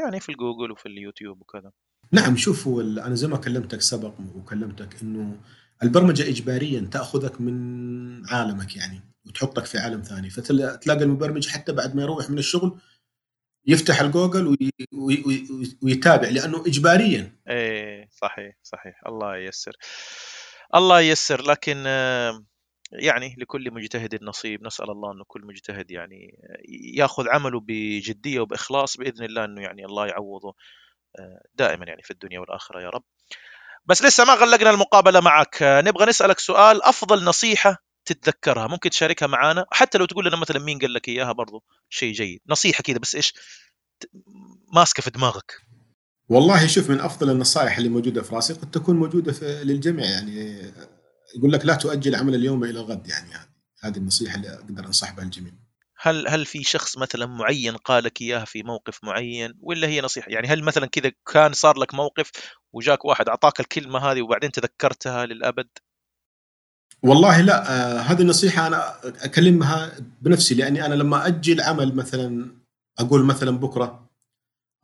يعني 0.04 0.20
في 0.20 0.30
الجوجل 0.30 0.72
وفي 0.72 0.86
اليوتيوب 0.86 1.42
وكذا. 1.42 1.72
نعم 2.12 2.38
شوف 2.38 2.68
أنا 2.78 3.16
زي 3.16 3.28
ما 3.28 3.38
كلمتك 3.38 3.82
سبق 3.82 4.14
وكلمتك 4.36 5.02
إنه 5.02 5.38
البرمجة 5.84 6.30
اجباريا 6.30 6.90
تأخذك 6.92 7.42
من 7.42 8.30
عالمك 8.30 8.76
يعني 8.76 9.02
وتحطك 9.26 9.66
في 9.66 9.78
عالم 9.78 10.02
ثاني. 10.02 10.30
فتلاقي 10.30 11.04
المبرمج 11.04 11.48
حتى 11.48 11.72
بعد 11.72 11.96
ما 11.96 12.02
يروح 12.02 12.30
من 12.30 12.38
الشغل 12.38 12.80
يفتح 13.68 14.02
الجوجل 14.02 14.48
وي 14.48 14.72
وي 14.94 15.44
ويتابع 15.84 16.30
لأنه 16.30 16.66
اجباريا. 16.68 17.40
إيه 17.50 18.10
صحيح 18.22 18.56
صحيح. 18.64 19.02
الله 19.08 19.36
ييسر. 19.38 19.76
الله 20.76 21.00
ييسر. 21.00 21.42
لكن 21.42 21.86
يعني 22.92 23.36
لكل 23.38 23.72
مجتهد 23.74 24.24
نصيب 24.24 24.66
نسأل 24.66 24.92
الله 24.92 25.12
أنه 25.12 25.24
كل 25.28 25.42
مجتهد 25.46 25.92
يعني 25.92 26.40
يأخذ 26.96 27.30
عمله 27.30 27.60
بجدية 27.60 28.40
وبإخلاص 28.40 28.98
بإذن 28.98 29.26
الله 29.26 29.46
أنه 29.46 29.62
يعني 29.62 29.86
الله 29.86 30.08
يعوضه 30.08 30.56
آه، 31.20 31.42
دائما 31.56 31.86
يعني 31.86 32.04
في 32.04 32.12
الدنيا 32.12 32.40
والآخرة 32.40 32.82
يا 32.82 32.90
رب. 32.90 33.04
بس 33.86 34.04
لسه 34.04 34.26
ما 34.26 34.34
غلقنا 34.34 34.70
المقابلة 34.70 35.20
معك. 35.20 35.58
نبغى 35.62 36.06
نسألك 36.06 36.40
سؤال. 36.40 36.84
أفضل 36.84 37.24
نصيحة 37.26 37.84
تتذكرها 38.14 38.68
ممكن 38.68 38.90
تشاركها 38.90 39.28
معنا 39.28 39.66
حتى 39.72 39.98
لو 39.98 40.06
تقول 40.06 40.26
لنا 40.26 40.38
مثلا 40.38 40.60
مين 40.60 40.80
قال 40.80 40.94
لك 40.94 41.08
إياها 41.08 41.32
برضو 41.32 41.64
شيء 41.90 42.14
جيد. 42.14 42.42
نصيحة 42.48 42.82
كذا 42.82 42.98
بس 42.98 43.16
إيش 43.16 43.34
ماسكة 44.74 45.02
في 45.02 45.10
دماغك. 45.10 45.54
والله 46.30 46.68
شوف 46.68 46.90
من 46.90 47.00
أفضل 47.00 47.30
النصائح 47.30 47.78
اللي 47.78 47.90
موجودة 47.90 48.22
في 48.22 48.36
راسي 48.36 48.54
قد 48.54 48.72
تكون 48.72 48.96
موجودة 48.96 49.32
في 49.32 49.64
للجميع 49.64 50.06
يعني 50.06 50.60
يقول 51.36 51.52
لك 51.52 51.66
لا 51.66 51.76
تؤجل 51.76 52.16
عمل 52.16 52.36
اليوم 52.36 52.64
إلى 52.64 52.80
الغد 52.80 53.08
يعني 53.08 53.30
هذه 53.84 53.98
النصيحة 53.98 54.36
اللي 54.36 54.50
أقدر 54.50 54.86
انصح 54.86 55.12
بها 55.12 55.24
الجميع 55.24 55.54
هل 56.02 56.28
هل 56.28 56.46
في 56.46 56.64
شخص 56.64 56.98
مثلا 56.98 57.26
معين 57.26 57.78
قال 57.78 58.04
لك 58.04 58.22
إياها 58.22 58.46
في 58.46 58.64
موقف 58.64 59.04
معين 59.04 59.54
ولا 59.62 59.88
هي 59.88 60.02
نصيحة؟ 60.02 60.32
يعني 60.32 60.48
هل 60.48 60.64
مثلا 60.64 60.86
كذا 60.86 61.12
كان 61.34 61.54
صار 61.54 61.80
لك 61.80 61.94
موقف 61.94 62.32
وجاك 62.74 63.06
واحد 63.06 63.30
أعطاك 63.30 63.60
الكلمة 63.60 64.00
هذه 64.00 64.22
وبعدين 64.22 64.52
تذكرتها 64.52 65.26
للأبد؟ 65.26 65.70
والله 67.04 67.42
لا 67.42 67.72
آه 67.72 68.00
هذه 68.00 68.22
النصيحة 68.22 68.68
أنا 68.68 68.94
أكلمها 69.06 69.92
بنفسي 70.22 70.56
لأني 70.56 70.86
أنا 70.86 70.96
لما 70.96 71.28
أجل 71.28 71.62
عمل 71.62 71.96
مثلا 71.96 72.56
أقول 73.00 73.26
مثلا 73.26 73.52
بكرة 73.52 74.10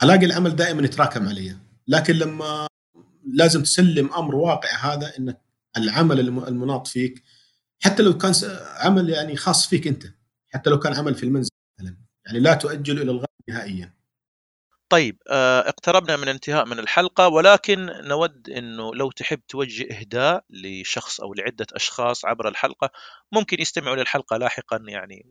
ألاقي 0.03 0.26
العمل 0.26 0.55
دائما 0.55 0.84
يتراكم 0.84 1.28
علي. 1.28 1.57
لكن 1.88 2.13
لما 2.16 2.68
لازم 3.34 3.63
تسلم 3.63 4.13
أمر 4.13 4.36
واقع 4.36 4.70
هذا 4.93 5.13
أنك 5.20 5.41
العمل 5.78 6.20
المناط 6.20 6.88
فيك 6.88 7.24
حتى 7.84 8.03
لو 8.03 8.18
كان 8.18 8.34
عمل 8.80 9.09
يعني 9.09 9.36
خاص 9.36 9.68
فيك 9.68 9.88
أنت 9.88 10.03
حتى 10.53 10.70
لو 10.70 10.80
كان 10.80 10.93
عمل 10.93 11.16
في 11.16 11.24
المنزل 11.24 11.51
مثلا 11.80 11.97
يعني 12.26 12.39
لا 12.39 12.53
تؤجل 12.53 13.01
إلى 13.01 13.11
الغد 13.11 13.28
نهائيا. 13.49 13.93
طيب 14.90 15.18
آه، 15.30 15.70
اقتربنا 15.70 16.18
من 16.18 16.28
انتهاء 16.28 16.66
من 16.66 16.80
الحلقة 16.80 17.28
ولكن 17.28 17.86
نود 17.86 18.50
أنه 18.50 18.96
لو 18.96 19.12
تحب 19.12 19.40
توجه 19.48 20.00
إهداء 20.00 20.44
لشخص 20.50 21.22
أو 21.22 21.34
لعدة 21.34 21.66
أشخاص 21.74 22.26
عبر 22.26 22.48
الحلقة 22.48 22.90
ممكن 23.32 23.62
يستمعوا 23.62 23.96
للحلقة 23.96 24.38
لاحقا 24.38 24.84
يعني 24.88 25.26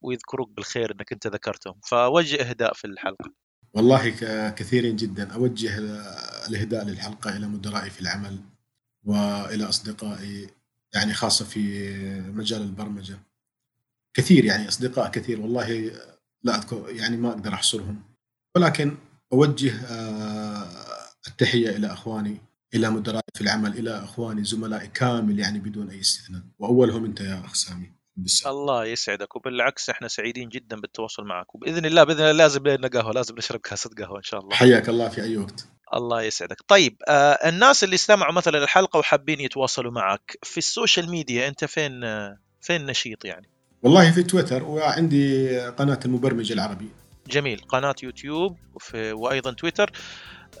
ويذكروك 0.00 0.50
بالخير 0.50 0.92
أنك 0.92 1.12
أنت 1.12 1.26
ذكرتهم. 1.26 1.80
فوجه 1.84 2.50
إهداء 2.50 2.74
في 2.74 2.86
الحلقة. 2.86 3.32
والله 3.74 4.10
كثيرين 4.50 4.96
جدا. 4.96 5.32
أوجه 5.32 5.78
الإهداء 6.48 6.84
للحلقة 6.84 7.36
إلى 7.36 7.46
مدرائي 7.46 7.90
في 7.90 8.00
العمل 8.00 8.40
وإلى 9.04 9.68
أصدقائي 9.68 10.46
يعني 10.94 11.14
خاصة 11.14 11.44
في 11.44 11.94
مجال 12.34 12.62
البرمجة. 12.62 13.18
كثير 14.14 14.44
يعني 14.44 14.68
أصدقاء 14.68 15.10
كثير. 15.10 15.40
والله 15.40 15.92
لا 16.42 16.58
أذكر 16.58 16.86
يعني 16.88 17.16
ما 17.16 17.28
أقدر 17.28 17.54
أحصرهم. 17.54 18.09
ولكن 18.56 18.96
أوجه 19.32 19.72
آه، 19.86 20.66
التحية 21.26 21.68
إلى 21.68 21.92
أخواني 21.92 22.40
إلى 22.74 22.90
مدرائي 22.90 23.22
في 23.34 23.40
العمل 23.40 23.78
إلى 23.78 24.04
أخواني 24.04 24.44
زملائي 24.44 24.86
كامل 24.86 25.38
يعني 25.38 25.58
بدون 25.58 25.90
أي 25.90 26.00
استثناء. 26.00 26.42
وأولهم 26.58 27.04
أنت 27.04 27.20
يا 27.20 27.42
أخ 27.44 27.54
سامي. 27.54 27.92
بالسلام. 28.16 28.54
الله 28.54 28.84
يسعدك. 28.84 29.36
وبالعكس 29.36 29.90
إحنا 29.90 30.08
سعيدين 30.08 30.48
جدا 30.48 30.80
بالتواصل 30.80 31.24
معك. 31.24 31.54
وبإذن 31.54 31.86
الله 31.86 32.04
بإذن 32.04 32.20
الله 32.20 32.32
لازم 32.32 32.68
لنا 32.68 32.88
قهوة 32.88 33.12
لازم 33.12 33.34
نشرب 33.38 33.60
كاسه 33.60 33.90
قهوة 33.98 34.18
إن 34.18 34.22
شاء 34.22 34.40
الله. 34.40 34.56
حياك 34.56 34.88
الله 34.88 35.08
في 35.08 35.22
أي 35.22 35.36
وقت. 35.36 35.66
الله 35.94 36.22
يسعدك. 36.22 36.62
طيب 36.68 36.96
آه 37.08 37.48
الناس 37.48 37.84
اللي 37.84 37.94
استمعوا 37.94 38.32
مثلا 38.32 38.64
الحلقة 38.64 38.98
وحابين 38.98 39.40
يتواصلوا 39.40 39.92
معك 39.92 40.38
في 40.42 40.58
ال 40.58 40.65
social 40.65 41.10
media 41.10 41.48
أنت 41.48 41.64
فين 41.64 42.04
آه 42.04 42.38
فين 42.60 42.86
نشيط 42.86 43.24
يعني؟ 43.24 43.50
والله 43.82 44.12
في 44.12 44.22
تويتر 44.22 44.62
وعندي 44.62 45.58
قناة 45.60 46.00
المبرمج 46.04 46.52
العربي. 46.52 46.88
جميل. 47.30 47.60
قناة 47.68 47.94
يوتيوب 48.02 48.56
وأيضا 48.94 49.52
تويتر. 49.52 49.90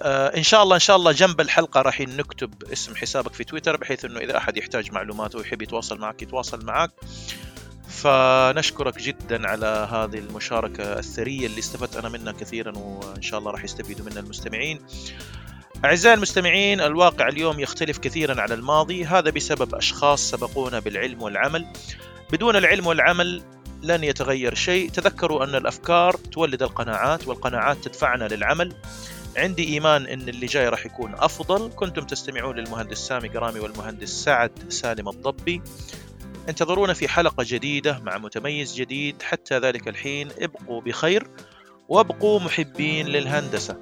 آه 0.02 0.36
إن 0.36 0.42
شاء 0.42 0.62
الله 0.62 0.74
إن 0.74 0.80
شاء 0.80 0.96
الله 0.96 1.12
جنب 1.12 1.40
الحلقة 1.40 1.82
راح 1.82 2.00
نكتب 2.00 2.54
اسم 2.72 2.96
حسابك 2.96 3.32
في 3.32 3.44
تويتر 3.44 3.76
بحيث 3.76 4.04
إنه 4.04 4.20
إذا 4.20 4.36
أحد 4.36 4.56
يحتاج 4.56 4.92
معلومات 4.92 5.34
ويحب 5.34 5.62
يتواصل 5.62 5.98
معك 5.98 6.22
يتواصل 6.22 6.64
معك. 6.64 6.90
فنشكرك 7.88 8.98
جدا 8.98 9.48
على 9.48 9.88
هذه 9.92 10.18
المشاركة 10.18 10.98
الثرية 10.98 11.46
اللي 11.46 11.58
استفدت 11.58 11.96
أنا 11.96 12.08
منها 12.08 12.32
كثيرا 12.32 12.78
وإن 12.78 13.22
شاء 13.22 13.40
الله 13.40 13.50
راح 13.50 13.64
يستفيدوا 13.64 14.06
منها 14.06 14.20
المستمعين. 14.20 14.80
أعزائي 15.84 16.14
المستمعين 16.14 16.80
الواقع 16.80 17.28
اليوم 17.28 17.60
يختلف 17.60 17.98
كثيرا 17.98 18.40
عن 18.40 18.52
الماضي. 18.52 19.04
هذا 19.04 19.30
بسبب 19.30 19.74
أشخاص 19.74 20.30
سبقونا 20.30 20.78
بالعلم 20.78 21.22
والعمل. 21.22 21.66
بدون 22.32 22.56
العلم 22.56 22.86
والعمل 22.86 23.42
لن 23.82 24.04
يتغير 24.04 24.54
شيء. 24.54 24.90
تذكروا 24.90 25.44
أن 25.44 25.54
الأفكار 25.54 26.16
تولد 26.16 26.62
القناعات 26.62 27.28
والقناعات 27.28 27.84
تدفعنا 27.84 28.24
للعمل. 28.24 28.72
عندي 29.36 29.64
إيمان 29.64 30.06
أن 30.06 30.28
اللي 30.28 30.46
جاي 30.46 30.68
راح 30.68 30.86
يكون 30.86 31.14
أفضل. 31.14 31.70
كنتم 31.76 32.02
تستمعون 32.02 32.56
للمهندس 32.56 32.98
سامي 32.98 33.28
قرامي 33.28 33.60
والمهندس 33.60 34.08
سعد 34.08 34.50
سالم 34.68 35.08
الضبي. 35.08 35.62
انتظرونا 36.48 36.92
في 36.92 37.08
حلقة 37.08 37.44
جديدة 37.46 37.98
مع 37.98 38.18
متميز 38.18 38.74
جديد. 38.74 39.22
حتى 39.22 39.58
ذلك 39.58 39.88
الحين 39.88 40.28
ابقوا 40.38 40.80
بخير 40.80 41.26
وابقوا 41.88 42.40
محبين 42.40 43.06
للهندسة. 43.06 43.76